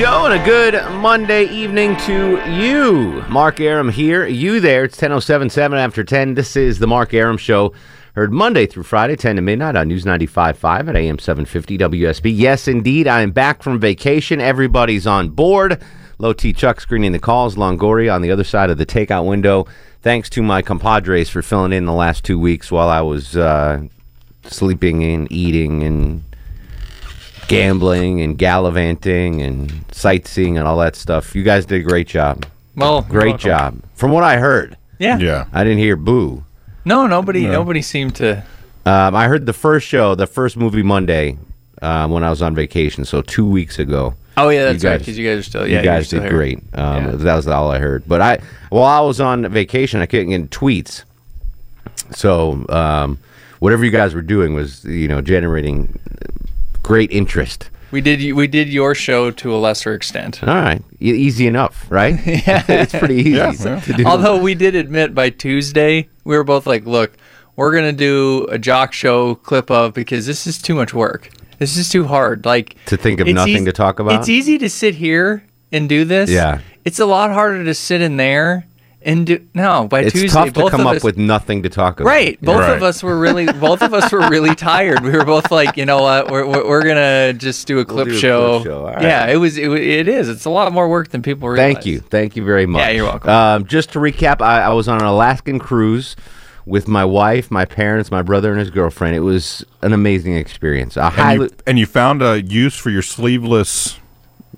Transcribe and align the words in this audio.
Show 0.00 0.24
and 0.24 0.40
a 0.40 0.44
good 0.46 0.72
Monday 0.94 1.44
evening 1.44 1.94
to 2.06 2.42
you. 2.50 3.22
Mark 3.28 3.60
Arum 3.60 3.90
here. 3.90 4.26
You 4.26 4.58
there. 4.58 4.84
It's 4.84 4.98
10.077 4.98 5.76
after 5.76 6.02
10. 6.02 6.32
This 6.32 6.56
is 6.56 6.78
the 6.78 6.86
Mark 6.86 7.12
Arum 7.12 7.36
Show. 7.36 7.74
Heard 8.14 8.32
Monday 8.32 8.64
through 8.64 8.84
Friday, 8.84 9.14
10 9.14 9.36
to 9.36 9.42
midnight 9.42 9.76
on 9.76 9.88
News 9.88 10.06
95.5 10.06 10.88
at 10.88 10.96
AM 10.96 11.18
750 11.18 11.76
WSB. 11.76 12.32
Yes, 12.34 12.66
indeed, 12.66 13.06
I 13.08 13.20
am 13.20 13.30
back 13.30 13.62
from 13.62 13.78
vacation. 13.78 14.40
Everybody's 14.40 15.06
on 15.06 15.28
board. 15.28 15.82
Low 16.16 16.32
T 16.32 16.54
Chuck 16.54 16.80
screening 16.80 17.12
the 17.12 17.18
calls. 17.18 17.56
Longoria 17.56 18.14
on 18.14 18.22
the 18.22 18.30
other 18.30 18.42
side 18.42 18.70
of 18.70 18.78
the 18.78 18.86
takeout 18.86 19.28
window. 19.28 19.66
Thanks 20.00 20.30
to 20.30 20.40
my 20.40 20.62
compadres 20.62 21.28
for 21.28 21.42
filling 21.42 21.74
in 21.74 21.84
the 21.84 21.92
last 21.92 22.24
two 22.24 22.38
weeks 22.38 22.72
while 22.72 22.88
I 22.88 23.02
was 23.02 23.36
uh, 23.36 23.82
sleeping 24.44 25.04
and 25.04 25.30
eating 25.30 25.82
and 25.82 26.24
gambling 27.50 28.20
and 28.20 28.38
gallivanting 28.38 29.42
and 29.42 29.84
sightseeing 29.92 30.56
and 30.56 30.66
all 30.66 30.78
that 30.78 30.96
stuff. 30.96 31.34
You 31.34 31.42
guys 31.42 31.66
did 31.66 31.80
a 31.80 31.84
great 31.84 32.06
job. 32.08 32.46
Well, 32.76 33.02
Great 33.02 33.38
job. 33.38 33.82
From 33.94 34.12
what 34.12 34.24
I 34.24 34.38
heard, 34.38 34.76
Yeah. 34.98 35.18
Yeah. 35.18 35.46
I 35.52 35.64
didn't 35.64 35.78
hear 35.78 35.96
boo. 35.96 36.44
No, 36.84 37.06
nobody, 37.06 37.46
nobody 37.46 37.82
seemed 37.82 38.14
to. 38.16 38.42
Um, 38.86 39.14
I 39.14 39.28
heard 39.28 39.44
the 39.44 39.52
first 39.52 39.86
show, 39.86 40.14
the 40.14 40.26
first 40.26 40.56
movie 40.56 40.82
Monday, 40.82 41.36
um, 41.82 42.10
when 42.10 42.24
I 42.24 42.30
was 42.30 42.40
on 42.40 42.54
vacation, 42.54 43.04
so 43.04 43.20
two 43.20 43.46
weeks 43.46 43.78
ago. 43.78 44.14
Oh 44.36 44.48
yeah, 44.48 44.64
that's 44.64 44.82
You 44.82 44.90
right. 44.90 44.98
Because 44.98 45.18
you 45.18 45.28
guys 45.28 45.38
are 45.40 45.42
still. 45.42 45.66
you 45.66 45.74
Yeah, 45.74 45.82
guys 45.82 45.96
you're 45.98 46.04
still 46.04 46.20
did 46.22 46.28
here. 46.28 46.36
great. 46.38 46.58
Um, 46.72 47.04
Yeah. 47.04 47.10
That 47.16 47.34
was 47.36 47.46
all 47.48 47.70
I 47.70 47.78
heard. 47.78 48.04
But 48.06 48.20
I, 48.22 48.38
while 48.70 48.84
I 48.84 49.00
was 49.06 49.20
on 49.20 49.46
vacation, 49.48 50.00
I 50.00 50.06
couldn't 50.06 50.30
get 50.30 50.48
tweets. 50.50 51.02
So 52.12 52.64
um, 52.70 53.18
whatever 53.58 53.84
you 53.84 53.90
guys 53.90 54.14
were 54.14 54.22
doing 54.22 54.54
was, 54.54 54.84
you 54.84 55.08
know, 55.08 55.20
generating 55.20 55.98
great 56.82 57.10
interest. 57.10 57.70
We 57.90 58.00
did. 58.00 58.32
We 58.34 58.46
did 58.46 58.68
your 58.68 58.94
show 58.94 59.30
to 59.32 59.54
a 59.54 59.58
lesser 59.58 59.94
extent. 59.94 60.42
All 60.44 60.54
right, 60.54 60.80
e- 61.00 61.12
easy 61.12 61.46
enough, 61.48 61.86
right? 61.90 62.14
yeah, 62.26 62.64
it's 62.68 62.92
pretty 62.94 63.16
easy 63.16 63.30
Yeah, 63.30 63.80
to 63.80 63.92
do. 63.94 64.04
Although 64.04 64.38
we 64.40 64.54
did 64.54 64.76
admit 64.76 65.12
by 65.14 65.30
Tuesday, 65.30 66.08
we 66.24 66.36
were 66.36 66.44
both 66.44 66.66
like, 66.68 66.86
"Look, 66.86 67.16
we're 67.56 67.74
gonna 67.74 67.92
do 67.92 68.46
a 68.48 68.58
jock 68.58 68.92
show 68.92 69.34
clip 69.34 69.70
of 69.72 69.92
because 69.92 70.26
this 70.26 70.46
is 70.46 70.58
too 70.62 70.74
much 70.74 70.94
work. 70.94 71.30
This 71.58 71.76
is 71.76 71.88
too 71.88 72.06
hard. 72.06 72.46
Like 72.46 72.76
To 72.86 72.96
think 72.96 73.20
of 73.20 73.26
nothing 73.26 73.64
to 73.66 73.72
talk 73.72 73.98
about? 73.98 74.20
It's 74.20 74.28
easy 74.28 74.56
to 74.58 74.70
sit 74.70 74.94
here 74.94 75.44
and 75.72 75.88
do 75.88 76.04
this. 76.04 76.30
Yeah. 76.30 76.60
It's 76.84 76.98
a 76.98 77.06
lot 77.06 77.30
harder 77.32 77.64
to 77.64 77.74
sit 77.74 78.00
in 78.00 78.16
there 78.16 78.66
and 79.02 79.26
do. 79.26 79.46
No, 79.54 79.86
by 79.88 80.00
it's 80.00 80.12
Tuesday, 80.12 80.28
tough 80.28 80.46
to 80.48 80.52
both 80.52 80.70
come 80.70 80.86
up 80.86 80.96
us, 80.96 81.04
with 81.04 81.16
nothing 81.16 81.62
to 81.62 81.68
talk 81.68 82.00
about. 82.00 82.08
Right. 82.10 82.40
Both 82.40 82.58
Right. 82.60 82.76
of 82.76 82.82
us 82.82 83.02
were 83.02 83.18
really, 83.18 83.46
both 83.46 83.82
of 83.82 83.94
us 83.94 84.12
were 84.12 84.28
really 84.28 84.54
tired. 84.56 85.02
We 85.02 85.10
were 85.12 85.24
both 85.24 85.50
like, 85.50 85.76
you 85.76 85.86
know 85.86 86.02
what, 86.02 86.30
we're, 86.30 86.46
we're, 86.46 86.68
we're 86.68 86.82
gonna 86.84 87.32
just 87.32 87.66
do 87.66 87.78
a 87.78 87.84
clip 87.84 88.08
do 88.08 88.14
a 88.14 88.18
show. 88.18 88.60
clip 88.60 88.64
show. 88.72 88.86
All 88.86 89.02
Yeah, 89.02 89.20
right. 89.20 89.30
it 89.30 89.36
was, 89.38 89.56
it, 89.58 89.70
it 89.70 90.08
is. 90.08 90.28
It's 90.28 90.44
a 90.44 90.50
lot 90.50 90.72
more 90.72 90.88
work 90.88 91.08
than 91.08 91.22
people 91.22 91.48
realize. 91.48 91.74
Thank 91.74 91.86
you. 91.86 92.00
Thank 92.00 92.36
you 92.36 92.44
very 92.44 92.66
much. 92.66 92.80
Yeah, 92.80 92.90
you're 92.90 93.04
welcome. 93.06 93.30
Um, 93.30 93.64
just 93.66 93.92
to 93.92 93.98
recap, 93.98 94.40
I, 94.42 94.62
I 94.62 94.72
was 94.74 94.86
on 94.88 94.98
an 95.00 95.06
Alaskan 95.06 95.58
cruise 95.58 96.14
with 96.66 96.86
my 96.86 97.04
wife, 97.04 97.50
my 97.50 97.64
parents, 97.64 98.10
my 98.10 98.22
brother, 98.22 98.50
and 98.50 98.60
his 98.60 98.70
girlfriend. 98.70 99.16
It 99.16 99.20
was 99.20 99.64
an 99.82 99.92
amazing 99.94 100.36
experience. 100.36 100.96
I 100.96 101.06
And 101.06 101.14
highly 101.14 101.44
you, 101.46 101.50
and 101.66 101.78
you 101.78 101.86
found 101.86 102.22
a 102.22 102.42
use 102.42 102.76
for 102.76 102.90
your 102.90 103.02
sleeveless 103.02 103.98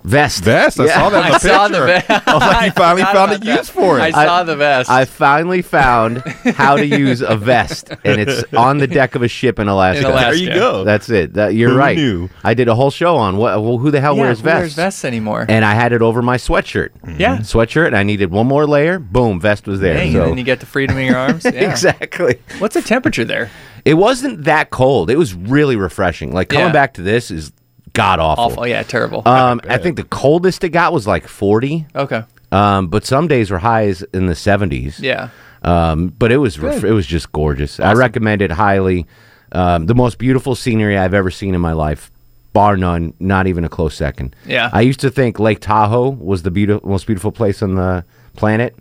vest. 0.03 0.43
vest. 0.43 0.79
I 0.79 0.85
Yeah. 0.85 0.93
saw 0.95 1.09
that 1.09 1.25
in 1.25 1.31
the 1.31 1.35
I 1.35 1.37
saw 1.39 1.67
the 1.67 1.85
picture. 1.85 2.07
vest. 2.07 2.27
I 2.27 2.33
was 2.33 2.41
like, 2.41 2.65
you 2.65 2.71
finally 2.75 3.03
found 3.03 3.31
a 3.31 3.37
that. 3.37 3.57
use 3.57 3.69
for 3.69 3.99
it. 3.99 4.01
I 4.01 4.07
it. 4.09 4.13
saw 4.13 4.43
the 4.43 4.55
vest. 4.55 4.89
I 4.89 5.05
finally 5.05 5.61
found 5.61 6.17
how 6.55 6.75
to 6.75 6.85
use 6.85 7.21
a 7.21 7.35
vest, 7.35 7.89
and 8.03 8.19
it's 8.21 8.43
on 8.53 8.77
the 8.79 8.87
deck 8.87 9.15
of 9.15 9.21
a 9.23 9.27
ship 9.27 9.59
in 9.59 9.67
Alaska. 9.67 10.05
In 10.05 10.11
Alaska. 10.11 10.25
there 10.31 10.35
you 10.35 10.53
go. 10.53 10.83
That's 10.83 11.09
it. 11.09 11.33
That, 11.33 11.55
you're 11.55 11.71
Who 11.71 11.77
right. 11.77 11.97
knew? 11.97 12.29
I 12.43 12.53
did 12.53 12.67
a 12.67 12.75
whole 12.75 12.91
show 12.91 13.15
on 13.15 13.37
what. 13.37 13.61
Well, 13.61 13.77
who 13.77 13.91
the 13.91 14.01
hell 14.01 14.15
yeah, 14.15 14.21
wears 14.23 14.39
who 14.39 14.43
vests? 14.45 14.59
wears 14.61 14.73
vests 14.75 15.05
anymore? 15.05 15.45
And 15.47 15.63
I 15.65 15.73
had 15.73 15.93
it 15.93 16.01
over 16.01 16.21
my 16.21 16.37
sweatshirt. 16.37 16.89
Mm-hmm. 17.03 17.19
yeah. 17.19 17.37
Sweatshirt. 17.37 17.87
And 17.87 17.97
I 17.97 18.03
needed 18.03 18.31
one 18.31 18.47
more 18.47 18.65
layer. 18.67 18.99
Boom, 18.99 19.39
vest 19.39 19.67
was 19.67 19.79
there. 19.79 19.95
Dang, 19.95 20.13
so 20.13 20.21
and 20.23 20.31
then 20.31 20.37
you 20.37 20.43
get 20.43 20.59
the 20.59 20.65
freedom 20.65 20.97
in 20.97 21.07
your 21.07 21.17
arms. 21.17 21.45
Yeah. 21.45 21.69
exactly. 21.69 22.39
What's 22.59 22.73
the 22.75 22.81
temperature 22.81 23.25
there? 23.25 23.49
It 23.85 23.95
wasn't 23.95 24.45
that 24.45 24.69
cold. 24.69 25.09
It 25.09 25.17
was 25.17 25.33
really 25.33 25.75
refreshing. 25.75 26.31
Like 26.33 26.49
coming 26.49 26.67
Yeah. 26.67 26.71
back 26.73 26.93
to 26.95 27.01
this 27.01 27.29
is 27.31 27.51
god 27.93 28.19
awful. 28.19 28.43
Awful. 28.45 28.67
Yeah, 28.67 28.83
terrible. 28.83 29.21
Um, 29.27 29.61
I 29.69 29.77
think 29.77 29.95
the 29.95 30.03
coldest 30.03 30.63
it 30.63 30.69
got 30.69 30.93
was 30.93 31.07
like 31.07 31.27
40. 31.27 31.87
okay. 31.95 32.23
Um, 32.51 32.87
but 32.87 33.03
some 33.05 33.27
days 33.27 33.49
were 33.49 33.57
highs 33.57 34.03
in 34.13 34.27
the 34.27 34.33
70s. 34.33 34.99
Yeah. 34.99 35.29
Um, 35.63 36.09
but 36.09 36.31
it 36.31 36.37
was 36.37 36.59
ref- 36.59 36.83
it 36.83 36.91
was 36.91 37.07
just 37.07 37.31
gorgeous. 37.31 37.79
I 37.79 37.93
recommend 37.93 38.41
it 38.43 38.51
highly. 38.51 39.07
Um, 39.53 39.87
the 39.87 39.95
most 39.95 40.17
beautiful 40.19 40.53
scenery 40.55 40.95
I've 40.97 41.13
ever 41.15 41.31
seen 41.31 41.55
in 41.55 41.61
my 41.61 41.71
life, 41.73 42.11
bar 42.53 42.77
none. 42.77 43.13
Not 43.19 43.47
even 43.47 43.63
a 43.63 43.69
close 43.69 43.95
second. 43.95 44.35
Yeah. 44.45 44.69
I 44.71 44.81
used 44.81 44.99
to 44.99 45.09
think 45.09 45.39
Lake 45.39 45.61
Tahoe 45.61 46.09
was 46.09 46.43
the 46.43 46.51
beautiful, 46.51 46.87
most 46.87 47.07
beautiful 47.07 47.31
place 47.31 47.63
on 47.63 47.73
the 47.75 48.05
planet. 48.35 48.75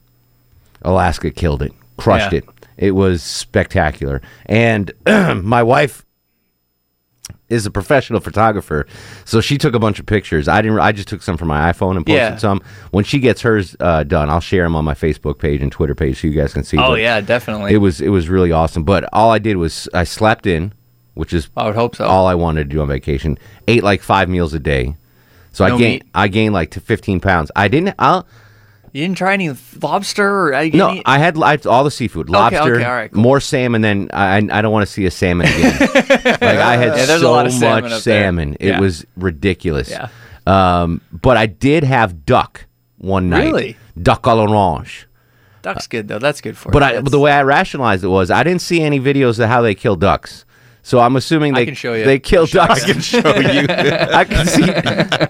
Alaska 0.83 1.31
killed 1.31 1.63
it, 1.63 1.73
crushed 1.97 2.33
Yeah. 2.33 2.39
it. 2.41 2.45
It 2.77 2.91
was 2.93 3.23
spectacular. 3.23 4.21
And 4.47 4.93
my 5.07 5.63
wife 5.63 6.05
is 7.53 7.67
a 7.67 7.71
professional 7.71 8.19
photographer, 8.21 8.87
so 9.25 9.41
she 9.41 9.59
took 9.59 9.75
a 9.75 9.79
bunch 9.79 10.01
of 10.01 10.07
pictures. 10.07 10.49
I 10.49 10.63
didn't. 10.63 10.79
I 10.81 10.93
just 10.93 11.09
took 11.09 11.23
some 11.23 11.37
from 11.37 11.49
my 11.49 11.71
iPhone 11.73 11.97
and 11.97 12.07
posted 12.07 12.17
Yeah. 12.17 12.37
some. 12.37 12.61
When 12.91 13.05
she 13.05 13.19
gets 13.19 13.43
hers 13.43 13.77
uh, 13.81 14.05
done, 14.05 14.31
I'll 14.31 14.41
share 14.41 14.65
them 14.65 14.75
on 14.77 14.85
my 14.85 14.95
Facebook 14.95 15.39
page 15.39 15.63
and 15.63 15.71
Twitter 15.71 15.95
page 15.95 16.21
so 16.21 16.27
you 16.29 16.35
guys 16.35 16.53
can 16.53 16.65
see. 16.65 16.79
Oh 16.79 16.89
But 16.91 17.01
yeah, 17.01 17.21
definitely. 17.21 17.73
it 17.75 17.79
was 17.79 18.01
it 18.01 18.09
was 18.09 18.29
really 18.29 18.51
awesome. 18.53 18.83
But 18.85 19.09
all 19.13 19.31
I 19.31 19.39
did 19.39 19.57
was 19.59 19.89
I 19.95 20.05
slept 20.05 20.47
in, 20.47 20.73
which 21.15 21.33
is 21.33 21.49
I 21.57 21.67
would 21.67 21.75
hope 21.77 21.97
so. 21.97 22.07
all 22.07 22.27
I 22.27 22.35
wanted 22.35 22.65
to 22.69 22.75
do 22.75 22.81
on 22.81 22.89
vacation. 22.89 23.39
Ate 23.69 23.83
like 23.85 24.03
five 24.03 24.29
meals 24.29 24.55
a 24.55 24.59
day, 24.59 24.97
so 25.53 25.67
No 25.67 25.75
I 25.75 25.79
gained 25.79 25.93
meat? 26.05 26.11
I 26.15 26.29
gained 26.29 26.55
like 26.55 26.71
to 26.73 26.81
fifteen 26.81 27.21
pounds. 27.21 27.51
I 27.55 27.69
didn't. 27.69 27.95
I'll, 27.99 28.27
you 28.93 29.03
didn't 29.03 29.17
try 29.17 29.33
any 29.35 29.51
lobster 29.81 30.29
or 30.29 30.55
I, 30.55 30.69
no, 30.69 30.91
any, 30.91 31.03
I 31.07 31.19
had 31.19 31.37
I 31.43 31.57
all 31.67 31.83
the 31.85 31.91
seafood, 31.91 32.29
lobster, 32.29 32.77
okay, 32.77 32.85
right, 32.85 33.11
cool. 33.13 33.23
more 33.23 33.41
salmon 33.41 33.81
than 33.83 34.11
I. 34.13 34.37
I 34.37 34.61
don't 34.63 34.73
want 34.73 34.87
to 34.87 34.93
see 34.93 35.07
a 35.07 35.11
salmon 35.11 35.47
again. 35.49 35.79
like 35.95 36.43
I 36.43 36.77
had 36.77 36.97
Yeah, 36.97 37.07
so 37.19 37.31
lot 37.33 37.47
of 37.47 37.53
salmon 37.53 37.91
much 37.91 38.03
salmon, 38.03 38.57
it 38.61 38.69
Yeah. 38.69 38.81
was 38.81 39.07
ridiculous. 39.17 39.91
Yeah. 39.91 40.09
Um, 40.47 41.01
but 41.13 41.37
I 41.37 41.47
did 41.47 41.85
have 41.85 42.27
duck 42.27 42.67
one 42.99 43.31
night. 43.31 43.45
Really? 43.45 43.77
Duck 44.01 44.23
à 44.25 44.35
l'orange. 44.37 45.07
duck's 45.63 45.87
good 45.87 46.09
though. 46.09 46.19
That's 46.19 46.41
good 46.41 46.57
for 46.57 46.71
But 46.73 46.83
you. 46.93 46.99
I, 46.99 47.01
but 47.01 47.11
the 47.11 47.21
way 47.21 47.31
I 47.33 47.43
rationalized 47.43 48.03
it 48.05 48.09
was 48.09 48.31
I 48.31 48.43
didn't 48.43 48.63
see 48.63 48.83
any 48.83 49.01
videos 49.01 49.39
of 49.39 49.49
how 49.49 49.63
they 49.63 49.75
kill 49.75 49.97
ducks. 49.97 50.45
So 50.85 50.99
I'm 50.99 51.15
assuming 51.17 51.55
I 51.55 51.61
they 51.61 51.67
can 51.67 51.75
show 51.75 51.95
you. 51.95 52.05
they 52.05 52.19
kill 52.19 52.47
ducks. 52.47 52.83
I 52.83 52.93
can 52.93 53.01
show 53.01 53.19
you. 53.19 53.67
I 53.69 54.25
can 54.25 54.47
see. 54.47 54.65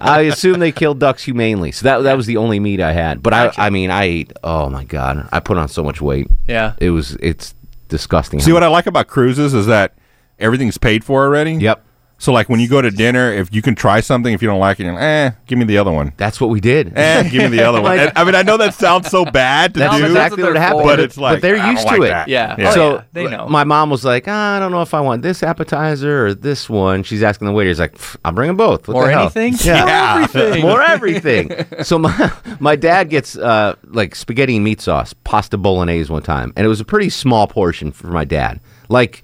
I 0.01 0.21
assume 0.21 0.59
they 0.59 0.71
killed 0.71 0.99
ducks 0.99 1.23
humanely. 1.23 1.71
So 1.71 1.83
that 1.83 1.99
that 1.99 2.17
was 2.17 2.25
the 2.25 2.37
only 2.37 2.59
meat 2.59 2.81
I 2.81 2.91
had. 2.91 3.21
But 3.21 3.33
I 3.33 3.53
I 3.57 3.69
mean 3.69 3.91
I 3.91 4.03
ate. 4.03 4.33
Oh 4.43 4.69
my 4.69 4.83
god! 4.83 5.29
I 5.31 5.39
put 5.39 5.57
on 5.57 5.67
so 5.67 5.83
much 5.83 6.01
weight. 6.01 6.27
Yeah. 6.47 6.73
It 6.79 6.89
was 6.89 7.15
it's 7.19 7.53
disgusting. 7.87 8.39
See 8.39 8.51
what 8.51 8.63
I 8.63 8.67
like 8.67 8.87
about 8.87 9.07
cruises 9.07 9.53
is 9.53 9.67
that 9.67 9.93
everything's 10.39 10.79
paid 10.79 11.03
for 11.03 11.23
already. 11.23 11.53
Yep. 11.53 11.85
So 12.23 12.31
like 12.31 12.47
when 12.47 12.61
you 12.61 12.69
go 12.69 12.81
to 12.81 12.89
dinner, 12.89 13.33
if 13.33 13.53
you 13.53 13.61
can 13.61 13.75
try 13.75 13.99
something, 13.99 14.33
if 14.33 14.41
you 14.41 14.47
don't 14.47 14.61
like 14.61 14.79
it, 14.79 14.83
you're 14.85 14.93
like, 14.93 15.03
eh, 15.03 15.31
give 15.45 15.59
me 15.59 15.65
the 15.65 15.77
other 15.77 15.91
one. 15.91 16.13
That's 16.15 16.39
what 16.39 16.49
we 16.51 16.61
did. 16.61 16.97
Eh, 16.97 17.23
give 17.27 17.51
me 17.51 17.57
the 17.57 17.63
other 17.67 17.81
one. 17.81 17.83
Like- 17.97 17.99
And, 17.99 18.11
I 18.17 18.23
mean, 18.23 18.33
I 18.33 18.43
know 18.43 18.55
that 18.55 18.73
sounds 18.75 19.09
so 19.09 19.25
bad 19.25 19.73
to 19.73 19.81
That's 19.81 19.95
do, 19.95 20.01
that's 20.03 20.11
exactly 20.11 20.43
what 20.43 20.53
what 20.53 20.61
happened. 20.61 20.81
for. 20.83 20.87
but 20.87 20.99
it's 21.01 21.17
like 21.17 21.35
but 21.35 21.41
they're 21.41 21.57
I 21.57 21.65
don't 21.65 21.71
used 21.75 21.85
like 21.85 21.97
to 21.97 22.03
it. 22.03 22.07
that. 22.07 22.27
Yeah. 22.29 22.55
Yeah. 22.57 22.69
Oh, 22.69 22.73
so 22.73 22.93
yeah, 22.93 23.03
they 23.11 23.27
know. 23.27 23.47
my 23.49 23.65
mom 23.65 23.89
was 23.89 24.05
like, 24.05 24.23
ah, 24.29 24.55
I 24.55 24.59
don't 24.59 24.71
know 24.71 24.81
if 24.81 24.93
I 24.93 25.01
want 25.01 25.21
this 25.21 25.43
appetizer 25.43 26.27
or 26.27 26.33
this 26.33 26.69
one. 26.69 27.03
She's 27.03 27.21
asking 27.23 27.47
the 27.47 27.51
waiter. 27.53 27.67
He's 27.71 27.79
like, 27.81 27.95
"Pff, 27.97 28.15
I'll 28.23 28.31
bring 28.31 28.47
them 28.47 28.55
both. 28.55 28.87
What 28.87 28.95
Or 28.95 29.05
the 29.07 29.11
hell?" 29.11 29.21
anything? 29.35 29.55
Yeah. 29.61 29.83
More 29.93 30.23
everything. 30.23 30.61
More 30.69 30.81
everything. 30.81 31.65
so 31.83 31.99
my 31.99 32.31
my 32.61 32.77
dad 32.77 33.09
gets 33.09 33.35
uh, 33.37 33.75
like 33.83 34.15
spaghetti 34.15 34.55
and 34.55 34.63
meat 34.63 34.79
sauce, 34.79 35.13
pasta 35.25 35.57
bolognese 35.57 36.09
one 36.09 36.23
time, 36.23 36.53
and 36.55 36.65
it 36.65 36.69
was 36.69 36.79
a 36.79 36.85
pretty 36.85 37.09
small 37.09 37.47
portion 37.47 37.91
for 37.91 38.07
my 38.07 38.23
dad. 38.23 38.61
Like 38.87 39.23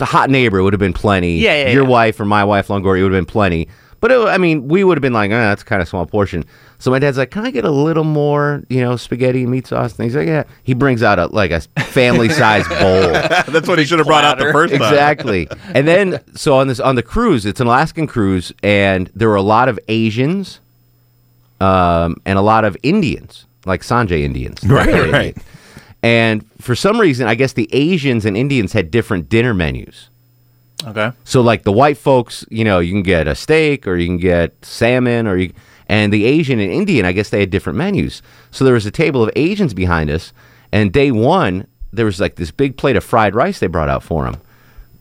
the 0.00 0.06
hot 0.06 0.30
neighbor 0.30 0.62
would 0.62 0.72
have 0.72 0.80
been 0.80 0.92
plenty. 0.92 1.38
Yeah, 1.38 1.64
yeah, 1.66 1.70
Your 1.70 1.84
yeah. 1.84 1.88
wife 1.88 2.18
or 2.18 2.24
my 2.24 2.42
wife, 2.42 2.66
Longoria, 2.68 3.02
would 3.04 3.12
have 3.12 3.18
been 3.18 3.26
plenty. 3.26 3.68
But 4.00 4.10
it, 4.10 4.18
I 4.28 4.38
mean, 4.38 4.66
we 4.66 4.82
would 4.82 4.96
have 4.96 5.02
been 5.02 5.12
like, 5.12 5.30
oh, 5.30 5.34
that's 5.34 5.62
kind 5.62 5.82
of 5.82 5.88
small 5.88 6.06
portion. 6.06 6.46
So 6.78 6.90
my 6.90 6.98
dad's 6.98 7.18
like, 7.18 7.30
can 7.30 7.44
I 7.44 7.50
get 7.50 7.66
a 7.66 7.70
little 7.70 8.04
more, 8.04 8.62
you 8.70 8.80
know, 8.80 8.96
spaghetti 8.96 9.42
and 9.42 9.50
meat 9.50 9.66
sauce? 9.66 9.94
And 9.98 10.04
he's 10.04 10.16
like, 10.16 10.26
yeah. 10.26 10.44
He 10.62 10.72
brings 10.72 11.02
out 11.02 11.18
a 11.18 11.26
like 11.26 11.50
a 11.50 11.60
family 11.84 12.28
size 12.40 12.66
bowl. 12.66 13.12
That's 13.52 13.68
what 13.68 13.78
he 13.78 13.84
should 13.84 13.98
have 13.98 14.06
brought 14.08 14.24
out 14.24 14.38
the 14.38 14.50
first 14.52 14.72
time. 14.72 14.82
exactly. 14.82 15.46
And 15.74 15.86
then 15.86 16.20
so 16.34 16.56
on 16.56 16.68
this 16.68 16.80
on 16.80 16.94
the 16.94 17.02
cruise, 17.02 17.44
it's 17.44 17.60
an 17.60 17.66
Alaskan 17.66 18.06
cruise, 18.06 18.52
and 18.62 19.10
there 19.14 19.28
were 19.28 19.36
a 19.36 19.42
lot 19.42 19.68
of 19.68 19.78
Asians, 19.88 20.60
um, 21.60 22.16
and 22.24 22.38
a 22.38 22.42
lot 22.42 22.64
of 22.64 22.74
Indians, 22.82 23.44
like 23.66 23.82
Sanjay 23.82 24.22
Indians. 24.22 24.64
Right, 24.64 24.88
right. 24.88 24.96
Indian. 25.04 25.34
And 26.02 26.44
for 26.60 26.74
some 26.74 27.00
reason, 27.00 27.26
I 27.26 27.34
guess 27.34 27.52
the 27.52 27.68
Asians 27.72 28.24
and 28.24 28.36
Indians 28.36 28.72
had 28.72 28.90
different 28.90 29.28
dinner 29.28 29.52
menus. 29.52 30.08
Okay. 30.86 31.12
So 31.24 31.42
like 31.42 31.64
the 31.64 31.72
white 31.72 31.98
folks, 31.98 32.44
you 32.48 32.64
know, 32.64 32.78
you 32.78 32.92
can 32.92 33.02
get 33.02 33.28
a 33.28 33.34
steak 33.34 33.86
or 33.86 33.96
you 33.96 34.06
can 34.06 34.16
get 34.16 34.64
salmon 34.64 35.26
or 35.26 35.36
you 35.36 35.52
and 35.88 36.12
the 36.12 36.24
Asian 36.24 36.60
and 36.60 36.72
Indian, 36.72 37.04
I 37.04 37.12
guess 37.12 37.30
they 37.30 37.40
had 37.40 37.50
different 37.50 37.76
menus. 37.76 38.22
So 38.52 38.64
there 38.64 38.74
was 38.74 38.86
a 38.86 38.92
table 38.92 39.24
of 39.24 39.30
Asians 39.34 39.74
behind 39.74 40.08
us 40.08 40.32
and 40.72 40.92
day 40.92 41.10
1 41.10 41.66
there 41.92 42.04
was 42.04 42.20
like 42.20 42.36
this 42.36 42.50
big 42.50 42.76
plate 42.76 42.96
of 42.96 43.04
fried 43.04 43.34
rice 43.34 43.58
they 43.58 43.66
brought 43.66 43.88
out 43.88 44.02
for 44.02 44.24
them. 44.24 44.40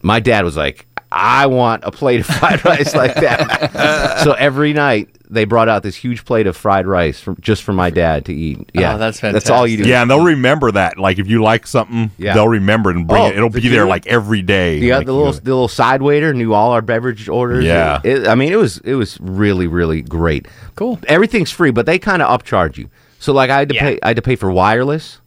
My 0.01 0.19
dad 0.19 0.43
was 0.43 0.57
like, 0.57 0.87
"I 1.11 1.47
want 1.47 1.83
a 1.85 1.91
plate 1.91 2.19
of 2.21 2.25
fried 2.25 2.63
rice 2.65 2.93
like 2.95 3.15
that." 3.15 4.19
so 4.23 4.33
every 4.33 4.73
night 4.73 5.09
they 5.31 5.45
brought 5.45 5.69
out 5.69 5.83
this 5.83 5.95
huge 5.95 6.25
plate 6.25 6.47
of 6.47 6.57
fried 6.57 6.87
rice 6.87 7.19
from, 7.19 7.37
just 7.39 7.61
for 7.61 7.71
my 7.71 7.91
dad 7.91 8.25
to 8.25 8.33
eat. 8.33 8.57
Oh, 8.59 8.63
yeah. 8.73 8.95
Oh, 8.95 8.97
that's 8.97 9.19
fantastic. 9.19 9.43
That's 9.45 9.49
all 9.51 9.67
you 9.67 9.77
do. 9.83 9.87
Yeah, 9.87 10.01
and 10.01 10.09
they'll 10.09 10.23
remember 10.23 10.71
that. 10.71 10.97
Like 10.97 11.19
if 11.19 11.27
you 11.27 11.43
like 11.43 11.67
something, 11.67 12.09
Yeah. 12.17 12.33
they'll 12.33 12.47
remember 12.47 12.89
it 12.89 12.95
and 12.95 13.07
bring 13.07 13.21
Oh, 13.21 13.27
it. 13.27 13.37
It'll 13.37 13.49
the 13.51 13.61
be 13.61 13.67
there 13.69 13.85
like 13.85 14.07
every 14.07 14.41
day. 14.41 14.79
Yeah, 14.79 14.97
Like, 14.97 15.05
the 15.05 15.11
you 15.11 15.17
little 15.19 15.33
know. 15.33 15.39
the 15.39 15.51
little 15.51 15.67
side 15.67 16.01
waiter 16.01 16.33
knew 16.33 16.53
all 16.55 16.71
our 16.71 16.81
beverage 16.81 17.29
orders. 17.29 17.63
Yeah. 17.63 18.01
It- 18.03 18.27
I 18.27 18.33
mean 18.33 18.51
it 18.51 18.55
was 18.57 18.79
it 18.79 18.95
was 18.95 19.19
really 19.21 19.67
really 19.67 20.01
great. 20.01 20.47
Cool. 20.75 20.97
Everything's 21.07 21.51
free, 21.51 21.69
but 21.71 21.85
they 21.85 21.99
kind 21.99 22.23
of 22.23 22.41
upcharge 22.41 22.77
you. 22.77 22.89
So 23.19 23.31
like 23.31 23.51
I 23.51 23.59
had 23.59 23.69
to 23.69 23.75
Yeah. 23.75 23.81
pay 23.81 23.99
I 24.01 24.07
had 24.09 24.15
to 24.15 24.23
pay 24.23 24.35
for 24.35 24.49
wireless. 24.51 25.21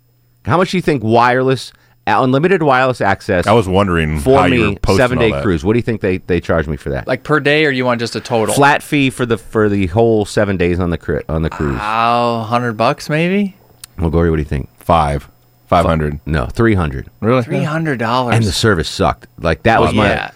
How 0.45 0.57
much 0.57 0.73
do 0.73 0.79
you 0.79 0.83
think 0.83 1.05
wireless 1.05 1.73
unlimited 2.07 2.63
wireless 2.63 3.01
access 3.01 3.47
I 3.47 3.53
was 3.53 3.69
wondering 3.69 4.19
for 4.21 4.39
how 4.39 4.45
you 4.47 4.61
were 4.61 4.69
me 4.71 4.77
posting 4.77 4.97
seven 4.99 5.19
day 5.19 5.41
cruise? 5.43 5.65
What 5.65 5.75
do 5.75 5.79
you 5.79 5.83
think 5.83 6.01
they 6.01 6.19
they 6.19 6.41
charge 6.41 6.67
me 6.67 6.77
for 6.77 6.91
that? 6.91 7.07
Like 7.07 7.23
per 7.25 7.39
day, 7.41 7.65
or 7.65 7.71
you 7.71 7.85
want 7.85 8.01
just 8.01 8.17
a 8.17 8.21
total? 8.21 8.55
Flat 8.55 8.83
fee 8.83 9.11
for 9.11 9.25
the 9.25 9.39
for 9.39 9.69
the 9.69 9.87
whole 9.89 10.25
seven 10.25 10.57
days 10.57 10.81
on 10.81 10.91
the 10.91 10.99
cri- 10.99 11.23
on 11.29 11.43
the 11.43 11.51
cruise. 11.51 11.79
Oh, 11.81 12.43
hundred 12.43 12.75
bucks 12.75 13.09
maybe. 13.09 13.57
well, 13.99 14.11
Gory, 14.11 14.31
what 14.31 14.37
do 14.37 14.43
you 14.43 14.49
think? 14.49 14.69
Five, 14.79 15.29
five 15.69 15.85
hundred. 15.87 16.19
No, 16.27 16.47
three 16.47 16.75
hundred. 16.75 17.09
Really? 17.21 17.43
Three 17.43 17.63
hundred 17.63 17.99
dollars. 17.99 18.35
and 18.35 18.45
the 18.45 18.53
service 18.53 18.89
sucked. 18.89 19.27
Like 19.39 19.63
that 19.65 19.81
was 19.81 19.91
Oh, 19.91 19.95
my. 19.95 20.09
yeah. 20.09 20.31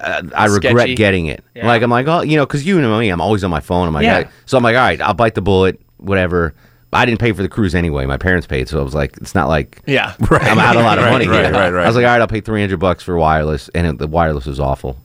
Uh, 0.00 0.22
I 0.34 0.46
regret 0.46 0.74
Sketchy. 0.74 0.94
getting 0.96 1.26
it. 1.26 1.44
Yeah. 1.54 1.66
Like 1.66 1.82
I'm 1.82 1.90
like, 1.90 2.08
oh, 2.08 2.22
you 2.22 2.36
know, 2.36 2.46
because 2.46 2.66
you 2.66 2.80
know 2.80 2.98
me, 2.98 3.10
I'm 3.10 3.20
always 3.20 3.44
on 3.44 3.50
my 3.50 3.60
phone. 3.60 3.86
I'm 3.86 3.94
like, 3.94 4.04
Yeah. 4.04 4.28
So 4.46 4.56
I'm 4.56 4.64
like, 4.64 4.74
all 4.74 4.80
right, 4.82 5.00
I'll 5.00 5.12
bite 5.14 5.34
the 5.34 5.42
bullet, 5.42 5.78
whatever. 5.98 6.54
I 6.92 7.04
didn't 7.06 7.20
pay 7.20 7.32
for 7.32 7.42
the 7.42 7.48
cruise 7.48 7.74
anyway. 7.74 8.04
My 8.06 8.18
parents 8.18 8.46
paid, 8.46 8.68
so 8.68 8.78
I 8.80 8.82
was 8.82 8.94
like, 8.94 9.16
it's 9.18 9.34
not 9.34 9.48
like 9.48 9.80
yeah. 9.86 10.14
right. 10.30 10.42
I'm 10.50 10.58
out 10.58 10.76
a 10.76 10.80
lot 10.82 10.98
of 10.98 11.04
Right, 11.04 11.10
money 11.12 11.26
right, 11.28 11.44
here. 11.44 11.52
right, 11.52 11.70
right. 11.70 11.84
I 11.84 11.86
was 11.86 11.96
like, 11.96 12.04
all 12.04 12.10
right, 12.12 12.20
I'll 12.20 12.26
pay 12.28 12.40
300 12.40 12.78
bucks 12.78 13.02
for 13.02 13.16
wireless, 13.16 13.68
and 13.70 13.86
it, 13.86 13.98
the 13.98 14.06
wireless 14.06 14.46
was 14.46 14.60
awful. 14.60 14.98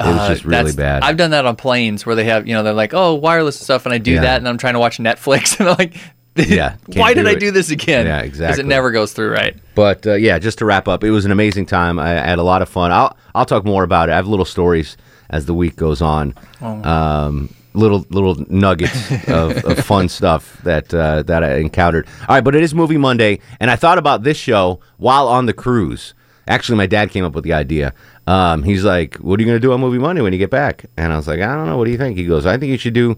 It 0.00 0.06
was 0.06 0.16
Uh, 0.18 0.28
just 0.28 0.44
really 0.44 0.72
bad. 0.72 1.02
I've 1.02 1.16
done 1.16 1.30
that 1.32 1.44
on 1.46 1.56
planes 1.56 2.04
where 2.06 2.14
they 2.16 2.24
have, 2.24 2.46
you 2.46 2.54
know, 2.54 2.62
they're 2.62 2.72
like, 2.72 2.94
oh, 2.94 3.14
wireless 3.14 3.56
and 3.58 3.64
stuff, 3.64 3.84
and 3.86 3.94
I 3.94 3.98
do 3.98 4.12
Yeah. 4.12 4.20
that, 4.22 4.36
and 4.38 4.48
I'm 4.48 4.58
trying 4.58 4.74
to 4.74 4.80
watch 4.80 4.98
Netflix, 4.98 5.58
and 5.60 5.68
I'm 5.68 5.76
like, 5.78 5.94
Yeah, 6.36 6.76
why 6.94 7.12
did 7.14 7.24
do 7.24 7.28
I 7.28 7.34
do 7.34 7.50
this 7.50 7.70
again? 7.70 8.06
Yeah, 8.06 8.20
exactly. 8.20 8.46
Because 8.46 8.58
it 8.60 8.66
never 8.66 8.90
goes 8.92 9.12
through 9.12 9.32
right. 9.32 9.56
But 9.74 10.06
uh, 10.06 10.14
yeah, 10.14 10.38
just 10.38 10.58
to 10.58 10.64
wrap 10.64 10.88
up, 10.88 11.04
it 11.04 11.10
was 11.10 11.24
an 11.24 11.32
amazing 11.32 11.66
time. 11.66 11.98
I, 11.98 12.12
I 12.22 12.26
had 12.26 12.38
a 12.38 12.42
lot 12.42 12.62
of 12.62 12.68
fun. 12.68 12.92
I'll 12.92 13.16
I'll 13.34 13.44
talk 13.46 13.64
more 13.64 13.82
about 13.82 14.08
it. 14.08 14.12
I 14.12 14.16
have 14.16 14.26
little 14.28 14.44
stories 14.46 14.96
as 15.28 15.46
the 15.46 15.54
week 15.54 15.76
goes 15.76 16.00
on. 16.00 16.34
Oh. 16.62 16.82
Um, 16.88 17.54
little 17.74 18.04
little 18.10 18.36
nuggets 18.48 19.10
of, 19.28 19.64
of 19.64 19.78
fun 19.84 20.08
stuff 20.08 20.60
that 20.62 20.92
uh, 20.94 21.22
that 21.24 21.42
I 21.44 21.56
encountered. 21.56 22.06
All 22.28 22.34
right, 22.36 22.44
but 22.44 22.54
it 22.54 22.62
is 22.62 22.74
Movie 22.74 22.96
Monday, 22.98 23.40
and 23.60 23.70
I 23.70 23.76
thought 23.76 23.98
about 23.98 24.22
this 24.22 24.36
show 24.36 24.80
while 24.98 25.28
on 25.28 25.46
the 25.46 25.52
cruise. 25.52 26.14
Actually, 26.48 26.78
my 26.78 26.86
dad 26.86 27.10
came 27.10 27.24
up 27.24 27.32
with 27.34 27.44
the 27.44 27.52
idea. 27.52 27.94
Um, 28.26 28.62
he's 28.64 28.84
like, 28.84 29.16
"What 29.16 29.38
are 29.38 29.42
you 29.42 29.46
going 29.46 29.56
to 29.56 29.60
do 29.60 29.72
on 29.72 29.80
Movie 29.80 29.98
Monday 29.98 30.22
when 30.22 30.32
you 30.32 30.38
get 30.38 30.50
back?" 30.50 30.86
And 30.96 31.12
I 31.12 31.16
was 31.16 31.28
like, 31.28 31.40
"I 31.40 31.54
don't 31.54 31.66
know. 31.66 31.76
What 31.78 31.84
do 31.84 31.90
you 31.90 31.98
think?" 31.98 32.16
He 32.16 32.26
goes, 32.26 32.44
"I 32.46 32.56
think 32.58 32.70
you 32.70 32.78
should 32.78 32.94
do 32.94 33.16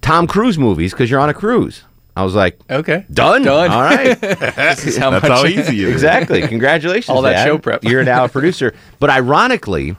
Tom 0.00 0.26
Cruise 0.26 0.58
movies 0.58 0.92
because 0.92 1.10
you're 1.10 1.20
on 1.20 1.28
a 1.28 1.34
cruise." 1.34 1.84
I 2.14 2.24
was 2.24 2.34
like, 2.34 2.58
Okay. 2.68 3.06
"Done, 3.12 3.42
Done. 3.42 3.70
All 3.70 3.82
right." 3.82 4.18
This 4.20 4.84
is 4.86 4.96
how 4.98 5.10
That's 5.10 5.22
much. 5.28 5.38
how 5.38 5.46
easy 5.46 5.82
it 5.82 5.88
is. 5.88 5.92
exactly. 5.94 6.42
Congratulations. 6.46 7.08
All 7.08 7.22
that 7.22 7.32
Dad. 7.32 7.44
show 7.46 7.58
prep. 7.58 7.84
You're 7.84 8.04
now 8.04 8.24
a 8.24 8.28
producer. 8.28 8.74
But 8.98 9.10
ironically, 9.10 9.96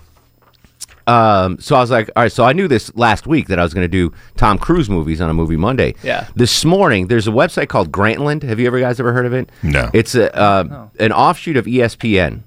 um, 1.08 1.60
so 1.60 1.76
I 1.76 1.82
was 1.82 1.92
like, 1.92 2.10
all 2.16 2.24
right, 2.24 2.32
so 2.32 2.44
I 2.46 2.54
knew 2.54 2.68
this 2.68 2.94
last 2.96 3.28
week 3.28 3.48
that 3.48 3.60
I 3.60 3.64
was 3.64 3.74
going 3.74 3.84
to 3.84 3.88
do 3.90 4.14
Tom 4.38 4.58
Cruise 4.58 4.90
movies 4.90 5.20
on 5.22 5.30
a 5.30 5.34
movie 5.34 5.58
Monday. 5.58 5.96
Yeah. 6.04 6.28
This 6.36 6.64
morning, 6.64 7.08
there's 7.08 7.28
a 7.28 7.32
website 7.32 7.68
called 7.70 7.92
Grantland. 7.92 8.44
Have 8.44 8.60
you 8.60 8.68
ever 8.68 8.80
guys 8.80 9.00
ever 9.00 9.12
heard 9.14 9.26
of 9.26 9.34
it? 9.34 9.50
No. 9.64 9.90
It's 9.94 10.16
a, 10.16 10.34
uh, 10.36 10.88
an 11.00 11.12
offshoot 11.12 11.58
of 11.58 11.66
ESPN. 11.66 12.44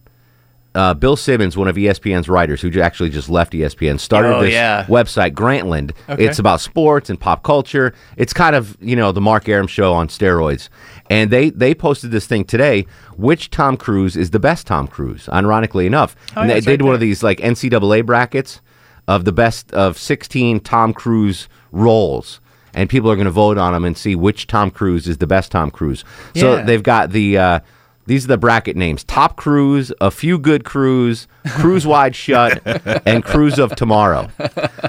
Uh, 0.74 0.92
Bill 0.92 1.16
Simmons, 1.16 1.56
one 1.56 1.68
of 1.68 1.76
ESPN's 1.76 2.28
writers, 2.28 2.60
who 2.60 2.70
actually 2.82 3.08
just 3.08 3.30
left 3.30 3.54
ESPN, 3.54 3.98
started 3.98 4.36
Oh, 4.36 4.42
this 4.42 4.52
yeah. 4.52 4.84
website, 4.84 5.30
Grantland. 5.32 5.92
Okay. 6.06 6.26
It's 6.26 6.38
about 6.38 6.60
sports 6.60 7.08
and 7.08 7.18
pop 7.18 7.42
culture. 7.42 7.94
It's 8.18 8.34
kind 8.34 8.54
of 8.54 8.76
you 8.78 8.94
know 8.94 9.10
the 9.10 9.22
Mark 9.22 9.48
Arum 9.48 9.68
show 9.68 9.94
on 9.94 10.08
steroids. 10.08 10.68
And 11.10 11.30
they 11.30 11.50
they 11.50 11.74
posted 11.74 12.10
this 12.10 12.26
thing 12.26 12.44
today. 12.44 12.86
Which 13.16 13.50
Tom 13.50 13.76
Cruise 13.76 14.16
is 14.16 14.30
the 14.30 14.38
best 14.40 14.66
Tom 14.66 14.88
Cruise? 14.88 15.28
Ironically 15.28 15.86
enough, 15.86 16.16
Oh, 16.36 16.40
and 16.42 16.50
they 16.50 16.56
it's 16.58 16.66
did 16.66 16.80
right 16.80 16.86
one 16.86 16.94
of 16.94 17.00
these 17.00 17.22
like 17.22 17.38
NCAA 17.38 18.04
brackets 18.04 18.60
of 19.08 19.24
the 19.24 19.32
best 19.32 19.72
of 19.72 19.96
16 19.98 20.60
Tom 20.60 20.92
Cruise 20.92 21.48
roles. 21.72 22.40
And 22.74 22.90
people 22.90 23.10
are 23.10 23.14
going 23.16 23.24
to 23.26 23.30
vote 23.30 23.56
on 23.56 23.72
them 23.72 23.84
and 23.86 23.96
see 23.96 24.14
which 24.14 24.46
Tom 24.48 24.70
Cruise 24.70 25.08
is 25.08 25.16
the 25.18 25.26
best 25.26 25.50
Tom 25.52 25.70
Cruise. 25.70 26.04
So 26.34 26.56
Yeah. 26.56 26.62
they've 26.62 26.82
got 26.82 27.10
the 27.12 27.38
uh, 27.38 27.60
these 28.06 28.24
are 28.24 28.28
the 28.28 28.36
bracket 28.38 28.76
names: 28.76 29.02
Top 29.04 29.36
Cruise, 29.36 29.92
A 30.00 30.10
Few 30.10 30.38
Good 30.38 30.64
Cruise, 30.64 31.26
Cruise 31.48 31.86
Wide 31.86 32.14
Shut, 32.14 32.60
and 33.06 33.24
Cruise 33.24 33.58
of 33.58 33.74
Tomorrow. 33.76 34.28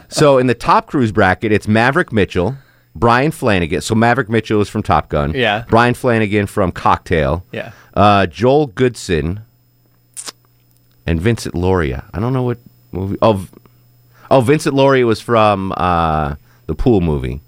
So 0.10 0.38
in 0.38 0.48
the 0.48 0.53
Top 0.53 0.88
Cruise 0.88 1.12
bracket, 1.12 1.51
it's 1.51 1.68
Maverick 1.68 2.12
Mitchell, 2.12 2.58
Brian 3.00 3.32
Flanagan. 3.32 3.82
So 3.82 3.96
Maverick 3.96 4.30
Mitchell 4.30 4.62
is 4.62 4.70
from 4.70 4.84
Top 4.84 5.10
Gun. 5.10 5.34
Yeah. 5.34 5.66
Brian 5.70 5.94
Flanagan 5.94 6.48
from 6.48 6.72
Cocktail. 6.72 7.46
Yeah. 7.51 7.72
Uh, 7.94 8.25
Joel 8.27 8.68
Goodson 8.68 9.42
and 11.06 11.22
Vincent 11.22 11.56
Lauria. 11.56 12.06
I 12.13 12.20
don't 12.20 12.34
know 12.34 12.44
what 12.44 12.58
movie. 12.92 13.18
Oh, 13.22 13.48
oh, 14.30 14.42
Vincent 14.42 14.75
Lauria 14.75 15.06
was 15.06 15.22
from 15.22 15.74
uh, 15.77 16.36
the 16.66 16.75
Pool 16.75 17.01
movie. 17.01 17.42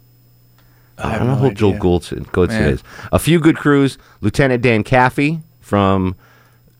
I, 0.97 1.17
don't 1.17 1.27
know 1.27 1.35
who 1.35 1.53
Joel 1.53 1.77
Goodson, 1.77 2.27
Goodson 2.31 2.63
is. 2.63 2.83
A 3.13 3.19
few 3.19 3.39
good 3.39 3.55
crews. 3.55 3.97
Lieutenant 4.19 4.61
Dan 4.61 4.83
Kaffee 4.83 5.41
from 5.61 6.15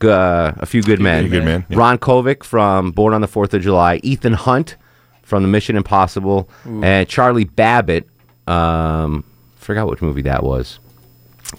uh, 0.02 0.52
A 0.58 0.66
Few 0.66 0.82
Good 0.82 1.00
Men. 1.00 1.28
Good 1.28 1.44
Men, 1.44 1.64
yeah. 1.70 1.78
Ron 1.78 1.96
Kovic 1.96 2.44
from 2.44 2.92
Born 2.92 3.14
on 3.14 3.22
the 3.22 3.28
Fourth 3.28 3.54
of 3.54 3.62
July. 3.62 3.98
Ethan 4.02 4.34
Hunt 4.34 4.76
from 5.22 5.42
The 5.42 5.48
Mission 5.48 5.76
Impossible, 5.76 6.50
and 6.64 7.08
Charlie 7.08 7.44
Babbitt. 7.44 8.08
Um, 8.50 9.24
forgot 9.56 9.88
which 9.88 10.02
movie 10.02 10.22
that 10.22 10.42
was. 10.42 10.78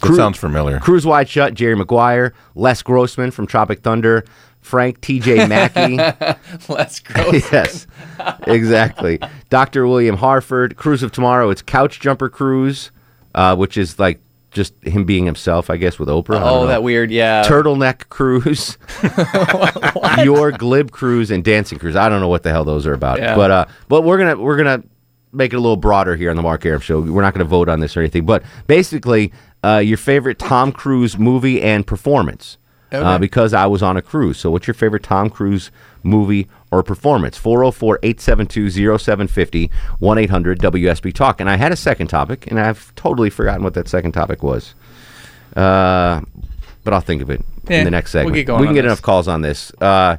That 0.01 0.15
sounds 0.15 0.38
familiar. 0.38 0.79
Cruise 0.79 1.05
Wide 1.05 1.27
Shut, 1.27 1.53
Jerry 1.53 1.75
Maguire, 1.75 2.33
Les 2.55 2.81
Grossman 2.81 3.31
from 3.31 3.45
Tropic 3.45 3.81
Thunder, 3.81 4.24
Frank 4.62 5.01
T.J. 5.01 5.48
Mackey. 5.50 5.98
Let's 6.69 7.00
go. 7.01 7.31
yes, 7.51 7.88
exactly. 8.48 9.19
Dr. 9.50 9.86
William 9.88 10.15
Harford, 10.17 10.77
Cruise 10.77 11.03
of 11.03 11.12
Tomorrow. 11.12 11.50
It's 11.50 11.62
Couch 11.62 12.00
Jumper 12.00 12.29
Cruise, 12.29 12.91
uh, 13.36 13.55
which 13.55 13.75
is 13.77 14.00
like 14.00 14.21
just 14.51 14.74
him 14.83 15.03
being 15.05 15.25
himself, 15.25 15.69
I 15.69 15.75
guess, 15.77 15.98
with 16.00 16.07
Oprah. 16.10 16.39
Oh, 16.41 16.67
that 16.67 16.83
weird. 16.83 17.12
Yeah. 17.12 17.43
Turtleneck 17.43 18.07
Cruise, 18.10 18.77
Your 20.24 20.51
Glib 20.51 20.91
Cruise, 20.91 21.31
and 21.31 21.43
Dancing 21.43 21.79
Cruise. 21.79 21.95
I 21.95 22.07
don't 22.10 22.21
know 22.21 22.27
what 22.29 22.43
the 22.43 22.51
hell 22.51 22.63
those 22.63 22.86
are 22.88 22.93
about, 22.93 23.19
Yeah. 23.19 23.36
but 23.36 23.51
uh, 23.51 23.65
but 23.88 24.03
we're 24.03 24.17
gonna 24.17 24.38
we're 24.38 24.57
gonna 24.57 24.83
make 25.33 25.53
it 25.53 25.55
a 25.55 25.59
little 25.59 25.77
broader 25.77 26.15
here 26.15 26.29
on 26.29 26.35
the 26.35 26.41
Mark 26.41 26.65
Arum 26.65 26.81
Show. 26.81 27.00
We're 27.01 27.21
not 27.21 27.33
gonna 27.33 27.45
vote 27.45 27.69
on 27.69 27.79
this 27.79 27.95
or 27.95 28.01
anything, 28.01 28.25
but 28.25 28.43
basically, 28.67 29.31
uh, 29.63 29.77
your 29.77 29.97
favorite 29.97 30.39
Tom 30.39 30.71
Cruise 30.71 31.17
movie 31.17 31.61
and 31.61 31.85
performance. 31.85 32.57
Uh, 32.91 33.17
because 33.17 33.53
I 33.53 33.67
was 33.67 33.81
on 33.81 33.95
a 33.95 34.01
cruise. 34.01 34.38
So, 34.38 34.51
what's 34.51 34.67
your 34.67 34.73
favorite 34.73 35.01
Tom 35.03 35.29
Cruise 35.29 35.71
movie 36.03 36.50
or 36.71 36.83
performance. 36.83 37.38
404 37.38 38.00
872 38.03 38.69
0750 38.97 39.71
1 40.00 40.17
800 40.17 40.59
WSB 40.59 41.13
Talk. 41.13 41.39
And 41.39 41.50
I 41.50 41.55
had 41.57 41.71
a 41.71 41.75
second 41.75 42.07
topic, 42.07 42.47
and 42.47 42.59
I've 42.59 42.93
totally 42.95 43.29
forgotten 43.29 43.63
what 43.63 43.73
that 43.75 43.88
second 43.88 44.13
topic 44.13 44.41
was. 44.43 44.73
Uh, 45.55 46.21
but 46.83 46.93
I'll 46.93 47.01
think 47.01 47.21
of 47.21 47.29
it 47.29 47.43
Yeah, 47.69 47.79
in 47.79 47.85
the 47.85 47.91
next 47.91 48.13
we'll 48.13 48.21
segment. 48.23 48.35
get 48.35 48.47
going 48.47 48.61
we 48.61 48.67
can 48.67 48.75
get 48.75 48.81
this. 48.83 48.89
enough 48.89 49.01
calls 49.01 49.27
on 49.27 49.41
this. 49.41 49.71
Uh, 49.81 50.17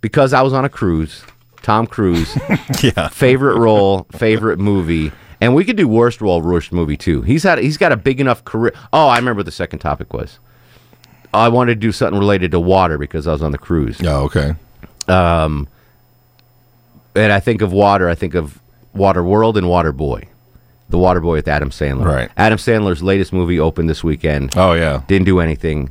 because 0.00 0.32
I 0.32 0.42
was 0.42 0.52
on 0.52 0.64
a 0.64 0.68
cruise, 0.68 1.22
Tom 1.62 1.86
Cruise, 1.86 2.36
Yeah. 2.82 3.08
favorite 3.08 3.58
role, 3.58 4.06
favorite 4.12 4.58
movie. 4.58 5.12
And 5.40 5.54
we 5.54 5.64
could 5.64 5.76
do 5.76 5.88
worst 5.88 6.20
role, 6.20 6.40
worst 6.42 6.72
movie 6.72 6.96
too. 6.96 7.22
He's 7.22 7.42
had 7.44 7.58
he's 7.58 7.76
got 7.78 7.92
a 7.92 7.96
big 7.96 8.20
enough 8.20 8.44
career. 8.44 8.72
Oh, 8.92 9.08
I 9.08 9.16
remember 9.16 9.38
what 9.40 9.46
the 9.46 9.52
second 9.52 9.78
topic 9.78 10.12
was. 10.12 10.38
I 11.32 11.48
wanted 11.48 11.74
to 11.76 11.80
do 11.80 11.92
something 11.92 12.18
related 12.18 12.50
to 12.50 12.60
water 12.60 12.98
because 12.98 13.26
I 13.26 13.32
was 13.32 13.40
on 13.42 13.52
the 13.52 13.58
cruise. 13.58 14.00
Oh, 14.04 14.24
okay. 14.24 14.54
Um, 15.08 15.68
and 17.14 17.32
I 17.32 17.40
think 17.40 17.62
of 17.62 17.72
water, 17.72 18.08
I 18.08 18.14
think 18.14 18.34
of 18.34 18.60
Water 18.94 19.22
World 19.22 19.56
and 19.56 19.68
Water 19.68 19.92
Boy. 19.92 20.28
The 20.88 20.98
Water 20.98 21.20
Boy 21.20 21.34
with 21.34 21.46
Adam 21.48 21.70
Sandler. 21.70 22.04
Right. 22.04 22.30
Adam 22.36 22.58
Sandler's 22.58 23.02
latest 23.02 23.32
movie 23.32 23.60
opened 23.60 23.88
this 23.88 24.02
weekend. 24.02 24.56
Oh, 24.56 24.72
yeah. 24.72 25.02
Didn't 25.06 25.26
do 25.26 25.38
anything. 25.38 25.90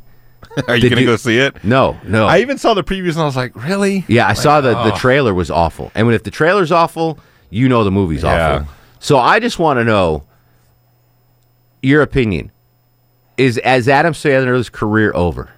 Are 0.68 0.76
you 0.76 0.90
going 0.90 1.00
to 1.00 1.06
go 1.06 1.16
see 1.16 1.38
it? 1.38 1.62
No, 1.64 1.98
no. 2.04 2.26
I 2.26 2.38
even 2.38 2.58
saw 2.58 2.74
the 2.74 2.82
previews 2.82 3.10
and 3.12 3.20
I 3.20 3.24
was 3.24 3.36
like, 3.36 3.54
really? 3.54 4.04
yeah, 4.08 4.26
I 4.26 4.32
saw 4.32 4.60
the, 4.60 4.70
the 4.70 4.92
oh. 4.92 4.96
trailer 4.96 5.32
was 5.32 5.50
awful. 5.50 5.92
And 5.94 6.06
when 6.06 6.14
if 6.14 6.24
the 6.24 6.30
trailer's 6.30 6.72
awful, 6.72 7.18
you 7.50 7.68
know 7.68 7.84
the 7.84 7.90
movie's 7.90 8.22
Yeah. 8.22 8.56
awful. 8.56 8.68
So 8.98 9.18
I 9.18 9.38
just 9.40 9.58
want 9.58 9.78
to 9.78 9.84
know 9.84 10.24
your 11.82 12.02
opinion. 12.02 12.50
Is 13.36 13.56
as 13.58 13.88
Adam 13.88 14.12
Sandler's 14.12 14.68
career 14.68 15.12
over? 15.14 15.50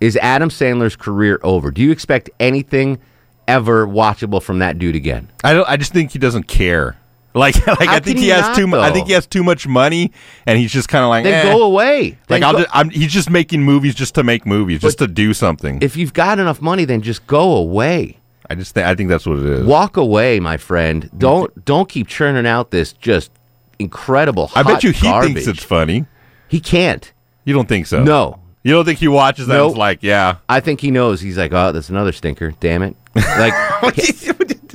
Is 0.00 0.16
Adam 0.16 0.48
Sandler's 0.48 0.96
career 0.96 1.38
over? 1.44 1.70
Do 1.70 1.80
you 1.82 1.92
expect 1.92 2.28
anything 2.40 2.98
ever 3.46 3.86
watchable 3.86 4.42
from 4.42 4.58
that 4.58 4.76
dude 4.78 4.96
again? 4.96 5.30
I 5.44 5.52
don't. 5.54 5.68
I 5.68 5.76
just 5.76 5.92
think 5.92 6.10
he 6.10 6.18
doesn't 6.18 6.48
care. 6.48 6.96
Like, 7.34 7.54
like 7.66 7.78
How 7.88 7.94
I 7.96 8.00
think 8.00 8.18
he 8.18 8.24
he 8.24 8.30
has 8.30 8.42
not, 8.42 8.56
too. 8.56 8.76
I 8.76 8.90
think 8.92 9.06
he 9.06 9.14
has 9.14 9.26
too 9.26 9.42
much 9.42 9.66
money, 9.66 10.12
and 10.46 10.58
he's 10.58 10.70
just 10.72 10.88
kind 10.88 11.02
of 11.02 11.08
like, 11.08 11.24
Then 11.24 11.46
eh. 11.46 11.50
go 11.52 11.62
away. 11.62 12.02
Like 12.02 12.18
Then 12.28 12.44
I'll 12.44 12.52
go- 12.52 12.58
just, 12.64 12.76
I'm, 12.76 12.90
he's 12.90 13.12
just 13.12 13.30
making 13.30 13.62
movies 13.62 13.94
just 13.94 14.14
to 14.16 14.22
make 14.22 14.44
movies, 14.44 14.80
just 14.82 14.98
to 14.98 15.06
do 15.06 15.32
something. 15.32 15.78
if 15.82 15.96
you've 15.96 16.12
got 16.12 16.38
enough 16.38 16.60
money, 16.60 16.84
then 16.84 17.00
just 17.02 17.26
go 17.26 17.52
away. 17.56 18.18
I 18.50 18.54
just 18.54 18.74
think 18.74 18.86
I 18.86 18.94
think 18.94 19.08
that's 19.08 19.24
what 19.24 19.38
it 19.38 19.46
is. 19.46 19.64
Walk 19.66 19.96
away, 19.96 20.38
my 20.40 20.56
friend. 20.58 21.08
Don't 21.16 21.64
don't 21.64 21.88
keep 21.88 22.06
churning 22.06 22.46
out 22.46 22.70
this 22.70 22.92
just 22.92 23.30
incredible. 23.78 24.50
I 24.54 24.62
bet 24.62 24.82
you 24.84 24.90
he 24.92 25.02
garbage. 25.02 25.32
thinks 25.34 25.48
it's 25.48 25.62
funny. 25.64 26.06
He 26.48 26.60
can't. 26.60 27.12
You 27.44 27.54
don't 27.54 27.68
think 27.68 27.86
so? 27.86 28.02
No. 28.02 28.40
You 28.62 28.72
don't 28.74 28.84
think 28.84 28.98
he 28.98 29.08
watches 29.08 29.46
that? 29.46 29.54
and 29.54 29.62
Nope. 29.62 29.72
is 29.72 29.76
like, 29.78 30.02
yeah. 30.02 30.36
I 30.48 30.60
think 30.60 30.80
he 30.80 30.90
knows. 30.90 31.20
He's 31.20 31.36
like, 31.38 31.52
oh, 31.52 31.72
that's 31.72 31.88
another 31.88 32.12
stinker. 32.12 32.52
Damn 32.60 32.82
it! 32.82 32.96
Like 33.14 33.94
he, 33.94 34.12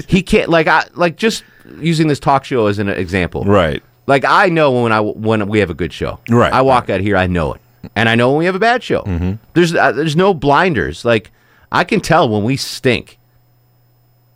he 0.08 0.22
can't. 0.22 0.50
Like 0.50 0.68
I 0.68 0.86
like 0.96 1.18
just 1.18 1.44
using 1.80 2.08
this 2.08 2.20
talk 2.20 2.46
show 2.46 2.68
as 2.68 2.80
an 2.80 2.90
example. 2.90 3.44
Right. 3.44 3.84
Like 4.06 4.24
I 4.26 4.48
know 4.50 4.84
when 4.84 4.92
I 4.92 5.02
when 5.02 5.48
we 5.48 5.60
have 5.60 5.70
a 5.70 5.74
good 5.74 5.92
show. 5.92 6.20
Right, 6.30 6.52
I 6.52 6.62
walk 6.62 6.90
out 6.90 7.02
here, 7.02 7.18
I 7.18 7.28
know 7.28 7.54
it, 7.54 7.62
and 7.96 8.08
I 8.08 8.16
know 8.16 8.30
when 8.30 8.40
we 8.40 8.46
have 8.46 8.56
a 8.56 8.60
bad 8.60 8.82
show. 8.82 9.02
Mm-hmm. 9.02 9.34
There's 9.54 9.76
uh, 9.76 9.92
there's 9.92 10.16
no 10.16 10.34
blinders. 10.34 11.04
Like 11.04 11.32
I 11.72 11.84
can 11.84 12.00
tell 12.00 12.30
when 12.30 12.44
we 12.44 12.56
stink. 12.56 13.20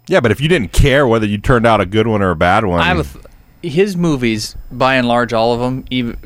Yeah, 0.08 0.20
but 0.20 0.31
if 0.31 0.41
you 0.41 0.50
didn't 0.50 0.74
care 0.74 1.08
whether 1.08 1.25
you 1.25 1.38
turned 1.38 1.65
out 1.65 1.79
a 1.79 1.86
good 1.86 2.05
one 2.05 2.22
or 2.22 2.31
a 2.31 2.36
bad 2.36 2.65
one, 2.65 2.81
I 2.81 2.86
have 2.86 3.00
a 3.00 3.03
th- 3.03 3.25
his 3.74 3.96
movies, 3.96 4.58
by 4.72 4.96
and 4.96 5.08
large, 5.08 5.31
all 5.31 5.53
of 5.53 5.62
them, 5.62 5.86
even 5.89 6.17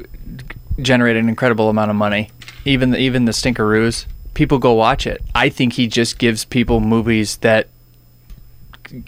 generate 0.81 1.17
an 1.17 1.29
incredible 1.29 1.69
amount 1.69 1.91
of 1.91 1.97
money. 1.97 2.31
Even 2.63 2.91
the, 2.91 2.97
even 2.97 3.25
the 3.25 3.31
Stinkeroos, 3.31 4.07
people 4.35 4.59
go 4.59 4.73
watch 4.73 5.07
it. 5.07 5.23
I 5.33 5.49
think 5.49 5.73
he 5.73 5.87
just 5.87 6.19
gives 6.19 6.45
people 6.45 6.79
movies 6.79 7.37
that. 7.37 7.67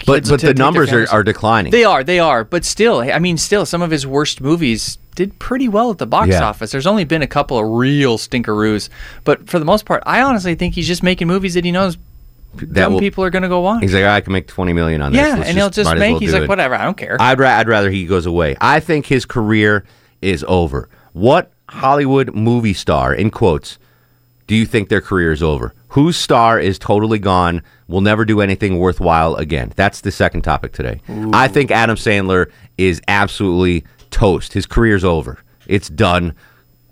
But 0.07 0.27
but 0.27 0.41
the 0.41 0.55
numbers 0.55 0.91
are, 0.91 1.07
are 1.11 1.23
declining. 1.23 1.71
They 1.71 1.83
are, 1.83 2.03
they 2.03 2.17
are, 2.19 2.43
but 2.43 2.65
still, 2.65 2.99
I 3.01 3.19
mean, 3.19 3.37
still, 3.37 3.63
some 3.65 3.83
of 3.83 3.91
his 3.91 4.07
worst 4.07 4.41
movies 4.41 4.97
did 5.15 5.37
pretty 5.37 5.67
well 5.67 5.91
at 5.91 5.99
the 5.99 6.07
box 6.07 6.29
Yeah. 6.29 6.43
office. 6.43 6.71
There's 6.71 6.87
only 6.87 7.03
been 7.03 7.21
a 7.21 7.27
couple 7.27 7.59
of 7.59 7.65
real 7.77 8.17
stinkeroos, 8.17 8.89
but 9.23 9.47
for 9.47 9.59
the 9.59 9.65
most 9.65 9.85
part, 9.85 10.01
I 10.05 10.21
honestly 10.23 10.55
think 10.55 10.73
he's 10.73 10.87
just 10.87 11.03
making 11.03 11.27
movies 11.27 11.53
that 11.53 11.63
he 11.63 11.71
knows 11.71 11.95
that 12.55 12.73
dumb 12.73 12.93
will, 12.93 12.99
people 12.99 13.23
are 13.23 13.29
going 13.29 13.43
to 13.43 13.49
go 13.49 13.59
watch. 13.59 13.81
He's 13.83 13.93
like, 13.93 14.03
I 14.05 14.19
can 14.21 14.33
make 14.33 14.47
twenty 14.47 14.73
million 14.73 15.01
on 15.03 15.11
this. 15.11 15.21
yeah, 15.21 15.35
Let's 15.35 15.49
and 15.49 15.57
he'll 15.57 15.69
just 15.69 15.93
make. 15.95 16.11
well 16.13 16.19
he's 16.19 16.33
like, 16.33 16.43
it." 16.43 16.49
whatever, 16.49 16.73
I 16.73 16.83
don't 16.83 16.97
care. 16.97 17.17
I'd, 17.19 17.39
ra- 17.39 17.57
I'd 17.57 17.67
rather 17.67 17.91
he 17.91 18.07
goes 18.07 18.25
away. 18.25 18.55
I 18.59 18.79
think 18.79 19.05
his 19.05 19.25
career 19.25 19.85
is 20.23 20.43
over. 20.47 20.89
What 21.13 21.51
Hollywood 21.69 22.33
movie 22.33 22.73
star, 22.73 23.13
in 23.13 23.29
quotes, 23.29 23.77
do 24.47 24.55
you 24.55 24.65
think 24.65 24.89
their 24.89 25.01
career 25.01 25.31
is 25.31 25.43
over? 25.43 25.73
Whose 25.89 26.17
star 26.17 26.59
is 26.59 26.79
totally 26.79 27.19
gone, 27.19 27.61
will 27.87 28.01
never 28.01 28.25
do 28.25 28.41
anything 28.41 28.79
worthwhile 28.79 29.35
again? 29.35 29.73
That's 29.75 30.01
the 30.01 30.11
second 30.11 30.41
topic 30.41 30.73
today. 30.73 31.01
I 31.33 31.47
think 31.47 31.69
Adam 31.69 31.95
Sandler 31.95 32.51
is 32.77 33.01
absolutely 33.07 33.85
toast. 34.09 34.53
His 34.53 34.65
career's 34.65 35.03
over. 35.03 35.39
It's 35.67 35.89
done. 35.89 36.33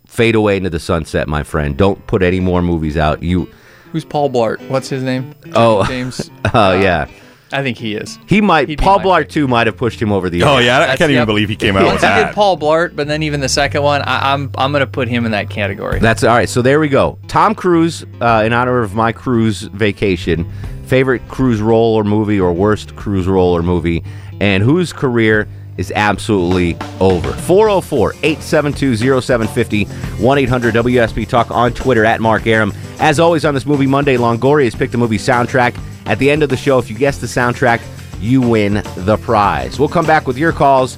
Fade 0.05 0.35
away 0.35 0.57
into 0.57 0.69
the 0.69 0.79
sunset, 0.79 1.27
my 1.27 1.43
friend. 1.43 1.75
Don't 1.77 2.05
put 2.07 2.21
any 2.23 2.39
more 2.39 2.61
movies 2.61 2.97
out. 2.97 3.23
You, 3.23 3.49
Who's 3.91 4.05
Paul 4.05 4.29
Blart? 4.29 4.65
What's 4.69 4.89
his 4.89 5.03
name? 5.03 5.33
Oh. 5.53 5.85
James. 5.85 6.29
oh 6.53 6.73
yeah, 6.79 7.01
uh, 7.01 7.07
I 7.55 7.63
think 7.63 7.77
he 7.77 7.95
is. 7.95 8.19
he 8.27 8.41
might. 8.41 8.67
He'd 8.69 8.77
be 8.77 8.83
Paul 8.83 8.99
my 8.99 9.05
Blart 9.05 9.21
pick. 9.23 9.29
too 9.29 9.47
might 9.47 9.67
have 9.67 9.77
pushed 9.77 10.01
him 10.01 10.11
over 10.11 10.29
the. 10.29 10.41
edge. 10.41 10.47
oh 10.47 10.57
yeah, 10.59 10.73
I, 10.73 10.77
I 10.77 10.79
That's- 10.81 10.97
can't 10.99 11.11
even 11.11 11.21
yep. 11.21 11.27
believe 11.27 11.49
he 11.49 11.55
came 11.55 11.75
out 11.77 11.83
Once 11.85 11.95
with 11.95 12.01
he 12.01 12.07
that. 12.07 12.27
did 12.27 12.35
Paul 12.35 12.57
Blart, 12.57 12.95
but 12.95 13.07
then 13.07 13.23
even 13.23 13.39
the 13.39 13.49
second 13.49 13.81
one, 13.83 14.01
I, 14.03 14.33
I'm 14.33 14.51
I'm 14.57 14.71
gonna 14.71 14.87
put 14.87 15.07
him 15.07 15.25
in 15.25 15.31
that 15.31 15.49
category. 15.49 15.99
That's 15.99 16.23
all 16.23 16.35
right. 16.35 16.49
So 16.49 16.61
there 16.61 16.79
we 16.79 16.87
go. 16.89 17.17
Tom 17.27 17.55
Cruise, 17.55 18.05
uh, 18.21 18.43
in 18.45 18.53
honor 18.53 18.81
of 18.81 18.93
my 18.95 19.11
cruise 19.11 19.61
vacation, 19.63 20.49
favorite 20.85 21.27
cruise 21.27 21.61
role 21.61 21.95
or 21.95 22.03
movie, 22.03 22.39
or 22.39 22.53
worst 22.53 22.95
cruise 22.95 23.27
role 23.27 23.55
or 23.55 23.63
movie, 23.63 24.03
and 24.41 24.61
whose 24.63 24.91
career 24.93 25.47
is 25.77 25.91
absolutely 25.95 26.77
over. 27.01 27.33
404 27.33 28.13
872 28.23 28.95
0750 29.21 29.85
1 30.23 30.37
800 30.37 30.73
WSB 30.75 31.27
Talk 31.27 31.51
on 31.51 31.73
Twitter 31.73 32.05
at 32.05 32.21
Mark 32.21 32.47
Arum. 32.47 32.71
As 32.99 33.19
always 33.19 33.43
on 33.43 33.53
this 33.53 33.65
Movie 33.65 33.85
Monday, 33.87 34.15
Longoria 34.15 34.63
has 34.63 34.73
picked 34.75 34.93
a 34.93 34.97
movie 34.97 35.17
soundtrack. 35.17 35.75
At 36.05 36.19
the 36.19 36.29
end 36.29 36.43
of 36.43 36.49
the 36.49 36.57
show, 36.57 36.77
if 36.77 36.89
you 36.89 36.95
guess 36.95 37.17
the 37.17 37.27
soundtrack, 37.27 37.81
you 38.19 38.41
win 38.41 38.81
the 38.95 39.17
prize. 39.17 39.79
We'll 39.79 39.89
come 39.89 40.05
back 40.05 40.27
with 40.27 40.37
your 40.37 40.51
calls 40.51 40.97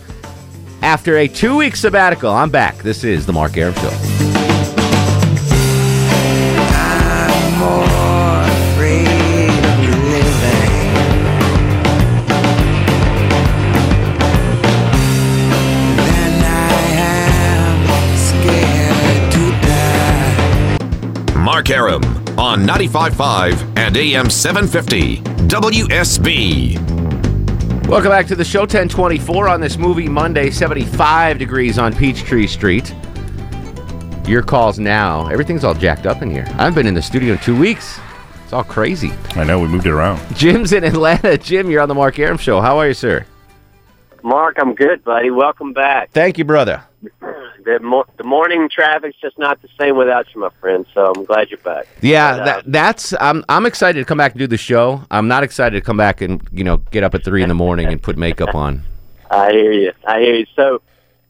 after 0.82 1.18
a 1.18 1.28
two 1.28 1.58
week 1.58 1.76
sabbatical. 1.76 2.32
I'm 2.32 2.50
back. 2.50 2.78
This 2.78 3.04
is 3.04 3.26
The 3.26 3.34
Mark 3.34 3.58
Arum 3.58 3.74
Show. 3.76 4.27
Mark 21.58 21.72
Arum 21.72 22.04
on 22.38 22.68
95.5 22.68 23.80
and 23.80 23.98
AM 23.98 24.30
750 24.30 25.18
WSB. 25.48 26.78
Welcome 27.88 28.12
back 28.12 28.28
to 28.28 28.36
the 28.36 28.46
show 28.46 28.60
1024 28.60 29.48
on 29.50 29.60
this 29.60 29.76
movie 29.76 30.08
Monday, 30.08 30.52
75 30.52 31.40
degrees 31.40 31.80
on 31.80 31.96
Peachtree 31.96 32.46
Street. 32.46 32.94
Your 34.28 34.44
calls 34.44 34.78
now. 34.78 35.26
Everything's 35.30 35.64
all 35.64 35.74
jacked 35.74 36.06
up 36.06 36.22
in 36.22 36.30
here. 36.30 36.46
I 36.46 36.66
haven't 36.66 36.76
been 36.76 36.86
in 36.86 36.94
the 36.94 37.02
studio 37.02 37.34
in 37.34 37.40
two 37.40 37.60
weeks. 37.60 38.00
It's 38.44 38.54
all 38.54 38.64
crazy. 38.64 39.12
I 39.32 39.44
know 39.44 39.60
we 39.60 39.68
moved 39.68 39.88
it 39.88 39.92
around. 39.94 40.22
Jim's 40.36 40.74
in 40.74 40.84
Atlanta. 40.84 41.38
Jim, 41.40 41.72
you're 41.72 41.82
on 41.82 41.90
the 41.90 41.96
Mark 41.96 42.20
Arum 42.20 42.38
Show. 42.38 42.62
How 42.62 42.78
are 42.78 42.88
you, 42.90 42.94
sir? 42.94 43.26
Mark, 44.22 44.58
I'm 44.60 44.76
good, 44.76 45.04
buddy. 45.04 45.32
Welcome 45.32 45.74
back. 45.74 46.12
Thank 46.12 46.38
you, 46.38 46.46
brother. 46.46 46.84
The, 47.68 47.82
mo- 47.82 48.06
the 48.16 48.24
morning 48.24 48.70
traffic's 48.70 49.18
just 49.20 49.38
not 49.38 49.62
the 49.62 49.68
same 49.78 49.98
without 49.98 50.34
you, 50.34 50.40
my 50.40 50.48
friend. 50.62 50.86
So 50.94 51.12
I'm 51.12 51.26
glad 51.26 51.50
you're 51.50 51.58
back. 51.58 51.86
Yeah, 52.02 52.38
that, 52.38 52.64
that's. 52.66 53.14
I'm. 53.20 53.44
I'm 53.50 53.66
excited 53.66 54.00
to 54.00 54.06
come 54.06 54.18
back 54.18 54.32
and 54.32 54.40
do 54.40 54.48
the 54.48 54.56
show. 54.56 55.04
I'm 55.12 55.28
not 55.28 55.44
excited 55.44 55.78
to 55.78 55.82
come 55.86 55.98
back 55.98 56.22
and 56.22 56.42
you 56.54 56.64
know 56.64 56.78
get 56.78 57.04
up 57.04 57.14
at 57.14 57.26
three 57.26 57.44
in 57.44 57.50
the 57.50 57.56
morning 57.56 57.88
and 57.88 58.02
put 58.02 58.18
makeup 58.18 58.56
on. 58.56 58.84
I 59.32 59.52
hear 59.52 59.74
you. 59.74 59.92
I 60.08 60.22
hear 60.22 60.36
you. 60.36 60.46
So, 60.56 60.82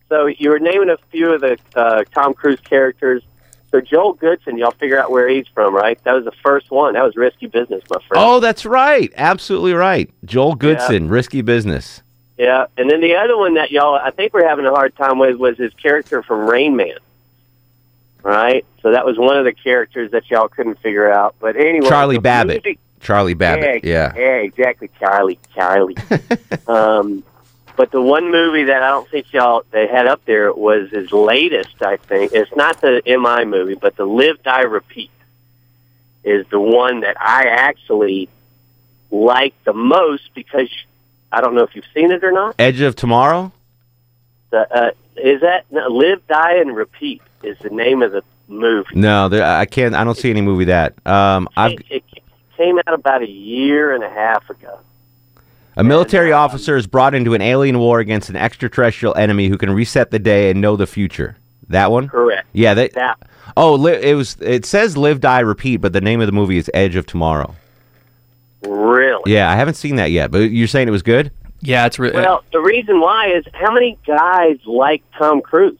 so 0.09 0.27
you 0.27 0.51
were 0.51 0.59
naming 0.59 0.91
a 0.91 0.97
few 1.09 1.33
of 1.33 1.41
the 1.41 1.57
uh, 1.75 2.03
Tom 2.13 2.35
Cruise 2.35 2.59
characters. 2.59 3.23
So 3.71 3.81
Joel 3.81 4.13
Goodson, 4.13 4.59
y'all 4.59 4.69
figure 4.69 4.99
out 4.99 5.09
where 5.09 5.27
he's 5.27 5.47
from, 5.47 5.73
right? 5.73 6.01
That 6.03 6.13
was 6.13 6.23
the 6.23 6.31
first 6.43 6.69
one. 6.69 6.93
That 6.93 7.03
was 7.03 7.15
Risky 7.15 7.47
Business, 7.47 7.81
my 7.89 7.97
friend. 8.07 8.23
Oh, 8.23 8.39
that's 8.39 8.63
right. 8.63 9.11
Absolutely 9.15 9.73
right. 9.73 10.09
Joel 10.23 10.53
Goodson, 10.53 11.09
Risky 11.09 11.41
Business. 11.41 12.03
Yeah, 12.37 12.67
and 12.77 12.89
then 12.89 13.01
the 13.01 13.15
other 13.15 13.35
one 13.37 13.55
that 13.55 13.71
y'all, 13.71 13.95
I 13.95 14.11
think 14.11 14.33
we're 14.33 14.47
having 14.47 14.65
a 14.65 14.71
hard 14.71 14.95
time 14.95 15.17
with 15.17 15.37
was 15.37 15.57
his 15.57 15.73
character 15.73 16.21
from 16.21 16.47
Rain 16.47 16.75
Man. 16.75 16.97
Right? 18.23 18.65
So 18.81 18.91
that 18.91 19.05
was 19.05 19.17
one 19.17 19.37
of 19.37 19.45
the 19.45 19.53
characters 19.53 20.11
that 20.11 20.29
y'all 20.29 20.47
couldn't 20.47 20.79
figure 20.79 21.09
out. 21.11 21.35
But 21.39 21.55
anyway, 21.55 21.87
Charlie 21.87 22.19
Babbitt. 22.19 22.63
music- 22.63 22.79
Charlie 22.99 23.33
Babbitt. 23.35 23.83
Yeah, 23.83 24.13
Yeah. 24.15 24.19
yeah, 24.21 24.35
exactly, 24.37 24.89
Charlie, 24.99 25.39
Charlie. 25.55 25.95
um, 26.67 27.23
but 27.75 27.91
the 27.91 28.01
one 28.01 28.31
movie 28.31 28.65
that 28.65 28.81
I 28.83 28.89
don't 28.89 29.07
think 29.09 29.31
y'all 29.33 29.63
they 29.71 29.87
had 29.87 30.07
up 30.07 30.25
there 30.25 30.51
was 30.51 30.89
his 30.89 31.11
latest. 31.11 31.81
I 31.81 31.97
think 31.97 32.33
it's 32.33 32.53
not 32.55 32.81
the 32.81 33.01
MI 33.05 33.45
movie, 33.45 33.75
but 33.75 33.95
the 33.95 34.05
Live 34.05 34.41
Die 34.43 34.61
Repeat 34.61 35.11
is 36.23 36.45
the 36.47 36.59
one 36.59 37.01
that 37.01 37.15
I 37.21 37.43
actually 37.45 38.29
like 39.11 39.53
the 39.63 39.73
most 39.73 40.33
because 40.33 40.69
I 41.31 41.41
don't 41.41 41.55
know 41.55 41.63
if 41.63 41.75
you've 41.75 41.85
seen 41.93 42.11
it 42.11 42.23
or 42.23 42.31
not. 42.31 42.55
Edge 42.59 42.81
of 42.81 42.95
Tomorrow. 42.95 43.51
The, 44.49 44.59
uh, 44.75 44.91
is 45.17 45.41
that 45.41 45.65
no, 45.71 45.87
Live, 45.87 46.25
Die, 46.27 46.57
and 46.59 46.75
Repeat 46.75 47.21
is 47.43 47.57
the 47.59 47.69
name 47.69 48.01
of 48.01 48.11
the 48.11 48.23
movie. 48.47 48.87
No, 48.93 49.29
there, 49.29 49.45
I 49.45 49.65
can't. 49.65 49.93
I 49.95 50.03
don't 50.03 50.17
see 50.17 50.29
any 50.29 50.41
movie 50.41 50.65
that. 50.65 50.93
Um, 51.05 51.49
I've 51.57 51.73
It, 51.89 52.03
it 52.11 52.23
came 52.55 52.79
out 52.79 52.93
about 52.93 53.21
a 53.21 53.29
year 53.29 53.93
and 53.93 54.03
a 54.03 54.09
half 54.09 54.49
ago. 54.49 54.79
A 55.75 55.83
military 55.83 56.31
officer 56.31 56.75
is 56.75 56.87
brought 56.87 57.13
into 57.13 57.35
an 57.35 57.41
alien 57.41 57.77
war 57.77 57.99
against 57.99 58.29
an 58.29 58.35
extraterrestrial 58.35 59.15
enemy 59.15 59.47
who 59.47 59.59
can 59.59 59.69
reset 59.69 60.09
the 60.09 60.17
day 60.17 60.49
and 60.49 60.59
know 60.59 60.75
the 60.75 60.87
future. 60.87 61.37
That 61.69 61.91
one? 61.91 62.07
Correct. 62.07 62.47
Yeah. 62.53 62.73
They, 62.73 62.87
That 62.89 63.19
oh, 63.55 63.75
li- 63.75 63.99
it 64.01 64.15
was. 64.15 64.37
It 64.39 64.65
says 64.65 64.97
"Live, 64.97 65.19
Die, 65.19 65.39
Repeat," 65.39 65.77
but 65.77 65.93
the 65.93 66.01
name 66.01 66.21
of 66.21 66.25
the 66.25 66.31
movie 66.31 66.57
is 66.57 66.71
Edge 66.73 66.95
of 66.95 67.05
Tomorrow. 67.05 67.55
Really. 68.61 69.33
Yeah, 69.33 69.49
I 69.51 69.55
haven't 69.55 69.75
seen 69.75 69.95
that 69.97 70.11
yet, 70.11 70.31
but 70.31 70.51
you're 70.51 70.67
saying 70.67 70.87
it 70.87 70.91
was 70.91 71.03
good. 71.03 71.31
Yeah, 71.61 71.85
it's 71.85 71.97
really. 71.99 72.15
Well, 72.15 72.43
the 72.51 72.59
reason 72.59 72.99
why 72.99 73.31
is 73.31 73.43
how 73.53 73.71
many 73.71 73.97
guys 74.05 74.57
like 74.65 75.03
Tom 75.17 75.41
Cruise? 75.41 75.79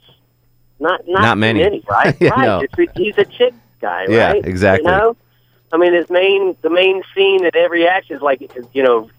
Not 0.79 1.01
not, 1.07 1.22
Not 1.22 1.34
too 1.36 1.39
many. 1.39 1.84
right? 1.89 2.15
Yeah, 2.19 2.29
right. 2.31 2.46
no. 2.46 2.62
It's, 2.62 2.93
he's 2.96 3.17
a 3.17 3.25
chick 3.25 3.53
guy, 3.81 4.05
Yeah, 4.10 4.31
right? 4.34 4.46
exactly. 4.46 4.91
You 4.91 4.98
know, 4.98 5.17
I 5.72 5.77
mean, 5.77 5.93
his 5.93 6.10
main 6.10 6.55
the 6.62 6.69
main 6.69 7.03
scene 7.15 7.46
at 7.46 7.55
every 7.55 7.88
action 7.88 8.15
is 8.15 8.22
like 8.22 8.41
you 8.74 8.84
know. 8.84 9.10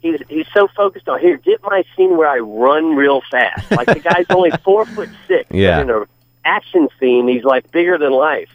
He's 0.00 0.20
he's 0.28 0.46
so 0.54 0.68
focused 0.76 1.08
on 1.08 1.18
here. 1.18 1.38
Get 1.38 1.60
my 1.64 1.82
scene 1.96 2.16
where 2.16 2.28
I 2.28 2.38
run 2.38 2.94
real 2.94 3.20
fast. 3.32 3.68
Like 3.72 3.88
the 3.88 3.98
guy's 3.98 4.26
only 4.30 4.52
four 4.62 4.86
foot 4.86 5.08
six. 5.26 5.50
Yeah. 5.50 5.80
In 5.80 5.90
an 5.90 6.04
action 6.44 6.88
scene, 7.00 7.26
he's 7.26 7.42
like 7.42 7.68
bigger 7.72 7.98
than 7.98 8.12
life. 8.12 8.48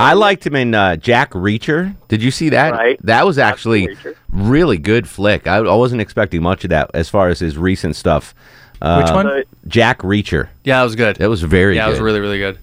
I 0.00 0.14
liked 0.14 0.46
him 0.46 0.54
in 0.56 0.74
uh, 0.74 0.96
Jack 0.96 1.32
Reacher. 1.32 1.94
Did 2.08 2.22
you 2.22 2.30
see 2.30 2.48
that? 2.50 2.72
Right. 2.72 2.98
That 3.04 3.26
was 3.26 3.38
actually 3.38 3.96
really 4.30 4.78
good 4.78 5.08
flick. 5.08 5.46
I, 5.46 5.56
I 5.56 5.74
wasn't 5.74 6.00
expecting 6.00 6.42
much 6.42 6.64
of 6.64 6.70
that 6.70 6.90
as 6.94 7.08
far 7.08 7.28
as 7.28 7.38
his 7.40 7.56
recent 7.58 7.96
stuff. 7.96 8.34
Uh, 8.82 9.02
Which 9.02 9.12
one? 9.12 9.42
Jack 9.68 9.98
Reacher. 10.00 10.48
yeah, 10.64 10.78
that 10.78 10.84
was 10.84 10.96
good. 10.96 11.16
That 11.16 11.28
was 11.28 11.42
very 11.42 11.76
yeah, 11.76 11.84
good. 11.84 11.88
it 11.88 11.92
was 11.92 12.00
really, 12.00 12.20
really 12.20 12.38
good. 12.38 12.58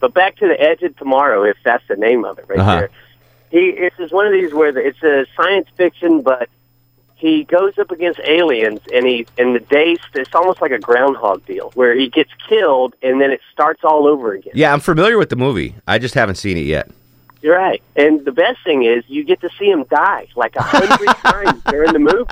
But 0.00 0.12
back 0.14 0.36
to 0.38 0.48
the 0.48 0.60
Edge 0.60 0.82
of 0.82 0.96
Tomorrow, 0.96 1.44
if 1.44 1.56
that's 1.64 1.86
the 1.86 1.94
name 1.96 2.24
of 2.24 2.38
it, 2.38 2.46
right 2.48 2.58
Uh-huh. 2.58 2.76
there. 2.80 2.90
He 3.50 3.58
it's 3.68 3.96
just 3.98 4.12
one 4.12 4.26
of 4.26 4.32
these 4.32 4.52
where 4.52 4.72
the, 4.72 4.80
it's 4.80 5.02
a 5.02 5.26
science 5.36 5.68
fiction, 5.76 6.22
but 6.22 6.48
he 7.22 7.44
goes 7.44 7.78
up 7.78 7.92
against 7.92 8.18
aliens, 8.24 8.80
and 8.92 9.06
he 9.06 9.26
and 9.38 9.54
the 9.54 9.60
day 9.60 9.96
it's 10.14 10.34
almost 10.34 10.60
like 10.60 10.72
a 10.72 10.78
groundhog 10.78 11.46
deal 11.46 11.70
where 11.74 11.94
he 11.94 12.08
gets 12.08 12.30
killed, 12.48 12.96
and 13.00 13.20
then 13.20 13.30
it 13.30 13.40
starts 13.52 13.84
all 13.84 14.08
over 14.08 14.32
again. 14.32 14.52
Yeah, 14.56 14.72
I'm 14.72 14.80
familiar 14.80 15.16
with 15.18 15.30
the 15.30 15.36
movie. 15.36 15.76
I 15.86 15.98
just 15.98 16.14
haven't 16.14 16.34
seen 16.34 16.56
it 16.56 16.66
yet. 16.66 16.90
You're 17.42 17.56
right. 17.56 17.82
And 17.96 18.24
the 18.24 18.32
best 18.32 18.58
thing 18.64 18.84
is 18.84 19.04
you 19.08 19.24
get 19.24 19.40
to 19.40 19.50
see 19.58 19.66
him 19.70 19.84
die 19.90 20.28
like 20.36 20.54
a 20.56 20.62
hundred 20.62 21.08
times 21.16 21.60
during 21.68 21.92
the 21.92 21.98
movie. 21.98 22.24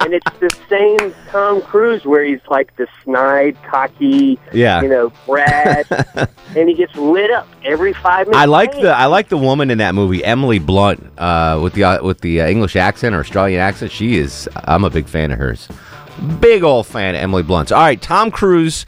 And 0.00 0.14
it's 0.14 0.30
the 0.38 0.48
same 0.70 1.12
Tom 1.30 1.60
Cruise 1.60 2.04
where 2.04 2.24
he's 2.24 2.40
like 2.48 2.74
the 2.76 2.86
snide, 3.02 3.56
cocky, 3.64 4.38
Yeah. 4.52 4.80
you 4.80 4.88
know, 4.88 5.12
brash, 5.26 5.86
and 6.56 6.68
he 6.68 6.74
gets 6.74 6.94
lit 6.94 7.32
up 7.32 7.48
every 7.64 7.92
five 7.92 8.28
minutes. 8.28 8.38
I 8.40 8.44
like 8.44 8.72
the 8.72 8.90
I 8.90 9.06
like 9.06 9.28
the 9.28 9.36
woman 9.36 9.70
in 9.72 9.78
that 9.78 9.96
movie, 9.96 10.24
Emily 10.24 10.60
Blunt, 10.60 11.04
uh, 11.18 11.58
with 11.60 11.72
the 11.72 11.82
uh, 11.84 12.02
with 12.04 12.20
the 12.20 12.42
uh, 12.42 12.46
English 12.48 12.76
accent 12.76 13.16
or 13.16 13.20
Australian 13.20 13.60
accent. 13.60 13.90
She 13.90 14.18
is. 14.18 14.48
I'm 14.54 14.84
a 14.84 14.90
big 14.90 15.06
fan 15.08 15.32
of 15.32 15.38
hers. 15.38 15.66
Big 16.40 16.62
old 16.62 16.86
fan 16.86 17.16
of 17.16 17.20
Emily 17.20 17.42
Blunt's. 17.42 17.72
All 17.72 17.80
right, 17.82 18.00
Tom 18.00 18.30
Cruise. 18.30 18.86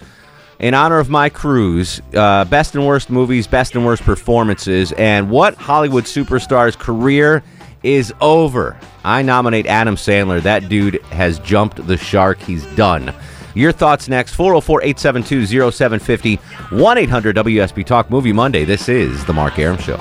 In 0.60 0.74
honor 0.74 0.98
of 0.98 1.08
my 1.08 1.30
cruise, 1.30 2.02
uh, 2.14 2.44
best 2.44 2.74
and 2.74 2.86
worst 2.86 3.08
movies, 3.08 3.46
best 3.46 3.74
and 3.74 3.86
worst 3.86 4.02
performances, 4.02 4.92
and 4.92 5.30
what 5.30 5.54
Hollywood 5.54 6.04
superstar's 6.04 6.76
career 6.76 7.42
is 7.82 8.12
over. 8.20 8.78
I 9.02 9.22
nominate 9.22 9.64
Adam 9.64 9.96
Sandler. 9.96 10.42
That 10.42 10.68
dude 10.68 11.00
has 11.04 11.38
jumped 11.38 11.86
the 11.86 11.96
shark. 11.96 12.38
He's 12.42 12.66
done. 12.76 13.14
Your 13.54 13.72
thoughts 13.72 14.06
next 14.06 14.34
404 14.34 14.82
872 14.82 15.70
0750 15.72 16.36
1 16.76 16.98
800 16.98 17.36
WSB 17.36 17.86
Talk 17.86 18.10
Movie 18.10 18.34
Monday. 18.34 18.66
This 18.66 18.90
is 18.90 19.24
The 19.24 19.32
Mark 19.32 19.58
Arum 19.58 19.78
Show. 19.78 19.96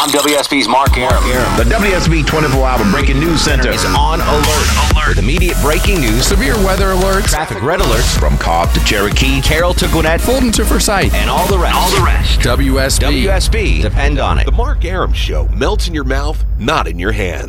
I'm 0.00 0.10
WSB's 0.10 0.68
Mark 0.68 0.96
Arum. 0.96 1.22
The 1.58 1.64
WSB 1.64 2.24
24 2.24 2.66
Hour 2.66 2.90
Breaking 2.92 3.18
News 3.18 3.42
Center 3.42 3.70
is 3.70 3.84
on 3.84 4.20
alert. 4.20 4.87
Alert. 5.08 5.16
With 5.16 5.24
immediate 5.24 5.56
breaking 5.60 6.00
news, 6.00 6.26
Severe 6.26 6.56
weather 6.56 6.86
alerts, 6.86 7.28
traffic 7.28 7.62
red 7.62 7.80
alerts, 7.80 8.18
from 8.18 8.36
Cobb 8.38 8.72
to 8.74 8.80
Cherokee. 8.84 9.40
Carroll 9.40 9.74
to 9.74 9.88
Gwinnett, 9.88 10.20
Fulton 10.20 10.52
to 10.52 10.64
Forsyth, 10.64 11.14
and 11.14 11.30
all 11.30 11.46
the 11.48 11.58
rest. 11.58 11.76
All 11.76 11.90
the 11.90 12.04
rest. 12.04 12.40
WSB. 12.40 13.24
WSB. 13.24 13.82
Depend 13.82 14.18
on 14.18 14.38
it. 14.38 14.44
The 14.44 14.52
Mark 14.52 14.84
Arum 14.84 15.12
Show 15.12 15.48
melts 15.48 15.88
in 15.88 15.94
your 15.94 16.04
mouth, 16.04 16.44
not 16.58 16.86
in 16.86 16.98
your 16.98 17.12
hands. 17.12 17.48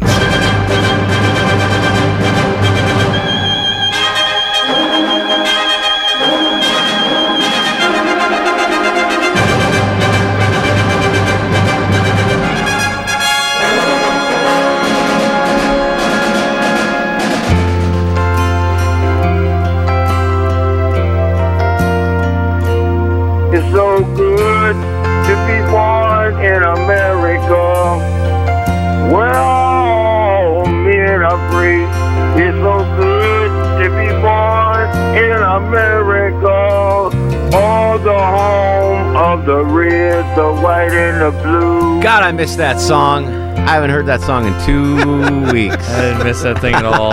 The 40.39 40.54
white, 40.62 40.91
and 40.93 41.21
the 41.21 41.32
blue. 41.43 42.02
God, 42.02 42.23
I 42.23 42.32
missed 42.32 42.58
that 42.58 42.80
song. 42.80 43.25
I 43.28 43.73
haven't 43.73 43.89
heard 43.89 44.06
that 44.06 44.21
song 44.21 44.47
in 44.47 44.54
two 44.65 45.52
weeks. 45.54 45.75
I 45.89 46.02
didn't 46.02 46.23
miss 46.23 46.41
that 46.43 46.60
thing 46.62 46.73
at 46.75 46.86
all. 46.86 47.12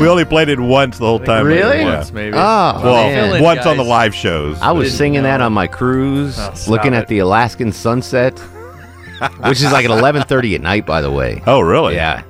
We 0.00 0.08
only 0.08 0.24
played 0.24 0.48
it 0.48 0.58
once 0.58 0.98
the 0.98 1.06
whole 1.06 1.20
time. 1.20 1.46
Really? 1.46 1.78
Yeah. 1.78 1.98
Once, 1.98 2.12
maybe. 2.12 2.36
Oh, 2.36 2.80
Well, 2.82 3.10
man. 3.10 3.42
once 3.42 3.64
on 3.64 3.76
the 3.76 3.84
live 3.84 4.12
shows. 4.12 4.60
I 4.60 4.72
was 4.72 4.88
Didn't 4.88 4.98
singing 4.98 5.22
that 5.22 5.40
on 5.40 5.52
my 5.52 5.68
cruise, 5.68 6.36
Oh, 6.38 6.52
stop 6.54 6.68
looking 6.68 6.94
at 6.94 7.04
it. 7.04 7.08
the 7.08 7.20
Alaskan 7.20 7.70
sunset, 7.70 8.36
which 9.46 9.62
is 9.62 9.70
like 9.72 9.84
at 9.84 9.90
11:30 9.92 10.56
at 10.56 10.60
night, 10.60 10.84
by 10.84 11.00
the 11.00 11.12
way. 11.12 11.42
oh, 11.46 11.60
really? 11.60 11.94
Yeah, 11.94 12.24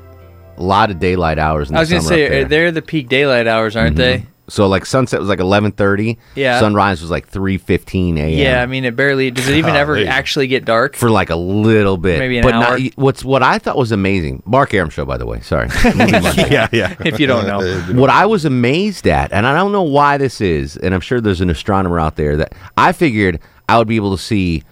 a 0.59 0.63
lot 0.63 0.91
of 0.91 0.99
daylight 0.99 1.39
hours. 1.39 1.71
In 1.71 1.77
I 1.77 1.81
was 1.81 1.89
the 1.89 1.95
gonna 1.97 2.03
summer 2.05 2.17
say 2.17 2.25
up 2.27 2.31
there. 2.31 2.45
they're 2.45 2.71
the 2.73 2.83
peak 2.83 3.09
daylight 3.09 3.47
hours, 3.47 3.77
aren't 3.77 3.97
mm-hmm. 3.97 4.23
they? 4.23 4.27
So 4.47 4.67
like 4.69 4.85
sunset 4.85 5.21
was 5.21 5.29
like 5.29 5.39
11:30. 5.39 6.19
Yeah. 6.35 6.61
Sunrise 6.61 7.01
was 7.01 7.11
like 7.11 7.31
3:15 7.31 8.19
a.m. 8.19 8.29
Yeah, 8.29 8.63
I 8.63 8.67
mean 8.67 8.85
it 8.85 8.95
barely. 8.95 9.31
Does 9.31 9.49
it 9.49 9.57
even 9.57 9.75
ever 9.75 9.95
Golly. 9.95 10.07
actually 10.07 10.49
get 10.49 10.67
dark? 10.67 10.97
for 10.97 11.09
like 11.11 11.31
a 11.31 11.37
little 11.37 11.97
bit, 11.97 12.19
Maybe 12.19 12.37
an 12.39 12.43
but 12.45 12.53
hour. 12.53 12.79
Not, 12.79 12.91
what's 12.97 13.25
what 13.25 13.43
I 13.43 13.59
thought 13.59 13.79
was 13.79 13.91
amazing. 13.91 14.43
Mark 14.45 14.75
Arum 14.75 14.91
show, 14.91 15.07
by 15.07 15.17
the 15.17 15.25
way. 15.27 15.41
Sorry. 15.41 15.69
Yeah, 15.95 16.69
yeah. 16.73 16.95
if 17.05 17.19
you 17.19 17.27
don't 17.27 17.47
know, 17.47 17.81
what 18.01 18.11
I 18.11 18.27
was 18.27 18.45
amazed 18.45 19.07
at, 19.07 19.33
and 19.33 19.47
I 19.47 19.55
don't 19.55 19.73
know 19.73 19.83
why 19.83 20.19
this 20.19 20.41
is, 20.43 20.77
and 20.77 20.95
I'm 20.95 21.01
sure 21.01 21.21
there's 21.23 21.41
an 21.41 21.49
astronomer 21.49 21.99
out 21.99 22.17
there 22.17 22.37
that 22.37 22.53
I 22.77 22.93
figured 22.93 23.41
I 23.69 23.79
would 23.79 23.89
be 23.89 23.97
able 23.97 24.15
to 24.17 24.23
see 24.23 24.63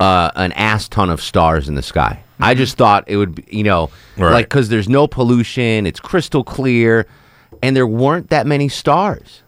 uh, 0.00 0.30
an 0.34 0.50
ass 0.52 0.88
ton 0.88 1.08
of 1.10 1.20
stars 1.22 1.68
in 1.68 1.74
the 1.76 1.82
sky. 1.82 2.20
I 2.40 2.54
just 2.54 2.76
thought 2.76 3.04
it 3.08 3.16
would, 3.16 3.34
be, 3.36 3.44
you 3.50 3.64
know, 3.64 3.90
Right. 4.16 4.32
like 4.32 4.46
because 4.46 4.68
there's 4.68 4.88
no 4.88 5.06
pollution, 5.08 5.86
it's 5.86 6.00
crystal 6.00 6.42
clear, 6.44 7.06
and 7.62 7.74
there 7.76 7.86
weren't 7.86 8.30
that 8.30 8.46
many 8.46 8.68
stars 8.68 9.42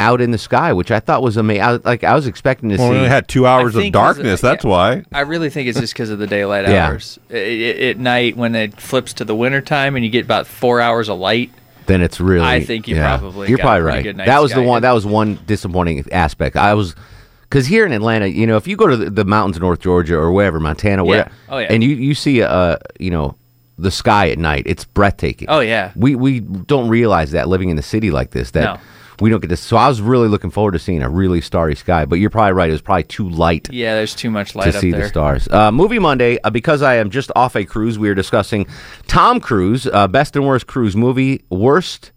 out 0.00 0.20
in 0.20 0.30
the 0.30 0.38
sky, 0.38 0.72
which 0.72 0.90
I 0.92 1.00
thought 1.00 1.22
was 1.22 1.36
amazing. 1.36 1.62
I, 1.62 1.72
like 1.84 2.04
I 2.04 2.14
was 2.14 2.26
expecting 2.28 2.68
to 2.70 2.76
Well, 2.76 2.86
see. 2.86 2.90
we 2.92 2.96
only 2.98 3.08
had 3.08 3.26
two 3.26 3.46
hours 3.46 3.74
of 3.74 3.82
think 3.82 3.94
'cause, 3.94 4.16
darkness. 4.16 4.40
That's 4.40 4.64
yeah. 4.64 4.70
why. 4.70 5.02
I 5.12 5.20
really 5.22 5.50
think 5.50 5.68
it's 5.68 5.80
just 5.80 5.92
because 5.92 6.10
of 6.10 6.18
the 6.20 6.26
daylight 6.28 6.68
Yeah. 6.68 6.86
hours. 6.88 7.18
I- 7.32 7.34
I- 7.36 7.82
at 7.90 7.98
night, 7.98 8.36
when 8.36 8.54
it 8.54 8.80
flips 8.80 9.12
to 9.14 9.24
the 9.24 9.34
wintertime 9.34 9.96
and 9.96 10.04
you 10.04 10.10
get 10.10 10.24
about 10.24 10.46
four 10.46 10.80
hours 10.80 11.08
of 11.08 11.18
light, 11.18 11.50
then 11.86 12.00
it's 12.02 12.20
really. 12.20 12.46
I 12.46 12.60
think 12.62 12.86
you 12.86 12.94
probably 12.96 13.48
You're 13.48 13.58
got 13.58 13.64
probably 13.64 13.82
pretty 13.82 13.96
right. 14.08 14.16
good 14.16 14.26
That 14.26 14.40
was 14.42 14.52
the 14.52 14.56
sky. 14.58 14.66
one. 14.66 14.82
That 14.82 14.92
was 14.92 15.04
one 15.06 15.38
disappointing 15.46 16.04
aspect. 16.12 16.54
I 16.56 16.74
was 16.74 16.94
because 17.50 17.66
here 17.66 17.84
in 17.86 17.92
Atlanta, 17.92 18.26
you 18.26 18.46
know, 18.46 18.56
if 18.58 18.68
you 18.68 18.76
go 18.76 18.86
to 18.86 18.96
the, 18.96 19.08
the 19.10 19.24
mountains 19.24 19.56
of 19.56 19.62
North 19.62 19.80
Georgia 19.80 20.14
or 20.16 20.30
wherever, 20.30 20.60
Montana, 20.60 21.02
where, 21.04 21.30
Oh, 21.48 21.58
yeah. 21.58 21.66
and 21.70 21.82
you 21.82 21.96
you 21.96 22.14
see 22.14 22.40
uh 22.42 22.76
you 23.00 23.10
know 23.10 23.34
the 23.78 23.90
sky 23.90 24.30
at 24.30 24.38
night, 24.38 24.64
it's 24.66 24.84
breathtaking. 24.84 25.48
Oh, 25.48 25.60
yeah. 25.60 25.92
we 25.96 26.14
we 26.14 26.40
don't 26.40 26.88
realize 26.88 27.30
that 27.32 27.48
living 27.48 27.70
in 27.70 27.76
the 27.76 27.82
city 27.82 28.10
like 28.10 28.30
this 28.30 28.50
that. 28.52 28.62
No. 28.62 28.80
We 29.20 29.30
don't 29.30 29.40
get 29.40 29.48
this, 29.48 29.58
so 29.58 29.76
I 29.76 29.88
was 29.88 30.00
really 30.00 30.28
looking 30.28 30.50
forward 30.50 30.74
to 30.74 30.78
seeing 30.78 31.02
a 31.02 31.08
really 31.08 31.40
starry 31.40 31.74
sky. 31.74 32.04
But 32.04 32.20
you're 32.20 32.30
probably 32.30 32.52
right; 32.52 32.68
it 32.68 32.72
was 32.72 32.80
probably 32.80 33.02
too 33.02 33.28
light 33.28 33.68
yeah, 33.72 33.96
there's 33.96 34.14
too 34.14 34.30
much 34.30 34.54
light 34.54 34.70
to 34.70 34.76
up 34.76 34.80
see 34.80 34.92
there. 34.92 35.00
the 35.00 35.08
stars. 35.08 35.48
Uh, 35.48 35.72
movie 35.72 35.98
Monday, 35.98 36.38
uh, 36.44 36.50
because 36.50 36.82
I 36.82 36.98
am 36.98 37.10
just 37.10 37.32
off 37.34 37.56
a 37.56 37.64
cruise, 37.64 37.98
we 37.98 38.08
are 38.10 38.14
discussing 38.14 38.68
Tom 39.08 39.40
Cruise, 39.40 39.88
uh, 39.88 40.06
best 40.06 40.36
and 40.36 40.46
worst 40.46 40.68
cruise 40.68 40.94
movie, 40.94 41.42
worst 41.50 42.12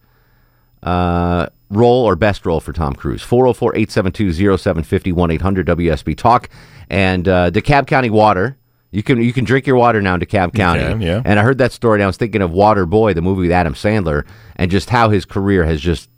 uh, 0.84 1.48
role 1.70 2.06
or 2.06 2.16
best 2.16 2.46
role 2.46 2.60
for 2.60 2.74
Tom 2.74 2.94
Cruise. 2.94 3.22
404 3.24 3.76
872 3.76 4.58
0750 4.58 5.12
1 5.12 5.32
800 5.32 5.68
WSB 5.68 6.18
Talk. 6.18 6.50
And 6.90 7.28
uh, 7.28 7.52
DeKalb 7.52 7.88
County 7.88 8.10
Water. 8.10 8.58
You 8.92 9.04
can 9.04 9.22
you 9.22 9.32
can 9.32 9.46
drink 9.46 9.66
your 9.66 9.78
water 9.78 10.02
now 10.02 10.16
in 10.16 10.20
DeKalb 10.20 10.54
County. 10.54 10.82
can, 10.82 11.02
yeah. 11.02 11.22
And 11.24 11.40
I 11.40 11.44
heard 11.44 11.58
that 11.60 11.72
story 11.72 11.98
and 11.98 12.04
I 12.04 12.08
was 12.08 12.18
thinking 12.18 12.42
of 12.42 12.52
Water 12.52 12.86
Boy, 12.86 13.14
the 13.14 13.22
movie 13.22 13.44
with 13.44 13.52
Adam 13.52 13.74
Sandler, 13.74 14.26
and 14.58 14.70
just 14.70 14.90
how 14.90 15.10
his 15.10 15.24
career 15.24 15.64
has 15.64 15.80
just 15.80 16.10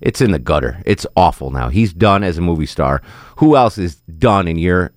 it's 0.00 0.20
in 0.20 0.30
the 0.30 0.38
gutter. 0.38 0.80
It's 0.86 1.06
awful 1.16 1.50
now. 1.50 1.70
He's 1.70 1.92
done 1.92 2.22
as 2.22 2.38
a 2.38 2.40
movie 2.40 2.66
star. 2.66 3.02
Who 3.38 3.56
else 3.56 3.78
is 3.78 3.96
done 3.96 4.46
in 4.46 4.58
your 4.58 4.92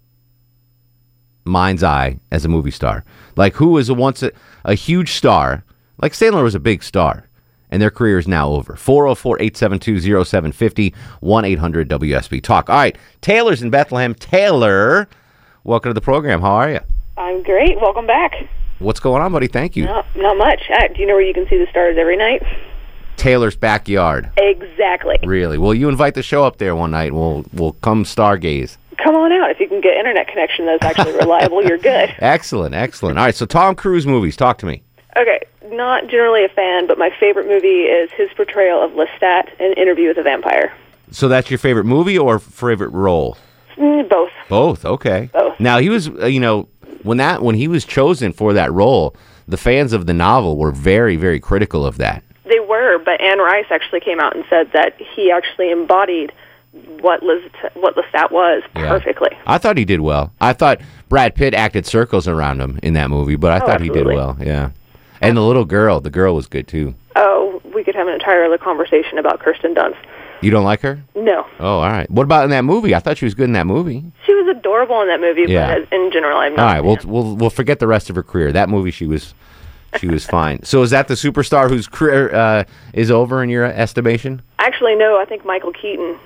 mind's 1.44 1.84
eye 1.84 2.20
as 2.32 2.46
a 2.46 2.50
movie 2.50 2.72
star? 2.72 3.04
Like 3.36 3.56
who 3.56 3.70
was 3.70 3.90
a 3.90 3.96
once 3.96 4.22
a, 4.22 4.32
a 4.64 4.76
huge 4.76 5.14
star? 5.14 5.64
Like 6.00 6.14
Sandler 6.14 6.44
was 6.44 6.54
a 6.54 6.60
big 6.60 6.84
star, 6.84 7.28
and 7.72 7.82
their 7.82 7.90
career 7.90 8.20
is 8.20 8.28
now 8.28 8.50
over. 8.50 8.76
404 8.76 9.42
872 9.42 10.24
0750 10.24 10.94
1 11.22 11.46
800 11.46 11.90
WSB 11.90 12.44
Talk. 12.44 12.70
All 12.70 12.76
right, 12.76 12.96
Taylor's 13.22 13.64
in 13.64 13.72
Bethlehem. 13.72 14.14
Taylor, 14.14 15.10
welcome 15.64 15.90
to 15.90 15.96
the 15.96 16.02
program. 16.02 16.42
How 16.42 16.52
are 16.52 16.70
you? 16.70 16.80
I'm 17.18 17.42
great. 17.44 17.80
Welcome 17.82 18.06
back. 18.06 18.34
What's 18.80 19.00
going 19.00 19.24
on, 19.24 19.32
buddy? 19.32 19.48
Thank 19.48 19.76
you. 19.76 19.86
Not, 19.86 20.06
not 20.16 20.38
much. 20.38 20.62
Uh, 20.72 20.88
do 20.90 21.02
you 21.02 21.08
know 21.08 21.16
where 21.16 21.24
you 21.24 21.34
can 21.34 21.48
see 21.48 21.58
the 21.58 21.66
stars 21.70 21.98
every 22.00 22.16
night? 22.16 22.44
Taylor's 23.16 23.56
backyard. 23.56 24.30
Exactly. 24.38 25.18
Really? 25.24 25.58
Well, 25.58 25.74
you 25.74 25.90
invite 25.90 26.14
the 26.14 26.22
show 26.22 26.44
up 26.44 26.58
there 26.58 26.76
one 26.76 26.92
night, 26.92 27.08
and 27.08 27.16
we'll 27.16 27.44
we'll 27.54 27.74
come 27.74 28.04
stargaze. 28.04 28.78
Come 29.04 29.16
on 29.16 29.32
out. 29.32 29.50
If 29.50 29.60
you 29.60 29.68
can 29.68 29.82
get 29.82 29.98
internet 29.98 30.28
connection 30.28 30.68
that's 30.68 30.84
actually 30.84 31.14
reliable, 31.14 31.64
you're 31.64 31.80
good. 31.80 32.14
Excellent, 32.20 32.76
excellent. 32.76 33.18
All 33.18 33.26
right, 33.26 33.36
so 33.36 33.46
Tom 33.48 33.74
Cruise 33.76 34.06
movies. 34.06 34.36
Talk 34.36 34.60
to 34.60 34.68
me. 34.68 34.84
Okay, 35.16 35.40
not 35.66 36.08
generally 36.08 36.46
a 36.46 36.50
fan, 36.50 36.86
but 36.86 37.00
my 37.00 37.10
favorite 37.20 37.48
movie 37.48 37.84
is 37.84 38.12
his 38.12 38.30
portrayal 38.36 38.84
of 38.84 38.92
Lestat 38.92 39.50
in 39.60 39.74
Interview 39.74 40.10
with 40.10 40.18
a 40.18 40.24
Vampire. 40.24 40.72
So 41.10 41.28
that's 41.28 41.50
your 41.50 41.58
favorite 41.58 41.86
movie 41.86 42.18
or 42.18 42.38
favorite 42.38 42.90
role? 42.90 43.38
Mm, 43.78 44.10
both. 44.10 44.30
Both. 44.50 44.86
Okay. 44.86 45.30
Both. 45.34 45.60
Now 45.60 45.80
he 45.80 45.90
was, 45.90 46.10
uh, 46.10 46.26
you 46.26 46.40
know, 46.40 46.68
when 47.08 47.18
that 47.18 47.42
when 47.42 47.56
he 47.56 47.68
was 47.68 47.86
chosen 47.86 48.32
for 48.34 48.54
that 48.54 48.72
role, 48.72 49.16
the 49.48 49.58
fans 49.58 49.94
of 49.94 50.06
the 50.06 50.14
novel 50.14 50.58
were 50.58 50.72
very, 50.72 51.16
very 51.16 51.40
critical 51.40 51.86
of 51.86 51.98
that. 51.98 52.24
They 52.46 52.60
were, 52.60 53.00
but 53.00 53.20
Anne 53.22 53.40
Rice 53.40 53.66
actually 53.72 54.02
came 54.02 54.20
out 54.20 54.36
and 54.36 54.46
said 54.50 54.72
that 54.74 54.94
he 55.16 55.32
actually 55.32 55.72
embodied 55.72 56.32
what 57.02 57.22
Lestat, 57.22 57.76
what 57.76 57.96
Lestat 57.96 58.32
was 58.32 58.62
Yeah. 58.76 58.90
perfectly. 58.90 59.30
I 59.48 59.58
thought 59.58 59.78
he 59.78 59.86
did 59.86 60.02
well. 60.02 60.32
I 60.40 60.54
thought 60.54 60.80
Brad 61.10 61.34
Pitt 61.36 61.54
acted 61.54 61.86
circles 61.86 62.28
around 62.28 62.62
him 62.62 62.80
in 62.84 62.94
that 62.94 63.10
movie, 63.10 63.36
but 63.36 63.52
I 63.52 63.58
Oh, 63.64 63.66
thought 63.66 63.82
he 63.82 63.90
did 63.90 64.06
well. 64.06 64.38
Yeah. 64.40 64.70
And 65.22 65.36
the 65.36 65.42
little 65.42 65.66
girl, 65.66 66.00
the 66.00 66.10
girl 66.12 66.36
was 66.36 66.46
good 66.48 66.68
too. 66.68 66.94
Oh, 67.16 67.62
we 67.74 67.84
could 67.84 67.96
have 67.96 68.08
an 68.08 68.14
entire 68.14 68.44
other 68.46 68.58
conversation 68.60 69.18
about 69.18 69.40
Kirsten 69.40 69.74
Dunst. 69.74 69.96
You 70.42 70.52
don't 70.52 70.64
like 70.64 70.82
her? 70.82 71.00
No, 71.16 71.46
Oh, 71.60 71.80
all 71.80 71.90
right. 71.90 72.10
What 72.12 72.24
about 72.24 72.44
in 72.46 72.52
that 72.52 72.64
movie? 72.64 72.94
I 72.94 73.00
thought 73.00 73.18
she 73.18 73.26
was 73.26 73.34
good 73.34 73.46
in 73.46 73.54
that 73.54 73.66
movie. 73.68 74.04
she 74.26 74.34
was 74.34 74.56
adorable 74.56 75.02
in 75.02 75.08
that 75.08 75.20
movie, 75.20 75.52
Yeah. 75.52 75.80
but 75.80 75.92
in 75.92 76.12
general, 76.12 76.38
I'm 76.38 76.56
not. 76.56 76.60
All 76.68 76.74
right, 76.74 76.82
we'll 76.84 76.98
we'll 77.06 77.36
we'll 77.36 77.50
forget 77.50 77.80
the 77.80 77.88
rest 77.88 78.10
of 78.10 78.16
her 78.16 78.24
career. 78.24 78.52
That 78.52 78.70
movie, 78.70 78.92
she 78.92 79.06
was 79.08 79.34
she 80.00 80.08
was 80.08 80.26
fine. 80.38 80.62
So 80.64 80.82
is 80.84 80.92
that 80.92 81.08
the 81.08 81.16
superstar 81.16 81.70
whose 81.70 81.88
career 81.88 82.34
uh, 82.34 82.64
is 82.94 83.10
over 83.12 83.42
in 83.44 83.50
your 83.50 83.66
estimation? 83.66 84.42
Actually, 84.60 84.96
no. 84.96 85.18
I 85.20 85.26
think 85.26 85.46
Michael 85.46 85.72
Keaton. 85.74 86.18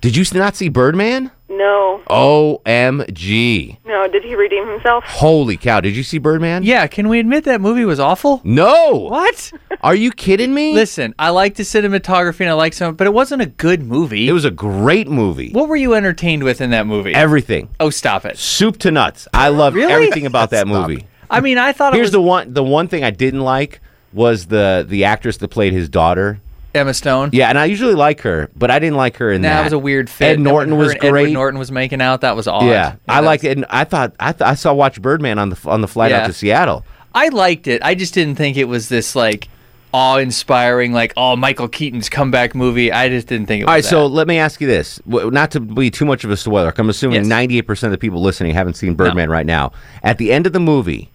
Did 0.00 0.16
you 0.16 0.24
not 0.38 0.54
see 0.54 0.68
Birdman? 0.68 1.30
No, 1.50 2.02
OMG! 2.08 3.78
no. 3.86 4.06
Did 4.08 4.22
he 4.24 4.34
redeem 4.34 4.68
himself? 4.68 5.04
Holy 5.06 5.56
cow! 5.56 5.80
Did 5.80 5.96
you 5.96 6.02
see 6.02 6.18
Birdman? 6.18 6.62
Yeah, 6.62 6.86
can 6.86 7.08
we 7.08 7.18
admit 7.18 7.44
that 7.44 7.60
movie 7.60 7.84
was 7.84 7.98
awful? 7.98 8.40
No. 8.44 9.08
What? 9.10 9.52
Are 9.82 9.94
you 9.94 10.10
kidding 10.12 10.52
me? 10.52 10.74
Listen, 10.74 11.14
I 11.18 11.30
like 11.30 11.54
the 11.54 11.62
cinematography 11.62 12.40
and 12.40 12.50
I 12.50 12.52
like 12.54 12.72
some, 12.74 12.94
but 12.94 13.06
it 13.06 13.14
wasn't 13.14 13.42
a 13.42 13.46
good 13.46 13.82
movie. 13.82 14.28
It 14.28 14.32
was 14.32 14.44
a 14.44 14.50
great 14.50 15.08
movie. 15.08 15.50
What 15.52 15.68
were 15.68 15.76
you 15.76 15.94
entertained 15.94 16.42
with 16.44 16.60
in 16.60 16.70
that 16.70 16.86
movie? 16.86 17.14
Everything. 17.14 17.68
Oh, 17.80 17.90
stop 17.90 18.24
it. 18.24 18.36
Soup 18.38 18.76
to 18.78 18.90
nuts. 18.90 19.26
I 19.32 19.48
loved 19.48 19.76
Really? 19.76 19.92
everything 19.92 20.26
about 20.26 20.50
that 20.50 20.66
movie. 20.66 21.06
I 21.30 21.40
mean, 21.40 21.58
I 21.58 21.72
thought 21.72 21.92
it 21.94 21.96
Here's 21.96 22.06
was 22.06 22.12
the 22.12 22.22
one. 22.22 22.52
The 22.54 22.64
one 22.64 22.88
thing 22.88 23.04
I 23.04 23.10
didn't 23.10 23.40
like 23.40 23.80
was 24.12 24.46
the 24.46 24.84
the 24.88 25.04
actress 25.04 25.36
that 25.38 25.48
played 25.48 25.72
his 25.72 25.88
daughter. 25.88 26.40
Emma 26.78 26.94
Stone. 26.94 27.30
Yeah, 27.32 27.48
and 27.48 27.58
I 27.58 27.66
usually 27.66 27.94
like 27.94 28.20
her, 28.22 28.48
but 28.56 28.70
I 28.70 28.78
didn't 28.78 28.96
like 28.96 29.16
her 29.18 29.30
in 29.32 29.42
Nah, 29.42 29.48
that. 29.48 29.60
it 29.60 29.64
was 29.64 29.72
a 29.74 29.78
weird 29.78 30.08
fit. 30.08 30.24
Ed 30.38 30.40
Norton 30.40 30.76
was 30.78 30.94
Edward 30.94 31.10
great. 31.10 31.32
Norton 31.32 31.58
was 31.58 31.70
making 31.70 32.00
out. 32.00 32.22
That 32.22 32.36
was 32.36 32.48
odd. 32.48 32.64
Yeah, 32.66 32.94
I 33.08 33.20
liked 33.20 33.44
it, 33.44 33.56
and 33.58 33.66
I 33.68 33.84
thought 33.84 34.14
I, 34.20 34.32
th- 34.32 34.42
I 34.42 34.54
saw 34.54 34.72
watch 34.72 35.02
Birdman 35.02 35.38
on 35.38 35.50
the 35.50 35.58
on 35.66 35.80
the 35.82 35.88
flight 35.88 36.12
out 36.12 36.26
to 36.26 36.32
Seattle. 36.32 36.84
I 37.14 37.28
liked 37.28 37.66
it. 37.66 37.82
I 37.82 37.94
just 37.94 38.14
didn't 38.14 38.36
think 38.36 38.56
it 38.56 38.64
was 38.64 38.88
this 38.88 39.14
like 39.16 39.48
awe-inspiring, 39.94 40.92
like 40.92 41.12
oh 41.16 41.34
Michael 41.36 41.68
Keaton's 41.68 42.08
comeback 42.08 42.54
movie. 42.54 42.92
I 42.92 43.08
just 43.08 43.26
didn't 43.26 43.46
think 43.46 43.62
it 43.62 43.64
was. 43.64 43.68
All 43.68 43.74
right, 43.74 43.82
that. 43.82 43.88
so 43.88 44.06
let 44.06 44.26
me 44.28 44.38
ask 44.38 44.60
you 44.60 44.66
this: 44.66 45.00
W- 45.08 45.30
not 45.30 45.50
to 45.52 45.60
be 45.60 45.90
too 45.90 46.04
much 46.04 46.24
of 46.24 46.30
a 46.30 46.36
spoiler, 46.36 46.72
I'm 46.76 46.88
assuming 46.90 47.16
Yes. 47.22 47.26
98 47.26 47.62
percent 47.62 47.92
of 47.92 47.98
the 47.98 48.00
people 48.00 48.20
listening 48.22 48.54
haven't 48.54 48.74
seen 48.74 48.94
Birdman 48.94 49.30
right 49.30 49.46
now. 49.46 49.72
At 50.02 50.18
the 50.18 50.32
end 50.32 50.46
of 50.46 50.52
the 50.52 50.60
movie, 50.60 51.10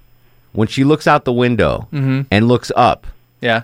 when 0.53 0.67
she 0.67 0.83
looks 0.83 1.07
out 1.07 1.25
the 1.25 1.33
window 1.33 1.87
Mhm. 1.93 2.25
and 2.31 2.47
looks 2.47 2.71
up, 2.75 3.07
yeah, 3.41 3.63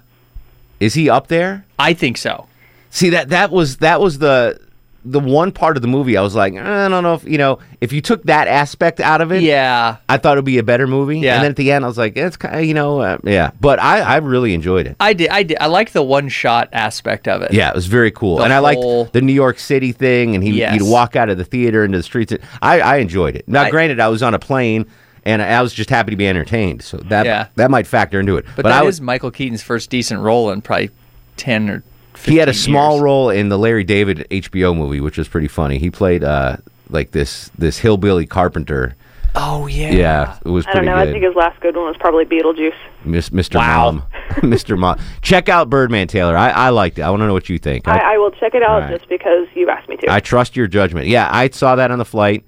is 0.80 0.94
he 0.94 1.10
up 1.10 1.28
there? 1.28 1.66
I 1.78 1.94
think 1.94 2.18
so. 2.18 2.48
See 2.90 3.10
that 3.10 3.30
that 3.30 3.52
was 3.52 3.78
that 3.78 4.02
was 4.02 4.18
the 4.20 4.60
the 5.06 5.20
one 5.20 5.52
part 5.54 5.78
of 5.78 5.82
the 5.82 5.88
movie 5.88 6.18
I 6.18 6.22
was 6.22 6.36
like, 6.36 6.54
I 6.56 6.90
don't 6.90 7.04
know 7.04 7.14
if 7.14 7.24
you 7.24 7.38
know 7.38 7.60
if 7.80 7.94
you 7.94 8.02
took 8.02 8.24
that 8.24 8.48
aspect 8.50 9.00
out 9.00 9.22
of 9.22 9.32
it. 9.32 9.42
Yeah, 9.44 9.98
I 10.10 10.18
thought 10.18 10.34
it'd 10.34 10.44
be 10.46 10.58
a 10.58 10.64
better 10.64 10.88
movie. 10.88 11.20
Yeah. 11.20 11.36
and 11.36 11.44
then 11.44 11.52
at 11.52 11.56
the 11.56 11.72
end 11.72 11.86
I 11.86 11.88
was 11.88 11.98
like, 11.98 12.18
it's 12.18 12.36
kind 12.36 12.56
of 12.60 12.66
you 12.66 12.74
know 12.74 13.00
uh, 13.00 13.18
yeah, 13.24 13.52
but 13.62 13.80
I 13.80 14.02
I 14.02 14.18
really 14.18 14.54
enjoyed 14.54 14.88
it. 14.88 14.98
I 15.00 15.14
did. 15.14 15.30
I 15.30 15.44
did. 15.44 15.58
I 15.62 15.68
like 15.68 15.92
the 15.92 16.04
one-shot 16.04 16.70
aspect 16.74 17.28
of 17.30 17.42
it. 17.44 17.54
Yeah, 17.54 17.70
it 17.70 17.76
was 17.76 17.88
very 17.88 18.12
cool, 18.12 18.38
The 18.38 18.44
and 18.46 18.54
I 18.54 18.60
liked 18.60 19.14
the 19.14 19.22
New 19.22 19.34
York 19.34 19.60
City 19.60 19.92
thing, 19.94 20.36
and 20.36 20.44
he, 20.44 20.52
Yes. 20.52 20.74
he'd 20.74 20.82
walk 20.82 21.16
out 21.16 21.30
of 21.30 21.38
the 21.38 21.46
theater 21.46 21.86
into 21.86 21.98
the 21.98 22.04
streets. 22.04 22.34
I, 22.62 22.82
I 22.82 22.98
enjoyed 22.98 23.36
it. 23.38 23.48
Now, 23.48 23.64
I- 23.64 23.70
granted, 23.70 24.00
I 24.02 24.10
was 24.10 24.22
on 24.22 24.34
a 24.34 24.40
plane, 24.40 24.86
and 25.26 25.42
I 25.42 25.62
was 25.62 25.74
just 25.74 25.90
happy 25.90 26.12
to 26.12 26.18
be 26.18 26.28
entertained, 26.28 26.82
so 26.82 26.98
that 26.98 27.26
Yeah. 27.26 27.48
that 27.56 27.70
might 27.72 27.88
factor 27.88 28.20
into 28.20 28.38
it. 28.38 28.46
but, 28.56 28.64
But, 28.64 28.70
that 28.70 28.78
I 28.80 28.82
is 28.82 28.86
was 28.86 29.02
Michael 29.02 29.32
Keaton's 29.32 29.64
first 29.64 29.90
decent 29.90 30.22
role 30.22 30.52
in 30.52 30.62
probably 30.62 30.90
ten 31.38 31.70
or. 31.70 31.84
15 32.16 32.34
he 32.34 32.40
had 32.40 32.50
a 32.50 32.54
small 32.54 33.00
role 33.02 33.30
in 33.30 33.48
the 33.48 33.58
Larry 33.58 33.86
David 33.86 34.28
HBO 34.30 34.76
movie, 34.76 35.00
which 35.00 35.18
was 35.18 35.30
pretty 35.30 35.48
funny. 35.48 35.78
He 35.78 35.90
played 35.90 36.22
uh, 36.24 36.58
like 36.90 37.12
this 37.12 37.50
this 37.58 37.78
hillbilly 37.80 38.26
carpenter. 38.26 38.96
Oh 39.36 39.68
yeah. 39.68 39.92
Yeah, 39.92 40.38
it 40.44 40.50
was 40.50 40.66
I 40.66 40.74
don't 40.74 40.78
pretty 40.84 40.88
know. 40.90 40.96
I 40.98 41.06
think 41.06 41.24
his 41.24 41.36
last 41.36 41.62
good 41.62 41.76
one 41.78 41.86
was 41.86 41.96
probably 41.98 42.26
Beetlejuice. 42.26 42.74
Miss, 43.06 43.30
Mr. 43.30 43.54
Mom, 43.56 44.04
Mr. 44.42 44.78
Mom. 44.78 45.00
Check 45.22 45.48
out 45.48 45.70
Birdman, 45.70 46.08
Taylor. 46.08 46.36
I, 46.36 46.50
I 46.50 46.70
liked 46.70 46.98
it. 47.00 47.04
I 47.04 47.10
want 47.12 47.22
to 47.22 47.28
know 47.28 47.34
what 47.34 47.48
you 47.48 47.58
think. 47.60 47.88
I- 47.88 48.00
I, 48.00 48.16
I 48.16 48.18
will 48.18 48.32
check 48.32 48.54
it 48.56 48.64
out 48.64 48.70
All 48.72 48.80
right. 48.90 48.98
just 48.98 49.08
because 49.08 49.48
you 49.54 49.70
asked 49.70 49.88
me 49.88 49.96
to. 49.98 50.12
I 50.12 50.20
trust 50.20 50.58
your 50.58 50.68
judgment. 50.68 51.08
Yeah, 51.08 51.30
I 51.32 51.48
saw 51.52 51.76
that 51.78 51.90
on 51.92 52.00
the 52.00 52.06
flight. 52.06 52.44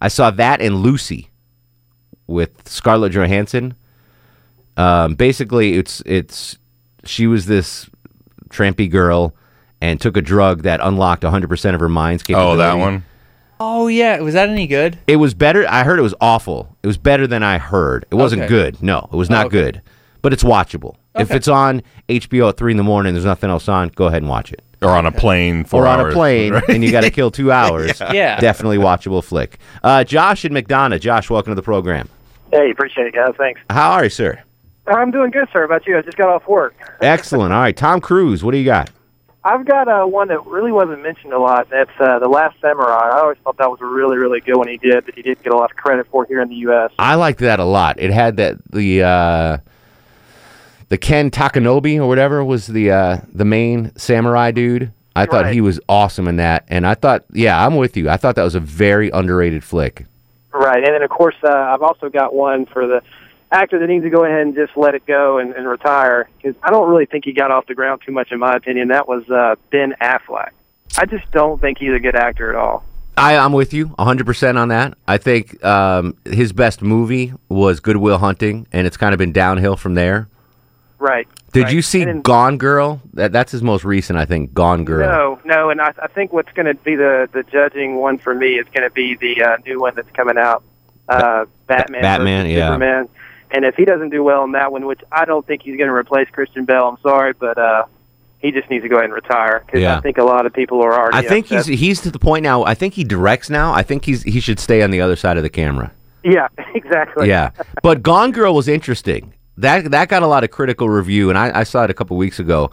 I 0.00 0.08
saw 0.08 0.30
that 0.32 0.60
and 0.60 0.76
Lucy 0.76 1.28
with 2.32 2.68
Scarlett 2.68 3.12
Johansson. 3.12 3.74
Um, 4.76 5.14
basically, 5.14 5.74
it's 5.74 6.02
it's 6.06 6.58
she 7.04 7.26
was 7.26 7.46
this 7.46 7.88
trampy 8.48 8.90
girl 8.90 9.34
and 9.80 10.00
took 10.00 10.16
a 10.16 10.22
drug 10.22 10.62
that 10.62 10.80
unlocked 10.82 11.22
100% 11.24 11.74
of 11.74 11.80
her 11.80 11.88
mind's 11.88 12.22
Oh, 12.30 12.56
that 12.56 12.74
one. 12.74 13.04
Oh 13.58 13.88
yeah. 13.88 14.18
Was 14.20 14.34
that 14.34 14.48
any 14.48 14.66
good? 14.66 14.98
It 15.06 15.16
was 15.16 15.34
better. 15.34 15.66
I 15.68 15.82
heard 15.84 15.98
it 15.98 16.02
was 16.02 16.14
awful. 16.20 16.76
It 16.82 16.86
was 16.86 16.98
better 16.98 17.26
than 17.26 17.42
I 17.42 17.58
heard. 17.58 18.06
It 18.10 18.14
wasn't 18.14 18.42
Okay. 18.42 18.48
good. 18.48 18.82
No, 18.82 19.08
it 19.12 19.16
was 19.16 19.30
not 19.30 19.46
Okay. 19.46 19.58
good. 19.62 19.82
But 20.20 20.32
it's 20.32 20.44
watchable. 20.44 20.96
If 21.16 21.30
it's 21.30 21.48
on 21.48 21.82
HBO 22.08 22.48
at 22.48 22.56
three 22.56 22.70
in 22.70 22.76
the 22.78 22.82
morning, 22.84 23.12
there's 23.12 23.24
nothing 23.24 23.50
else 23.50 23.68
on. 23.68 23.88
Go 23.94 24.06
ahead 24.06 24.22
and 24.22 24.30
watch 24.30 24.52
it. 24.52 24.62
Or 24.80 24.90
on 24.90 25.04
a 25.06 25.12
plane, 25.12 25.64
four 25.64 25.84
or 25.84 25.88
on 25.88 26.00
hours, 26.00 26.12
a 26.14 26.16
plane, 26.16 26.52
right? 26.54 26.64
and 26.68 26.82
you 26.84 26.90
got 26.90 27.02
to 27.02 27.10
kill 27.10 27.30
two 27.30 27.52
hours. 27.60 28.00
Yeah. 28.00 28.12
Yeah. 28.12 28.40
definitely 28.40 28.78
watchable 28.78 29.22
flick. 29.22 29.58
Uh, 29.82 30.04
Josh 30.04 30.44
and 30.44 30.54
McDonough. 30.56 31.00
Josh, 31.00 31.28
welcome 31.28 31.50
to 31.50 31.54
the 31.54 31.62
program. 31.62 32.08
Hey, 32.52 32.70
appreciate 32.70 33.06
it, 33.06 33.14
guys. 33.14 33.34
Thanks. 33.38 33.60
How 33.70 33.92
are 33.92 34.04
you, 34.04 34.10
sir? 34.10 34.42
I'm 34.86 35.10
doing 35.10 35.30
good, 35.30 35.48
sir. 35.52 35.60
How 35.60 35.64
about 35.66 35.86
you? 35.86 35.96
I 35.96 36.02
just 36.02 36.16
got 36.16 36.28
off 36.28 36.46
work. 36.46 36.74
Excellent. 37.00 37.52
All 37.52 37.60
right, 37.60 37.76
Tom 37.76 38.00
Cruise. 38.00 38.44
What 38.44 38.50
do 38.52 38.58
you 38.58 38.64
got? 38.64 38.90
I've 39.44 39.64
got 39.66 39.88
uh, 39.88 40.04
one 40.06 40.28
that 40.28 40.44
really 40.46 40.70
wasn't 40.70 41.02
mentioned 41.02 41.32
a 41.32 41.38
lot. 41.38 41.68
That's 41.70 41.90
uh, 41.98 42.18
The 42.20 42.28
Last 42.28 42.60
Samurai. 42.60 43.10
I 43.12 43.20
always 43.20 43.38
thought 43.42 43.56
that 43.58 43.68
was 43.70 43.80
a 43.80 43.86
really, 43.86 44.16
really 44.16 44.40
good 44.40 44.56
one 44.56 44.68
he 44.68 44.76
did 44.76 45.04
that 45.06 45.14
he 45.16 45.22
didn't 45.22 45.42
get 45.42 45.52
a 45.52 45.56
lot 45.56 45.70
of 45.70 45.76
credit 45.76 46.06
for 46.10 46.24
here 46.26 46.40
in 46.40 46.48
the 46.48 46.54
U.S. 46.56 46.92
I 46.98 47.16
liked 47.16 47.40
that 47.40 47.58
a 47.58 47.64
lot. 47.64 47.98
It 47.98 48.12
had 48.12 48.36
that 48.36 48.58
the 48.70 49.02
uh, 49.02 49.58
the 50.90 50.98
Ken 50.98 51.30
Takanobi 51.30 51.96
or 51.96 52.06
whatever 52.06 52.44
was 52.44 52.68
the 52.68 52.90
uh, 52.92 53.18
the 53.32 53.44
main 53.44 53.96
samurai 53.96 54.52
dude. 54.52 54.92
I 55.16 55.26
thought 55.26 55.44
Right. 55.44 55.54
he 55.54 55.60
was 55.60 55.80
awesome 55.88 56.26
in 56.28 56.36
that, 56.36 56.64
and 56.68 56.86
I 56.86 56.94
thought, 56.94 57.24
yeah, 57.32 57.66
I'm 57.66 57.76
with 57.76 57.96
you. 57.96 58.08
I 58.08 58.16
thought 58.16 58.36
that 58.36 58.44
was 58.44 58.54
a 58.54 58.60
very 58.60 59.10
underrated 59.10 59.62
flick. 59.64 60.06
Right. 60.52 60.84
And 60.84 60.94
then, 60.94 61.02
of 61.02 61.10
course, 61.10 61.36
uh, 61.42 61.50
I've 61.50 61.82
also 61.82 62.08
got 62.08 62.34
one 62.34 62.66
for 62.66 62.86
the 62.86 63.02
actor 63.50 63.78
that 63.78 63.86
needs 63.86 64.04
to 64.04 64.10
go 64.10 64.24
ahead 64.24 64.40
and 64.40 64.54
just 64.54 64.76
let 64.76 64.94
it 64.94 65.06
go 65.06 65.38
and, 65.38 65.54
and 65.54 65.68
retire 65.68 66.28
because 66.36 66.54
I 66.62 66.70
don't 66.70 66.88
really 66.88 67.06
think 67.06 67.24
he 67.24 67.32
got 67.32 67.50
off 67.50 67.66
the 67.66 67.74
ground 67.74 68.02
too 68.04 68.12
much, 68.12 68.32
in 68.32 68.38
my 68.38 68.56
opinion. 68.56 68.88
That 68.88 69.06
was 69.06 69.28
uh, 69.30 69.56
Ben 69.70 69.94
Affleck. 70.00 70.50
I 70.98 71.06
just 71.06 71.30
don't 71.30 71.60
think 71.60 71.78
he's 71.78 71.94
a 71.94 72.00
good 72.00 72.16
actor 72.16 72.50
at 72.50 72.56
all. 72.56 72.84
I, 73.16 73.36
I'm 73.36 73.52
with 73.52 73.74
you 73.74 73.88
100% 73.88 74.56
on 74.58 74.68
that. 74.68 74.96
I 75.06 75.18
think 75.18 75.62
um, 75.64 76.16
his 76.24 76.52
best 76.52 76.80
movie 76.80 77.34
was 77.48 77.80
Goodwill 77.80 78.18
Hunting, 78.18 78.66
and 78.72 78.86
it's 78.86 78.96
kind 78.96 79.12
of 79.12 79.18
been 79.18 79.32
downhill 79.32 79.76
from 79.76 79.94
there. 79.94 80.28
Right. 81.02 81.26
Did 81.52 81.64
right. 81.64 81.74
you 81.74 81.82
see 81.82 82.04
then- 82.04 82.22
Gone 82.22 82.58
Girl? 82.58 83.02
That, 83.14 83.32
that's 83.32 83.50
his 83.50 83.60
most 83.60 83.84
recent, 83.84 84.20
I 84.20 84.24
think. 84.24 84.54
Gone 84.54 84.84
Girl. 84.84 85.08
No, 85.08 85.40
no, 85.44 85.68
and 85.70 85.80
I, 85.80 85.92
I 86.00 86.06
think 86.06 86.32
what's 86.32 86.52
going 86.52 86.66
to 86.66 86.74
be 86.74 86.94
the 86.94 87.28
the 87.32 87.42
judging 87.42 87.96
one 87.96 88.18
for 88.18 88.32
me 88.32 88.54
is 88.54 88.66
going 88.72 88.88
to 88.88 88.94
be 88.94 89.16
the 89.16 89.42
uh, 89.42 89.56
new 89.66 89.80
one 89.80 89.94
that's 89.96 90.10
coming 90.12 90.38
out, 90.38 90.62
uh, 91.08 91.46
Batman. 91.66 92.02
Batman, 92.02 92.46
yeah. 92.48 92.68
Superman. 92.68 93.08
And 93.50 93.64
if 93.64 93.74
he 93.74 93.84
doesn't 93.84 94.10
do 94.10 94.22
well 94.22 94.44
in 94.44 94.52
that 94.52 94.70
one, 94.70 94.86
which 94.86 95.00
I 95.10 95.24
don't 95.24 95.44
think 95.44 95.62
he's 95.62 95.76
going 95.76 95.88
to 95.88 95.94
replace 95.94 96.28
Christian 96.30 96.64
Bale, 96.64 96.86
I'm 96.86 97.02
sorry, 97.02 97.32
but 97.32 97.58
uh, 97.58 97.84
he 98.38 98.52
just 98.52 98.70
needs 98.70 98.84
to 98.84 98.88
go 98.88 98.96
ahead 98.96 99.06
and 99.06 99.12
retire 99.14 99.64
because 99.66 99.80
Yeah. 99.80 99.98
I 99.98 100.00
think 100.00 100.18
a 100.18 100.24
lot 100.24 100.46
of 100.46 100.52
people 100.52 100.80
are 100.82 100.94
already. 100.94 101.16
I 101.26 101.28
think 101.28 101.46
he's 101.46 101.66
he's 101.66 102.00
to 102.02 102.12
the 102.12 102.18
point 102.20 102.44
now. 102.44 102.62
I 102.62 102.74
think 102.74 102.94
he 102.94 103.02
directs 103.02 103.50
now. 103.50 103.72
I 103.72 103.82
think 103.82 104.04
he's 104.04 104.22
he 104.22 104.38
should 104.38 104.60
stay 104.60 104.82
on 104.82 104.92
the 104.92 105.00
other 105.00 105.16
side 105.16 105.36
of 105.36 105.42
the 105.42 105.50
camera. 105.50 105.90
Yeah, 106.22 106.46
exactly. 106.74 107.28
Yeah, 107.28 107.50
but 107.82 108.04
Gone 108.04 108.30
Girl 108.30 108.54
was 108.54 108.68
interesting. 108.68 109.34
That 109.62 109.90
that 109.90 110.08
got 110.08 110.22
a 110.22 110.26
lot 110.26 110.44
of 110.44 110.50
critical 110.50 110.88
review, 110.88 111.28
and 111.30 111.38
I, 111.38 111.60
I 111.60 111.62
saw 111.64 111.84
it 111.84 111.90
a 111.90 111.94
couple 111.94 112.16
weeks 112.16 112.38
ago. 112.38 112.70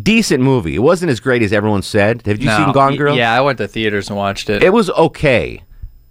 Decent 0.00 0.42
movie. 0.42 0.74
It 0.74 0.80
wasn't 0.80 1.10
as 1.10 1.18
great 1.20 1.42
as 1.42 1.52
everyone 1.52 1.82
said. 1.82 2.24
Have 2.26 2.40
you 2.40 2.46
No. 2.46 2.56
seen 2.56 2.72
Gone 2.72 2.96
Girl? 2.96 3.16
Yeah, 3.16 3.32
I 3.36 3.40
went 3.40 3.58
to 3.58 3.66
theaters 3.66 4.08
and 4.08 4.16
watched 4.16 4.48
it. 4.50 4.62
It 4.62 4.72
was 4.72 4.88
okay. 4.90 5.62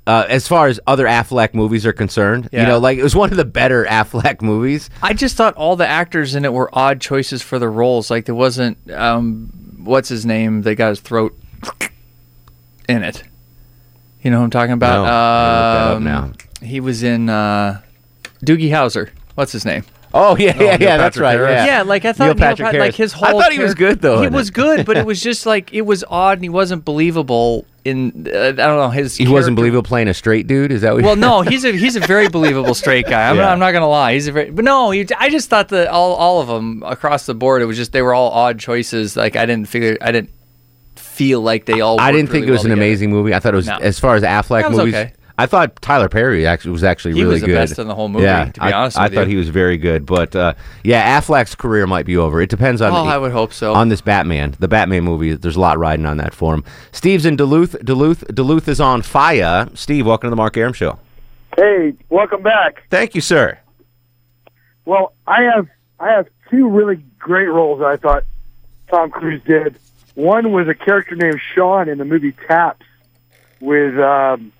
Uh, 0.07 0.25
as 0.27 0.47
far 0.47 0.67
as 0.67 0.79
other 0.87 1.05
Affleck 1.05 1.53
movies 1.53 1.85
are 1.85 1.93
concerned, 1.93 2.49
you 2.51 2.63
know, 2.63 2.79
like 2.79 2.97
it 2.97 3.03
was 3.03 3.15
one 3.15 3.29
of 3.29 3.37
the 3.37 3.45
better 3.45 3.85
Affleck 3.89 4.41
movies. 4.41 4.89
I 5.03 5.13
just 5.13 5.35
thought 5.37 5.53
all 5.55 5.75
the 5.75 5.87
actors 5.87 6.33
in 6.35 6.45
it 6.45 6.51
were 6.51 6.69
odd 6.73 6.99
choices 6.99 7.41
for 7.43 7.59
the 7.59 7.69
roles. 7.69 8.09
Like 8.09 8.25
there 8.25 8.33
wasn't 8.35 8.77
um, 8.91 9.51
what's 9.83 10.09
his 10.09 10.25
name? 10.25 10.63
They 10.63 10.73
got 10.75 10.89
his 10.89 10.99
throat 10.99 11.37
in 12.89 13.03
it. 13.03 13.23
You 14.23 14.31
know 14.31 14.39
what 14.39 14.45
I'm 14.45 14.49
talking 14.49 14.73
about? 14.73 15.03
No, 15.05 15.11
I 15.11 15.93
look 15.93 16.03
that 16.03 16.11
up 16.11 16.23
Um, 16.23 16.67
He 16.67 16.79
was 16.79 17.03
in 17.03 17.29
uh, 17.29 17.81
Doogie 18.43 18.69
Howser. 18.71 19.09
What's 19.35 19.51
his 19.53 19.63
name? 19.63 19.85
Oh 20.13 20.35
yeah, 20.37 20.55
yeah, 20.59 20.75
Neil 20.77 20.89
yeah. 20.89 20.97
That's 20.97 21.17
right. 21.17 21.33
Harris. 21.33 21.51
Yeah, 21.51 21.65
Yeah, 21.65 21.81
like 21.83 22.03
I 22.05 22.13
thought 22.13 22.25
Neil 22.25 22.33
Neil 22.33 22.39
Patrick 22.41 22.65
Pat- 22.65 22.73
Harris. 22.75 22.87
like 22.87 22.95
his 22.95 23.13
whole. 23.13 23.27
I 23.27 23.31
thought 23.43 23.51
he 23.51 23.59
was 23.59 23.75
good 23.75 24.01
though. 24.01 24.21
He 24.21 24.27
in 24.27 24.33
was 24.33 24.49
it. 24.49 24.53
good, 24.55 24.85
but 24.85 24.97
it 24.97 25.05
was 25.11 25.21
just 25.21 25.45
like 25.45 25.73
it 25.73 25.81
was 25.83 26.03
odd 26.09 26.37
and 26.39 26.43
he 26.45 26.49
wasn't 26.49 26.83
believable 26.85 27.65
in 27.85 28.27
uh, 28.33 28.37
I 28.47 28.51
don't 28.51 28.57
know 28.77 28.89
his 28.89 29.15
He 29.17 29.23
wasn't 29.23 29.33
character- 29.33 29.55
believable 29.55 29.83
playing 29.87 30.07
a 30.07 30.13
straight 30.13 30.47
dude. 30.47 30.71
Is 30.71 30.81
that 30.81 30.95
what? 30.95 31.03
well, 31.03 31.15
no, 31.15 31.41
he's 31.51 31.63
a 31.63 31.71
he's 31.73 31.95
a 31.95 31.99
very 32.01 32.27
believable 32.27 32.73
straight 32.73 33.05
guy. 33.07 33.29
I'm, 33.29 33.35
Yeah. 33.37 33.43
not, 33.43 33.51
I'm 33.53 33.59
not 33.59 33.71
gonna 33.71 33.87
lie. 33.87 34.13
He's 34.13 34.27
a 34.27 34.31
very, 34.31 34.49
but 34.49 34.65
no, 34.65 34.89
he, 34.91 35.05
I 35.17 35.29
just 35.29 35.49
thought 35.49 35.69
that 35.69 35.87
all 35.89 36.13
all 36.15 36.41
of 36.41 36.47
them 36.47 36.81
across 36.83 37.25
the 37.27 37.35
board, 37.35 37.61
it 37.61 37.65
was 37.65 37.77
just 37.77 37.91
they 37.91 38.01
were 38.01 38.13
all 38.15 38.31
odd 38.31 38.59
choices. 38.59 39.15
Like 39.15 39.35
I 39.35 39.45
didn't 39.45 39.67
figure, 39.69 39.95
I 40.01 40.11
didn't 40.11 40.31
feel 40.95 41.41
like 41.41 41.65
they 41.65 41.81
all. 41.81 41.99
I 41.99 42.07
worked 42.07 42.15
didn't 42.15 42.29
think 42.31 42.41
really 42.43 42.47
it 42.47 42.51
was 42.51 42.59
well 42.61 42.65
an 42.65 42.69
together. 42.77 42.81
amazing 42.87 43.09
movie. 43.11 43.33
I 43.33 43.39
thought 43.39 43.53
it 43.53 43.57
was 43.57 43.67
No. 43.67 43.77
as 43.77 43.99
far 43.99 44.15
as 44.15 44.23
Affleck 44.23 44.61
That 44.63 44.69
was 44.71 44.77
movies. 44.79 44.95
okay. 44.95 45.13
I 45.39 45.45
thought 45.45 45.81
Tyler 45.81 46.09
Perry 46.09 46.45
actually 46.45 46.71
was 46.71 46.83
actually 46.83 47.13
He 47.13 47.21
really 47.21 47.35
was 47.35 47.41
the 47.41 47.47
good. 47.47 47.53
best 47.55 47.79
in 47.79 47.87
the 47.87 47.95
whole 47.95 48.09
movie, 48.09 48.25
Yeah, 48.25 48.45
to 48.45 48.51
be 48.51 48.59
I, 48.59 48.71
honest 48.73 48.97
I 48.97 49.05
with 49.05 49.13
thought 49.13 49.21
you. 49.27 49.27
he 49.27 49.35
was 49.37 49.47
very 49.49 49.77
good, 49.77 50.05
but 50.05 50.35
uh, 50.35 50.53
yeah, 50.83 51.17
Affleck's 51.19 51.55
career 51.55 51.87
might 51.87 52.05
be 52.05 52.17
over. 52.17 52.41
It 52.41 52.49
depends 52.49 52.81
on. 52.81 52.91
Oh, 52.91 53.05
I 53.09 53.17
would 53.17 53.31
hope 53.31 53.53
so. 53.53 53.73
On 53.73 53.87
this 53.87 54.01
Batman, 54.01 54.55
the 54.59 54.67
Batman 54.67 55.05
movie, 55.05 55.33
there's 55.35 55.55
a 55.55 55.59
lot 55.61 55.77
riding 55.79 56.05
on 56.05 56.17
that 56.17 56.33
for 56.33 56.53
him. 56.53 56.63
Steve's 56.91 57.25
in 57.25 57.37
Duluth. 57.37 57.75
Duluth. 57.85 58.25
Duluth 58.35 58.67
is 58.67 58.81
on 58.81 59.01
fire. 59.01 59.69
Steve, 59.75 60.05
welcome 60.05 60.27
to 60.27 60.31
the 60.31 60.35
Mark 60.35 60.57
Arum 60.57 60.73
Show. 60.73 60.99
Hey, 61.55 61.93
welcome 62.09 62.41
back. 62.43 62.83
Thank 62.89 63.15
you, 63.15 63.21
sir. 63.21 63.57
Well, 64.85 65.13
I 65.25 65.43
have 65.43 65.67
I 66.01 66.09
have 66.11 66.27
two 66.49 66.67
really 66.69 66.97
great 67.17 67.47
roles 67.47 67.79
that 67.79 67.87
I 67.87 67.95
thought 67.95 68.23
Tom 68.89 69.09
Cruise 69.09 69.41
did. 69.45 69.77
One 70.15 70.51
was 70.51 70.67
a 70.67 70.73
character 70.75 71.15
named 71.15 71.39
Sean 71.55 71.87
in 71.87 71.97
the 71.97 72.05
movie 72.05 72.33
Taps. 72.33 72.85
With 73.61 73.97
um, 73.99 74.51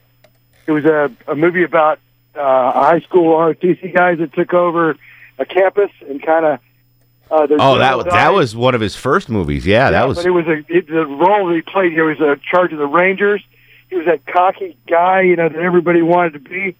it 0.70 0.72
was 0.72 0.86
a, 0.86 1.12
a 1.28 1.36
movie 1.36 1.64
about 1.64 1.98
uh, 2.36 2.72
high 2.72 3.00
school 3.00 3.36
ROTC 3.36 3.92
guys 3.92 4.20
that 4.20 4.34
took 4.34 4.54
over 4.54 4.96
a 5.40 5.46
campus 5.46 5.90
and 6.08 6.22
kind 6.22 6.46
of. 6.46 6.60
Uh, 7.32 7.48
Oh, 7.60 7.78
that 7.80 8.06
that 8.12 8.30
was 8.34 8.56
one 8.56 8.76
of 8.76 8.82
his 8.82 8.96
first 8.96 9.30
movies. 9.30 9.66
Yeah, 9.66 9.90
that 9.92 10.08
was. 10.08 10.18
But 10.18 10.26
it 10.28 10.32
was 10.32 10.46
a 10.48 10.64
it, 10.68 10.88
the 10.88 11.06
role 11.08 11.48
that 11.48 11.56
he 11.56 11.62
played. 11.62 11.92
He 11.94 12.02
was 12.02 12.20
in 12.20 12.40
charge 12.42 12.72
of 12.72 12.78
the 12.80 12.86
Rangers. 12.88 13.44
He 13.90 13.96
was 13.96 14.06
that 14.06 14.26
cocky 14.28 14.78
guy, 14.88 15.22
you 15.22 15.36
know, 15.36 15.50
that 15.50 15.58
everybody 15.60 16.02
wanted 16.04 16.34
to 16.34 16.40
be, 16.40 16.76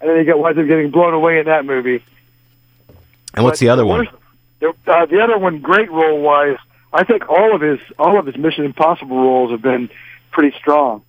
and 0.00 0.10
then 0.10 0.18
he 0.18 0.24
got 0.24 0.38
winds 0.38 0.58
up 0.58 0.66
getting 0.66 0.90
blown 0.90 1.14
away 1.14 1.38
in 1.38 1.46
that 1.46 1.64
movie. 1.64 2.02
and 3.34 3.44
what's 3.44 3.58
But 3.60 3.64
the 3.64 3.68
other 3.70 3.86
one? 3.86 4.08
uh, 4.62 5.06
the 5.06 5.20
other 5.22 5.38
one, 5.38 5.60
great 5.60 5.90
role 5.90 6.20
wise, 6.20 6.58
I 6.92 7.04
think 7.04 7.28
all 7.30 7.54
of 7.54 7.60
his 7.62 7.80
all 7.98 8.18
of 8.18 8.26
his 8.26 8.36
Mission 8.36 8.64
Impossible 8.66 9.16
roles 9.16 9.50
have 9.50 9.62
been 9.62 9.88
pretty 10.30 10.56
strong. 10.58 11.02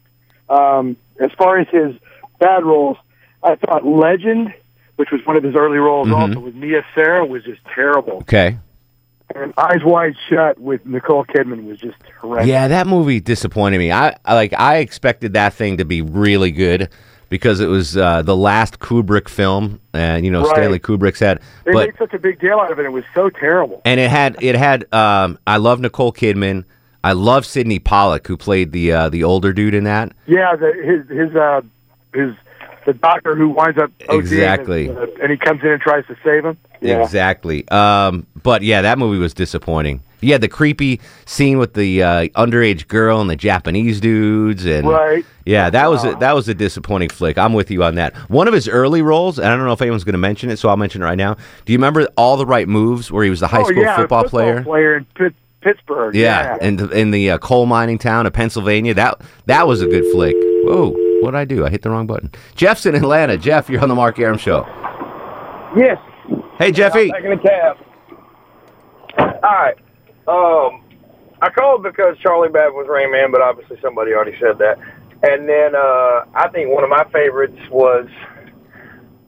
Um, 0.50 0.98
as 1.20 1.32
far 1.34 1.60
as 1.60 1.68
his 1.70 1.96
bad 2.42 2.66
roles, 2.66 2.98
I 3.44 3.56
thought 3.56 3.86
Legend, 3.86 4.54
which 4.98 5.10
was 5.12 5.22
one 5.26 5.38
of 5.38 5.44
his 5.44 5.56
early 5.56 5.78
roles, 5.78 6.10
Mhm. 6.10 6.18
also 6.18 6.40
with 6.42 6.56
Mia 6.56 6.84
Sara, 6.94 7.26
was 7.26 7.44
just 7.44 7.62
terrible. 7.74 8.18
Okay. 8.18 8.58
And 9.34 9.54
Eyes 9.58 9.82
Wide 9.86 10.16
Shut 10.30 10.60
with 10.60 10.86
Nicole 10.86 11.24
Kidman 11.24 11.66
was 11.66 11.80
just 11.80 11.96
horrendous. 12.20 12.48
Yeah, 12.50 12.68
that 12.68 12.86
movie 12.86 13.22
disappointed 13.22 13.78
me. 13.78 13.90
I, 13.90 14.14
I 14.26 14.34
like 14.36 14.54
I 14.60 14.78
expected 14.80 15.32
that 15.34 15.54
thing 15.54 15.78
to 15.78 15.86
be 15.86 16.02
really 16.02 16.52
good 16.52 16.90
because 17.30 17.62
it 17.62 17.68
was 17.68 17.96
uh, 17.96 18.24
the 18.24 18.36
last 18.36 18.80
Kubrick 18.80 19.30
film, 19.30 19.80
and 19.94 20.26
you 20.26 20.32
know 20.32 20.42
Right. 20.42 20.50
Stanley 20.58 20.80
Kubrick's 20.80 21.22
had, 21.22 21.40
They 21.64 21.72
but 21.72 21.88
made 21.88 21.98
such 21.98 22.14
a 22.14 22.20
big 22.20 22.42
deal 22.42 22.60
out 22.60 22.74
of 22.74 22.80
it. 22.80 22.86
It 22.86 22.92
was 22.92 23.06
so 23.16 23.30
terrible. 23.30 23.82
and 23.86 24.02
it 24.02 24.10
had 24.10 24.36
it 24.42 24.56
had. 24.56 24.94
Um, 24.94 25.38
I 25.48 25.56
love 25.58 25.80
Nicole 25.80 26.12
Kidman. 26.12 26.66
I 27.02 27.14
love 27.14 27.46
Sydney 27.46 27.80
Pollack, 27.80 28.28
who 28.28 28.36
played 28.36 28.74
the 28.74 28.92
uh, 28.92 29.10
the 29.10 29.24
older 29.24 29.54
dude 29.54 29.74
in 29.76 29.86
that. 29.86 30.12
Yeah, 30.28 30.58
the, 30.58 30.74
his 30.74 31.18
his 31.18 31.34
uh 31.38 31.62
his 32.14 32.36
the 32.86 32.94
doctor 32.94 33.36
who 33.36 33.50
winds 33.50 33.78
up 33.78 33.92
Exactly. 34.10 34.88
and, 34.88 34.98
uh, 34.98 35.06
and 35.22 35.32
he 35.32 35.38
comes 35.38 35.62
in 35.62 35.70
and 35.70 35.82
tries 35.82 36.06
to 36.08 36.16
save 36.24 36.44
him. 36.46 36.58
Yeah. 36.82 37.04
Exactly. 37.04 37.68
Um, 37.70 38.26
but 38.42 38.64
yeah, 38.64 38.82
that 38.82 38.98
movie 38.98 39.20
was 39.20 39.36
disappointing. 39.36 40.02
Yeah, 40.22 40.38
the 40.38 40.48
creepy 40.48 41.02
scene 41.26 41.58
with 41.58 41.74
the 41.74 42.04
uh, 42.04 42.28
underage 42.30 42.88
girl 42.88 43.22
and 43.22 43.30
the 43.30 43.36
Japanese 43.36 44.00
dudes, 44.00 44.66
and 44.66 44.88
Right. 44.88 45.26
Yeah, 45.46 45.72
that 45.72 45.90
was 45.90 46.06
a, 46.06 46.14
that 46.16 46.36
was 46.36 46.48
a 46.48 46.54
disappointing 46.54 47.10
flick. 47.10 47.40
I'm 47.40 47.54
with 47.54 47.72
you 47.72 47.84
on 47.84 47.96
that. 47.96 48.16
One 48.30 48.48
of 48.48 48.54
his 48.54 48.68
early 48.68 49.02
roles, 49.02 49.40
and 49.40 49.48
I 49.48 49.56
don't 49.56 49.66
know 49.66 49.74
if 49.74 49.82
anyone's 49.82 50.04
going 50.04 50.14
to 50.14 50.20
mention 50.20 50.52
it, 50.52 50.58
so 50.58 50.70
I'll 50.70 50.78
mention 50.78 51.02
it 51.02 51.06
right 51.06 51.18
now. 51.18 51.38
Do 51.66 51.74
you 51.74 51.80
remember 51.80 52.08
All 52.18 52.38
the 52.38 52.46
Right 52.46 52.68
Moves, 52.68 53.12
where 53.12 53.24
he 53.24 53.32
was 53.32 53.40
the 53.40 53.48
high 53.48 53.62
oh, 53.62 53.64
school 53.64 53.82
yeah, 53.82 53.96
football, 53.96 54.26
a 54.26 54.30
player? 54.30 54.64
player 54.64 54.98
in 54.98 55.06
Pitt, 55.16 55.34
Pittsburgh. 55.62 56.14
Yeah, 56.14 56.58
in 56.62 56.76
the, 56.76 56.90
in 56.90 57.10
the 57.10 57.32
uh, 57.32 57.38
coal 57.40 57.66
mining 57.66 57.98
town 57.98 58.28
of 58.28 58.34
Pennsylvania. 58.34 58.94
That 58.94 59.22
that 59.48 59.68
was 59.68 59.82
a 59.82 59.88
good 59.88 60.06
flick. 60.12 60.36
Whoa, 60.38 60.92
what 61.22 61.32
did 61.32 61.38
I 61.38 61.46
do? 61.46 61.66
I 61.66 61.70
hit 61.70 61.82
the 61.82 61.90
wrong 61.90 62.08
button. 62.08 62.32
Jeff's 62.56 62.86
in 62.86 62.96
Atlanta. 62.96 63.38
Jeff, 63.38 63.70
you're 63.70 63.82
on 63.82 63.90
the 63.90 63.96
Mark 63.96 64.20
Arum 64.20 64.38
Show. 64.38 64.66
Yes. 65.76 65.98
Hey, 66.58 66.72
Jeffy. 66.72 67.14
I'm 67.14 67.22
taking 67.22 67.32
a 67.32 67.42
cab. 67.42 67.78
All 69.18 69.42
right. 69.42 69.78
Um, 70.28 70.84
I 71.42 71.50
called 71.50 71.84
because 71.84 72.18
Charlie 72.20 72.50
Babbitt 72.50 72.76
was 72.76 72.88
Rain 72.90 73.12
Man, 73.12 73.32
but 73.32 73.42
obviously 73.42 73.78
somebody 73.82 74.14
already 74.14 74.38
said 74.40 74.58
that. 74.60 74.78
And 75.24 75.48
then 75.48 75.76
uh, 75.76 76.26
I 76.36 76.50
think 76.52 76.74
one 76.74 76.84
of 76.84 76.90
my 76.90 77.04
favorites 77.12 77.58
was 77.70 78.08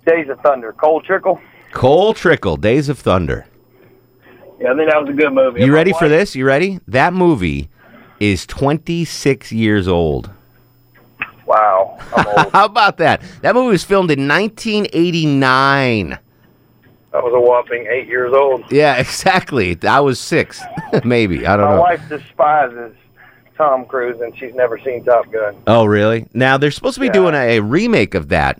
Days 0.05 0.27
of 0.29 0.39
Thunder. 0.41 0.73
Cole 0.73 1.01
Trickle. 1.01 1.39
Cole 1.71 2.13
Trickle, 2.13 2.57
Days 2.57 2.89
of 2.89 2.99
Thunder. 2.99 3.45
Yeah, 4.59 4.73
I 4.73 4.75
think 4.75 4.91
that 4.91 5.01
was 5.01 5.09
a 5.09 5.13
good 5.13 5.33
movie. 5.33 5.61
You 5.63 5.73
ready 5.73 5.93
for 5.93 6.07
this? 6.07 6.35
You 6.35 6.45
ready? 6.45 6.79
That 6.87 7.13
movie 7.13 7.69
is 8.19 8.45
26 8.45 9.51
years 9.51 9.87
old. 9.87 10.29
Wow. 11.53 11.97
How 12.51 12.65
about 12.65 12.97
that? 12.97 13.21
That 13.41 13.53
movie 13.53 13.69
was 13.69 13.83
filmed 13.83 14.09
in 14.09 14.27
1989. 14.27 16.09
That 17.11 17.23
was 17.23 17.33
a 17.35 17.39
whopping 17.39 17.85
eight 17.91 18.07
years 18.07 18.33
old. 18.33 18.63
Yeah, 18.71 18.95
exactly. 18.99 19.77
I 19.83 19.99
was 19.99 20.19
six, 20.19 20.61
maybe. 21.03 21.45
I 21.45 21.55
don't 21.55 21.65
My 21.65 21.71
know. 21.71 21.77
My 21.77 21.95
wife 21.95 22.09
despises 22.09 22.95
Tom 23.55 23.85
Cruise, 23.85 24.19
and 24.19 24.35
she's 24.37 24.55
never 24.55 24.79
seen 24.79 25.03
Top 25.05 25.31
Gun. 25.31 25.55
Oh, 25.67 25.85
really? 25.85 26.27
Now 26.33 26.57
they're 26.57 26.71
supposed 26.71 26.95
to 26.95 27.01
be 27.01 27.09
doing 27.09 27.35
a, 27.35 27.57
a 27.57 27.61
remake 27.61 28.15
of 28.15 28.29
that, 28.29 28.59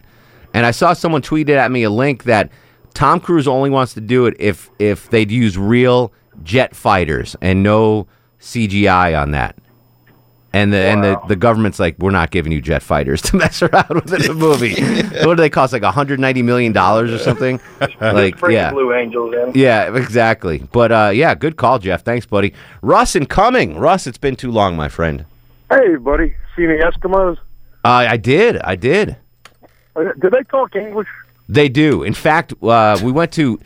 and 0.53 0.67
I 0.67 0.71
saw 0.71 0.93
someone 0.93 1.23
tweeted 1.23 1.58
at 1.58 1.71
me 1.71 1.82
a 1.82 1.89
link 1.89 2.25
that 2.25 2.51
Tom 2.93 3.19
Cruise 3.19 3.47
only 3.47 3.71
wants 3.71 3.95
to 3.95 4.01
do 4.01 4.27
it 4.27 4.36
if 4.39 4.69
if 4.77 5.10
they'd 5.10 5.32
use 5.32 5.58
real 5.58 6.13
jet 6.43 6.75
fighters 6.75 7.36
and 7.41 7.63
no 7.63 8.08
CGI 8.39 9.19
on 9.19 9.32
that. 9.32 9.56
And 10.56 10.72
the 10.72 10.78
and 10.78 11.04
the, 11.04 11.20
the 11.28 11.36
government's 11.36 11.80
like, 11.80 11.98
we're 11.98 12.12
not 12.12 12.30
giving 12.30 12.52
you 12.52 12.62
jet 12.62 12.84
fighters 12.84 13.24
to 13.24 13.36
mess 13.38 13.63
around 13.63 13.89
with 13.89 14.13
in 14.13 14.22
the 14.22 14.34
movie. 14.36 14.76
what 15.26 15.36
do 15.36 15.42
they 15.42 15.50
cost? 15.50 15.74
Like 15.74 15.82
190 15.82 16.42
million 16.44 16.72
dollars 16.72 17.12
or 17.12 17.18
something? 17.18 17.60
like, 18.00 18.39
yeah. 18.48 18.72
Blue 18.72 18.94
Angels 18.94 19.34
in. 19.34 19.60
Yeah, 19.60 19.96
exactly. 19.96 20.60
But 20.72 20.92
uh, 20.92 21.12
yeah, 21.13 21.34
good 21.34 21.58
call, 21.58 21.80
Jeff. 21.80 22.04
Thanks, 22.04 22.28
buddy. 22.28 22.54
Russ 22.84 23.16
and 23.16 23.28
Cumming. 23.28 23.80
Russ, 23.80 24.06
it's 24.06 24.20
been 24.20 24.36
too 24.36 24.52
long, 24.52 24.76
my 24.76 24.89
friend. 24.89 25.26
Hey, 25.72 25.96
buddy. 25.96 26.36
See 26.56 26.66
any 26.66 26.78
Eskimos? 26.78 27.38
Uh, 27.84 28.06
I 28.08 28.18
did. 28.18 28.58
I 28.58 28.76
did. 28.76 29.18
Uh, 29.96 30.04
Do 30.20 30.30
they 30.30 30.44
talk 30.44 30.76
English? 30.76 31.08
They 31.50 31.68
do. 31.68 32.04
In 32.04 32.13
fact, 32.13 32.54
uh, 32.62 33.00
we 33.04 33.12
went 33.12 33.32
to 33.34 33.60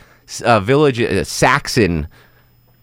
a 0.45 0.61
village, 0.61 0.99
a 0.99 1.21
Saxman 1.25 2.07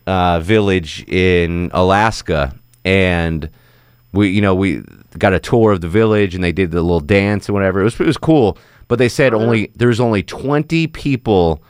uh, 0.06 0.40
village 0.40 1.04
in 1.08 1.70
Alaska, 1.72 2.54
and 2.84 3.48
we, 4.14 4.30
you 4.30 4.40
know, 4.40 4.54
we 4.54 4.82
got 5.18 5.32
a 5.32 5.40
tour 5.40 5.72
of 5.72 5.80
the 5.80 5.88
village, 5.88 6.34
and 6.34 6.42
they 6.42 6.52
did 6.52 6.70
the 6.70 6.80
little 6.80 7.00
dance 7.00 7.48
and 7.48 7.54
whatever. 7.54 7.80
It 7.80 7.84
was 7.84 8.00
it 8.00 8.06
was 8.06 8.16
cool, 8.16 8.56
but 8.88 8.98
they 8.98 9.08
said 9.08 9.34
only 9.34 9.70
there's 9.74 10.00
only 10.00 10.22
20 10.22 10.86
people 10.88 11.62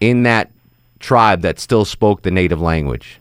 in 0.00 0.24
that 0.24 0.50
tribe 0.98 1.42
that 1.42 1.58
still 1.58 1.84
spoke 1.84 2.22
the 2.22 2.30
native 2.30 2.60
language. 2.60 3.20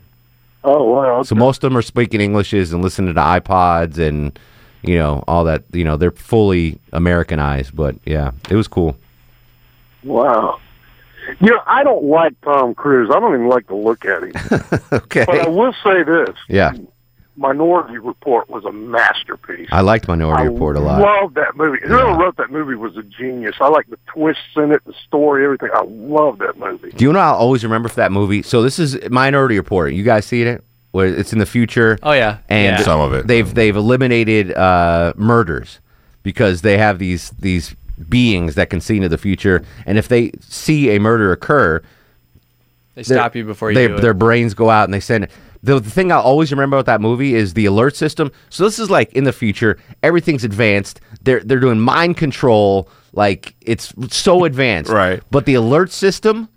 Oh 0.63 0.83
wow. 0.83 1.23
So 1.23 1.35
most 1.35 1.63
of 1.63 1.69
them 1.69 1.77
are 1.77 1.83
speaking 1.83 2.21
Englishes 2.21 2.73
and 2.73 2.81
listening 2.81 3.13
to 3.13 3.21
iPods 3.21 3.99
and 3.99 4.37
you 4.81 4.97
know 4.97 5.23
all 5.27 5.43
that. 5.45 5.63
You 5.71 5.83
know 5.83 5.95
they're 5.95 6.11
fully 6.11 6.79
Americanized, 6.91 7.75
but 7.75 7.95
yeah, 8.05 8.31
it 8.49 8.55
was 8.55 8.67
cool. 8.67 8.97
Wow. 10.03 10.59
You 11.39 11.51
know, 11.51 11.61
I 11.65 11.83
don't 11.83 12.05
like 12.05 12.39
Tom 12.41 12.75
Cruise. 12.75 13.09
I 13.11 13.19
don't 13.19 13.33
even 13.33 13.47
like 13.47 13.67
to 13.67 13.75
look 13.75 14.05
at 14.05 14.23
him. 14.23 14.33
okay. 14.91 15.25
But 15.25 15.41
I 15.41 15.47
will 15.47 15.73
say 15.83 16.03
this: 16.03 16.35
Yeah, 16.49 16.73
Minority 17.37 17.97
Report 17.97 18.49
was 18.49 18.63
a 18.65 18.71
masterpiece. 18.71 19.67
I 19.71 19.81
liked 19.81 20.07
Minority 20.07 20.47
Report 20.47 20.77
a 20.77 20.79
lot. 20.79 21.01
Love 21.01 21.33
that 21.33 21.55
movie. 21.57 21.79
Whoever 21.85 22.13
wrote 22.13 22.37
that 22.37 22.49
movie 22.49 22.75
was 22.75 22.95
a 22.95 23.03
genius. 23.03 23.55
I 23.59 23.67
like 23.67 23.87
the 23.89 23.99
twists 24.07 24.41
in 24.55 24.71
it, 24.71 24.83
the 24.85 24.93
story, 25.05 25.43
everything. 25.43 25.69
I 25.73 25.83
love 25.85 26.37
that 26.39 26.57
movie. 26.57 26.91
Do 26.91 27.03
you 27.03 27.11
know? 27.11 27.19
I'll 27.19 27.35
always 27.35 27.63
remember 27.63 27.89
for 27.89 27.97
that 27.97 28.11
movie. 28.11 28.41
So 28.41 28.61
this 28.61 28.79
is 28.79 28.97
Minority 29.09 29.57
Report. 29.57 29.93
You 29.93 30.03
guys 30.03 30.25
seen 30.25 30.47
it? 30.47 30.63
Where 30.91 31.07
it's 31.07 31.33
in 31.33 31.39
the 31.39 31.45
future. 31.45 31.99
Oh 32.03 32.13
yeah, 32.13 32.37
and 32.47 32.77
Yeah. 32.77 32.83
Some 32.83 33.01
of 33.01 33.13
it. 33.13 33.27
they've 33.27 33.53
they've 33.53 33.75
eliminated 33.75 34.53
uh, 34.53 35.11
murders 35.17 35.79
because 36.23 36.61
they 36.61 36.77
have 36.77 36.99
these 36.99 37.31
these 37.31 37.75
beings 38.07 38.55
that 38.55 38.69
can 38.69 38.79
see 38.79 38.95
into 38.95 39.09
the 39.09 39.17
future, 39.17 39.61
and 39.85 39.97
if 39.97 40.07
they 40.07 40.31
see 40.39 40.95
a 40.95 40.99
murder 41.01 41.33
occur, 41.33 41.81
They 42.93 43.03
stop 43.03 43.35
you 43.35 43.43
before 43.43 43.71
you 43.71 43.75
they- 43.75 43.87
do 43.89 43.95
it. 43.95 44.01
Their 44.01 44.13
brains 44.13 44.53
go 44.53 44.69
out 44.69 44.85
and 44.85 44.93
they 44.93 45.01
send 45.01 45.25
it. 45.25 45.31
The, 45.65 45.79
the 45.79 45.89
thing 45.89 46.11
I 46.11 46.17
always 46.17 46.51
remember 46.51 46.77
about 46.77 46.85
that 46.85 47.01
movie 47.01 47.33
is 47.35 47.53
the 47.55 47.65
alert 47.65 47.95
system. 47.95 48.31
So 48.49 48.63
this 48.63 48.77
is 48.79 48.89
like 48.89 49.11
in 49.13 49.23
the 49.23 49.33
future, 49.33 49.77
everything's 50.03 50.43
advanced. 50.43 51.01
They're 51.23 51.39
they're 51.41 51.59
doing 51.59 51.79
mind 51.79 52.17
control, 52.17 52.87
like 53.13 53.55
it's 53.61 53.93
so 54.15 54.45
advanced. 54.45 54.91
Right. 54.91 55.21
But 55.31 55.45
the 55.45 55.55
alert 55.55 55.91
system 55.91 56.49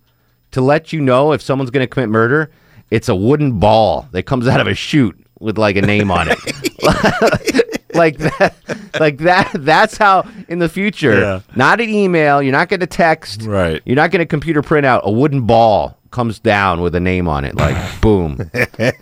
to 0.50 0.60
let 0.60 0.92
you 0.92 1.00
know 1.00 1.32
if 1.32 1.42
someone's 1.42 1.70
going 1.70 1.84
to 1.84 1.88
commit 1.92 2.08
murder, 2.10 2.50
it's 2.90 3.08
a 3.08 3.14
wooden 3.14 3.58
ball 3.58 4.06
that 4.12 4.24
comes 4.24 4.46
out 4.46 4.60
of 4.60 4.66
a 4.66 4.74
chute 4.74 5.18
with 5.40 5.56
like 5.58 5.76
a 5.76 5.82
name 5.82 6.10
on 6.10 6.28
it. 6.30 6.38
like 7.94 8.18
that 8.18 8.54
like 9.00 9.18
that 9.18 9.50
that's 9.54 9.96
how 9.96 10.24
in 10.48 10.58
the 10.60 10.68
future 10.68 11.18
Yeah. 11.20 11.40
not 11.56 11.80
an 11.80 11.88
email 11.88 12.40
you're 12.42 12.52
not 12.52 12.68
going 12.68 12.80
to 12.80 12.86
text 12.86 13.42
right 13.42 13.82
you're 13.84 13.96
not 13.96 14.10
going 14.12 14.20
to 14.20 14.26
computer 14.26 14.62
print 14.62 14.86
out 14.86 15.02
a 15.04 15.10
wooden 15.10 15.42
ball 15.46 15.97
comes 16.10 16.38
down 16.38 16.80
with 16.80 16.94
a 16.94 17.00
name 17.00 17.28
on 17.28 17.44
it 17.44 17.54
like 17.54 17.76
boom 18.00 18.36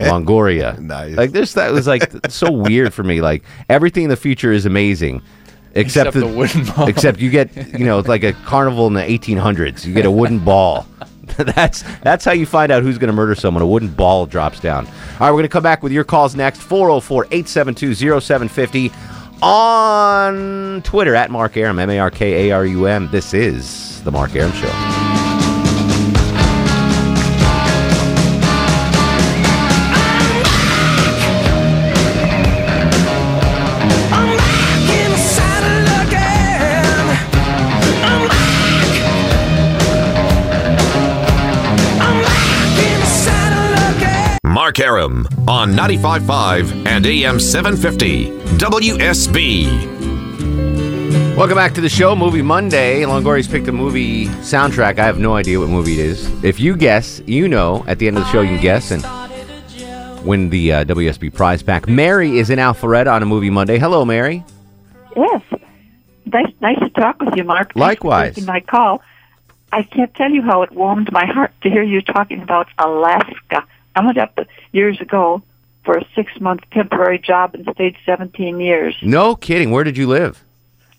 longoria. 0.01 0.77
Nice. 0.79 1.17
like 1.17 1.31
this 1.33 1.53
that 1.55 1.71
was 1.73 1.87
like 1.87 2.11
so 2.29 2.51
weird 2.51 2.93
for 2.93 3.03
me 3.05 3.21
like 3.21 3.45
everything 3.69 4.03
in 4.05 4.11
the 4.11 4.17
future 4.17 4.51
is 4.53 4.67
amazing 4.67 5.23
except, 5.75 6.17
Except 6.17 6.27
the 6.27 6.37
wooden 6.37 6.65
ball. 6.65 6.89
except 6.89 7.21
you 7.21 7.31
get 7.31 7.55
you 7.79 7.85
know 7.85 7.99
it's 7.99 8.09
like 8.09 8.25
a 8.25 8.33
carnival 8.33 8.87
in 8.89 8.95
the 8.95 9.03
1800s 9.03 9.85
you 9.87 9.95
get 9.95 10.07
a 10.07 10.11
wooden 10.11 10.39
ball. 10.41 10.87
That's 11.39 11.83
that's 12.03 12.25
how 12.25 12.33
you 12.33 12.47
find 12.47 12.71
out 12.73 12.83
who's 12.85 12.99
going 12.99 13.09
to 13.09 13.13
murder 13.13 13.35
someone 13.35 13.61
a 13.63 13.67
wooden 13.67 13.89
ball 13.89 14.27
drops 14.27 14.61
down. 14.61 14.87
All 14.87 14.93
right 15.21 15.31
we're 15.31 15.39
going 15.39 15.43
to 15.43 15.49
come 15.49 15.63
back 15.63 15.83
with 15.83 15.91
your 15.93 16.05
calls 16.05 16.35
next 16.37 16.61
404-872-0750 16.61 19.43
on 19.43 20.81
twitter 20.83 21.15
at 21.15 21.31
mark 21.31 21.55
arum 21.59 21.79
m-a-r-k-a-r-u-m 21.79 23.11
this 23.11 23.35
is 23.35 24.03
the 24.05 24.11
mark 24.11 24.35
arum 24.35 24.51
show 24.53 25.06
Mark 44.67 44.81
Arum 44.81 45.29
on 45.47 45.75
95.5 45.75 46.87
and 46.89 47.07
AM 47.07 47.39
750 47.39 48.31
WSB. 48.59 49.87
Welcome 51.37 51.55
back 51.55 51.73
to 51.75 51.81
the 51.81 51.89
show, 51.89 52.17
Movie 52.17 52.43
Monday. 52.43 53.03
Longoria's 53.03 53.47
picked 53.47 53.69
a 53.69 53.73
movie 53.73 54.27
soundtrack. 54.27 54.99
I 54.99 55.05
have 55.05 55.21
no 55.21 55.37
idea 55.37 55.61
what 55.61 55.69
movie 55.69 55.93
it 55.93 56.01
is. 56.01 56.29
If 56.43 56.59
you 56.59 56.77
guess, 56.77 57.23
you 57.27 57.47
know. 57.47 57.85
At 57.87 58.01
the 58.01 58.09
end 58.09 58.17
of 58.19 58.25
the 58.25 58.33
show, 58.33 58.41
you 58.41 58.59
can 58.59 58.61
guess 58.61 58.91
and 58.91 59.05
win 60.27 60.51
the 60.51 60.73
uh, 60.73 60.85
WSB 60.85 61.33
prize 61.33 61.63
pack. 61.63 61.87
Mary 61.89 62.41
is 62.41 62.51
in 62.51 62.59
Alpharetta 62.59 63.13
on 63.13 63.23
a 63.23 63.27
Movie 63.27 63.51
Monday. 63.51 63.79
Hello, 63.79 64.05
Mary. 64.05 64.45
Yes. 65.15 65.43
Nice, 66.25 66.53
nice 66.61 66.81
to 66.81 66.91
talk 66.91 67.21
with 67.21 67.37
you, 67.37 67.45
Mark. 67.45 67.73
Thanks 67.73 67.75
for 67.75 67.79
Likewise. 67.79 68.35
taking 68.35 68.47
my 68.47 68.59
call. 68.59 69.01
I 69.73 69.85
can't 69.85 70.13
tell 70.17 70.33
you 70.33 70.43
how 70.43 70.63
it 70.63 70.73
warmed 70.73 71.13
my 71.13 71.25
heart 71.25 71.53
to 71.63 71.71
hear 71.71 71.85
you 71.85 72.03
talking 72.03 72.43
about 72.43 72.67
Alaska. 72.81 73.65
I 73.97 74.05
went 74.05 74.19
up 74.19 74.39
years 74.73 75.01
ago 75.01 75.43
for 75.85 75.97
a 75.97 76.05
six-month 76.15 76.61
temporary 76.73 77.19
job 77.19 77.55
and 77.55 77.69
stayed 77.75 77.97
17 78.05 78.61
years. 78.61 78.95
No 79.03 79.35
kidding. 79.37 79.71
Where 79.71 79.85
did 79.85 79.97
you 79.97 80.07
live? 80.07 80.43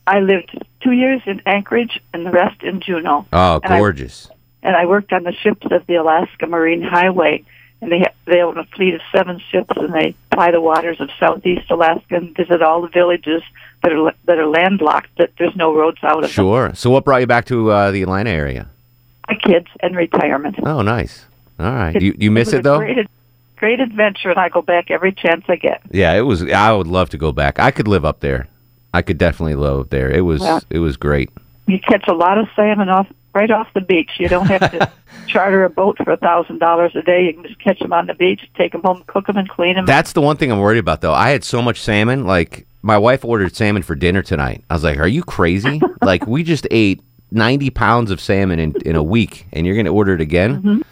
I 0.08 0.20
lived 0.20 0.58
two 0.82 0.92
years 0.94 1.22
in 1.26 1.42
Anchorage 1.46 2.00
and 2.14 2.26
the 2.26 2.32
rest 2.32 2.64
in 2.64 2.82
Juneau. 2.82 3.26
Oh, 3.32 3.60
And 3.64 3.74
I- 3.74 3.78
gorgeous. 3.80 4.30
and 4.64 4.76
I 4.76 4.86
worked 4.86 5.14
on 5.14 5.24
the 5.24 5.34
ships 5.34 5.68
of 5.72 5.86
the 5.88 5.96
Alaska 5.96 6.48
Marine 6.48 6.82
Highway. 6.82 7.44
And 7.80 7.92
they 7.92 8.00
ha- 8.00 8.14
they 8.26 8.42
own 8.42 8.58
a 8.58 8.64
fleet 8.64 8.96
of 8.96 9.02
seven 9.12 9.40
ships, 9.52 9.70
and 9.76 9.94
they 9.94 10.16
ply 10.32 10.50
the 10.50 10.60
waters 10.60 11.00
of 11.00 11.12
southeast 11.20 11.70
Alaska 11.70 12.16
and 12.16 12.36
visit 12.36 12.64
all 12.64 12.82
the 12.82 12.88
villages 12.88 13.44
that 13.84 13.92
are 13.94 14.12
that 14.26 14.40
are 14.40 14.48
landlocked. 14.48 15.10
That 15.20 15.30
there's 15.38 15.56
no 15.56 15.76
roads 15.76 16.00
out 16.02 16.16
of 16.16 16.22
them. 16.24 16.32
Sure. 16.32 16.72
So, 16.74 16.90
what 16.90 17.06
brought 17.06 17.22
you 17.22 17.28
back 17.28 17.46
to 17.46 17.70
uh, 17.70 17.92
the 17.92 18.02
Atlanta 18.02 18.32
area? 18.32 18.66
My 19.30 19.36
kids 19.36 19.68
and 19.82 19.96
retirement. 19.96 20.56
Oh, 20.64 20.82
nice. 20.82 21.27
All 21.60 21.66
right. 21.72 21.96
It- 21.96 22.02
You 22.04 22.16
you 22.18 22.32
miss 22.32 22.48
was 22.48 22.56
it 22.56 22.64
though? 22.64 22.78
Great, 22.80 23.08
great 23.58 23.80
adventure, 23.80 24.30
and 24.30 24.40
I 24.40 24.50
go 24.50 24.62
back 24.62 24.92
every 24.92 25.12
chance 25.12 25.46
I 25.48 25.56
get. 25.56 25.82
Yeah, 25.92 26.14
it 26.14 26.22
was. 26.22 26.44
I 26.44 26.72
would 26.74 26.88
love 26.88 27.10
to 27.12 27.18
go 27.18 27.32
back. 27.32 27.60
I 27.60 27.72
could 27.72 27.88
live 27.88 28.06
up 28.06 28.20
there. 28.20 28.48
I 28.94 29.02
could 29.02 29.18
definitely 29.18 29.56
live 29.56 29.80
up 29.82 29.90
there. 29.90 30.10
It 30.10 30.22
was. 30.22 30.42
Well- 30.42 30.62
it 30.70 30.80
was 30.80 30.98
great. 30.98 31.30
You 31.68 31.80
catch 31.80 32.08
a 32.08 32.14
lot 32.14 32.38
of 32.38 32.48
salmon 32.56 32.88
off 32.90 33.08
right 33.34 33.52
off 33.52 33.68
the 33.74 33.82
beach. 33.82 34.12
You 34.20 34.30
don't 34.30 34.46
have 34.48 34.72
to 34.72 34.90
charter 35.28 35.66
a 35.66 35.70
boat 35.70 35.98
for 35.98 36.12
a 36.12 36.18
thousand 36.18 36.60
dollars 36.60 36.96
a 36.96 37.02
day. 37.02 37.26
You 37.26 37.34
can 37.34 37.44
just 37.44 37.60
catch 37.60 37.80
them 37.80 37.92
on 37.92 38.08
the 38.08 38.14
beach, 38.14 38.48
take 38.56 38.72
them 38.72 38.82
home, 38.84 39.04
cook 39.08 39.28
them, 39.28 39.36
and 39.38 39.50
clean 39.50 39.76
them. 39.76 39.86
That's 39.86 40.14
the 40.14 40.22
one 40.22 40.38
thing 40.38 40.50
I'm 40.52 40.60
worried 40.60 40.78
about, 40.80 41.02
though. 41.02 41.14
I 41.14 41.30
had 41.32 41.44
so 41.44 41.62
much 41.62 41.82
salmon. 41.82 42.26
Like 42.26 42.66
my 42.84 42.98
wife 42.98 43.26
ordered 43.26 43.54
salmon 43.56 43.84
for 43.84 43.96
dinner 43.96 44.22
tonight. 44.22 44.64
I 44.70 44.74
was 44.76 44.84
like, 44.86 44.98
"Are 45.00 45.08
you 45.08 45.24
crazy? 45.24 45.82
like 46.02 46.26
we 46.26 46.42
just 46.44 46.66
ate 46.72 47.02
90 47.32 47.70
pounds 47.72 48.12
of 48.12 48.22
salmon 48.22 48.60
in 48.60 48.74
in 48.86 48.96
a 48.96 49.04
week, 49.04 49.46
and 49.52 49.66
you're 49.66 49.76
going 49.76 49.86
to 49.88 49.92
order 49.94 50.14
it 50.14 50.22
again?" 50.22 50.62
Mhm. 50.62 50.84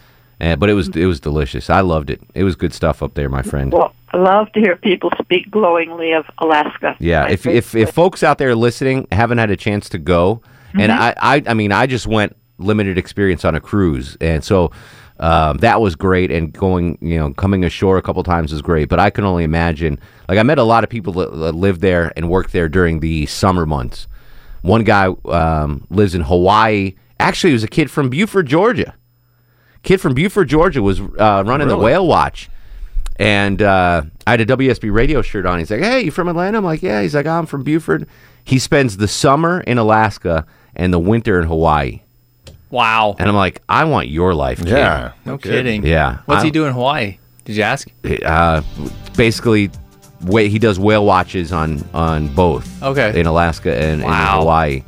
Uh, 0.41 0.56
but 0.56 0.69
it 0.69 0.74
was 0.74 0.89
it 0.89 1.06
was 1.06 1.19
delicious. 1.19 1.69
I 1.69 1.82
loved 1.82 2.10
it. 2.10 2.21
It 2.34 2.43
was 2.43 2.56
good 2.56 2.74
stuff 2.74 3.02
up 3.02 3.13
there, 3.13 3.30
my 3.30 3.41
friend. 3.41 3.71
Well, 3.71 3.93
I 4.13 4.17
love 4.17 4.52
to 4.54 4.60
hear 4.60 4.76
people 4.76 5.10
speak 5.21 5.50
glowingly 5.50 6.12
of 6.13 6.26
Alaska. 6.39 6.95
Yeah, 7.00 7.28
if, 7.30 7.45
if 7.45 7.74
if 7.76 7.91
folks 7.91 8.21
out 8.24 8.38
there 8.38 8.54
listening 8.56 9.08
haven't 9.12 9.38
had 9.38 9.50
a 9.50 9.56
chance 9.56 9.88
to 9.89 9.98
go, 9.98 10.41
and 10.74 10.91
Mhm. 10.91 10.98
I, 10.98 11.13
I 11.17 11.43
I 11.48 11.54
mean 11.54 11.71
I 11.71 11.86
just 11.88 12.06
went 12.06 12.36
limited 12.58 12.98
experience 12.98 13.45
on 13.45 13.56
a 13.56 13.62
cruise, 13.62 14.17
and 14.19 14.43
so 14.43 14.71
um, 15.21 15.58
that 15.60 15.80
was 15.80 15.95
great. 15.95 16.32
And 16.32 16.52
going 16.52 16.98
you 17.02 17.17
know 17.17 17.34
coming 17.34 17.63
ashore 17.63 17.98
a 17.98 18.02
couple 18.02 18.21
times 18.24 18.52
was 18.52 18.62
great, 18.62 18.89
but 18.89 19.00
I 19.00 19.10
can 19.10 19.24
only 19.24 19.45
imagine. 19.45 20.00
Like 20.28 20.38
I 20.38 20.43
met 20.43 20.58
a 20.58 20.63
lot 20.63 20.84
of 20.84 20.89
people 20.89 21.13
that, 21.13 21.32
that 21.34 21.56
live 21.56 21.80
there 21.80 22.12
and 22.17 22.30
work 22.30 22.52
there 22.52 22.67
during 22.67 23.00
the 23.00 23.26
summer 23.28 23.65
months. 23.65 24.08
One 24.63 24.84
guy 24.84 25.08
um, 25.26 25.86
lives 25.89 26.13
in 26.13 26.21
Hawaii. 26.21 26.95
Actually, 27.21 27.52
he 27.52 27.54
was 27.54 27.63
a 27.63 27.67
kid 27.69 27.89
from 27.89 28.10
Buford, 28.10 28.48
Georgia. 28.48 28.95
Kid 29.86 30.02
from 30.02 30.13
Buford, 30.13 30.50
Georgia, 30.50 30.82
was 30.82 31.00
uh, 31.00 31.43
running 31.45 31.67
the 31.69 31.78
Whale 31.78 32.06
Watch. 32.06 32.50
And 33.17 33.62
uh, 33.62 34.02
I 34.28 34.32
had 34.32 34.41
a 34.41 34.45
WSB 34.45 34.93
radio 34.93 35.21
shirt 35.21 35.45
on. 35.45 35.60
He's 35.60 35.71
like, 35.71 35.80
"Hey, 35.80 36.02
you 36.02 36.12
from 36.12 36.28
Atlanta?" 36.28 36.58
I'm 36.58 36.65
like, 36.65 36.84
"Yeah." 36.84 37.02
He's 37.02 37.15
like, 37.15 37.26
"I'm 37.26 37.45
from 37.45 37.63
Buford." 37.63 38.08
He 38.43 38.60
spends 38.60 38.98
the 38.98 39.08
summer 39.08 39.62
in 39.62 39.78
Alaska 39.78 40.45
and 40.76 40.91
the 40.93 41.00
winter 41.00 41.39
in 41.39 41.48
Hawaii. 41.48 42.02
Wow. 42.71 43.15
And 43.17 43.30
I'm 43.30 43.36
like, 43.36 43.62
"I 43.69 43.86
want 43.86 44.10
your 44.10 44.34
life, 44.34 44.58
kid." 44.58 44.67
Yeah, 44.69 45.13
No 45.24 45.38
kidding. 45.38 45.86
Yeah. 45.86 46.17
What's 46.26 46.41
I- 46.41 46.45
he 46.45 46.52
do 46.52 46.65
in 46.65 46.74
Hawaii? 46.74 47.19
Did 47.45 47.56
you 47.56 47.63
ask? 47.63 47.88
Uh, 48.26 48.63
basically, 49.15 49.69
wait, 50.24 50.50
he 50.52 50.60
does 50.60 50.78
whale 50.78 51.06
watches 51.06 51.54
on 51.54 51.88
on 51.93 52.28
both. 52.36 52.84
Okay. 52.84 53.17
In 53.17 53.28
Alaska 53.28 53.74
and, 53.74 53.84
and 53.93 54.02
in 54.02 54.08
Wow. 54.10 54.39
Hawaii. 54.41 54.84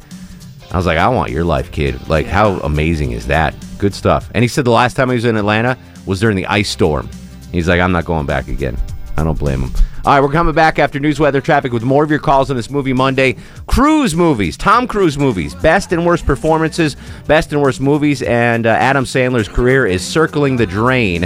I 0.72 0.76
was 0.76 0.86
like, 0.86 0.98
I 0.98 1.08
want 1.08 1.32
your 1.32 1.46
life, 1.46 1.72
kid. 1.72 2.10
Like, 2.10 2.26
how 2.26 2.58
amazing 2.58 3.12
is 3.13 3.28
that? 3.28 3.56
Good 3.78 3.94
stuff. 3.94 4.30
And 4.34 4.44
he 4.44 4.48
said 4.48 4.65
the 4.65 4.71
last 4.71 4.96
time 4.96 5.10
he 5.10 5.15
was 5.15 5.25
in 5.25 5.38
Atlanta 5.38 5.78
was 6.06 6.19
during 6.19 6.36
the 6.36 6.46
ice 6.48 6.69
storm. 6.69 7.10
He's 7.52 7.67
like, 7.67 7.80
I'm 7.80 7.92
not 7.92 8.06
going 8.06 8.25
back 8.25 8.48
again. 8.48 8.78
I 9.17 9.23
don't 9.23 9.38
blame 9.38 9.62
him. 9.62 9.71
All 10.06 10.13
right, 10.13 10.21
we're 10.21 10.32
coming 10.32 10.54
back 10.54 10.80
after 10.80 11.00
news, 11.00 11.19
weather, 11.19 11.42
traffic 11.42 11.73
with 11.73 11.84
more 11.84 12.04
of 12.04 12.10
your 12.10 12.19
calls 12.19 12.50
on 12.50 12.56
this 12.56 12.69
movie 12.69 12.94
Monday. 12.94 13.36
Cruise 13.65 14.15
movies, 14.15 14.56
Tom 14.56 14.88
Cruise 14.88 15.17
movies, 15.17 15.54
best 15.56 15.92
and 15.92 16.06
worst 16.06 16.25
performances, 16.25 16.96
best 17.25 17.52
and 17.52 17.62
worst 17.62 17.82
movies, 17.82 18.21
and 18.21 18.65
uh, 18.65 18.69
Adam 18.69 19.04
Sandler's 19.04 19.50
career 19.50 19.86
is 19.86 20.06
circling 20.06 20.56
the 20.56 20.65
drain. 20.65 21.23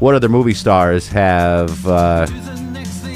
What 0.00 0.14
other 0.14 0.28
movie 0.28 0.54
stars 0.54 1.08
have 1.08 1.86
uh, 1.86 2.26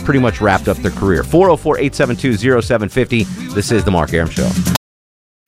pretty 0.04 0.20
much 0.20 0.40
wrapped 0.40 0.68
up 0.68 0.76
their 0.76 0.92
career? 0.92 1.24
404 1.24 1.78
872 1.78 2.62
0750. 2.62 3.24
This 3.54 3.72
is 3.72 3.84
The 3.84 3.90
Mark 3.90 4.14
Arum 4.14 4.30
Show. 4.30 4.48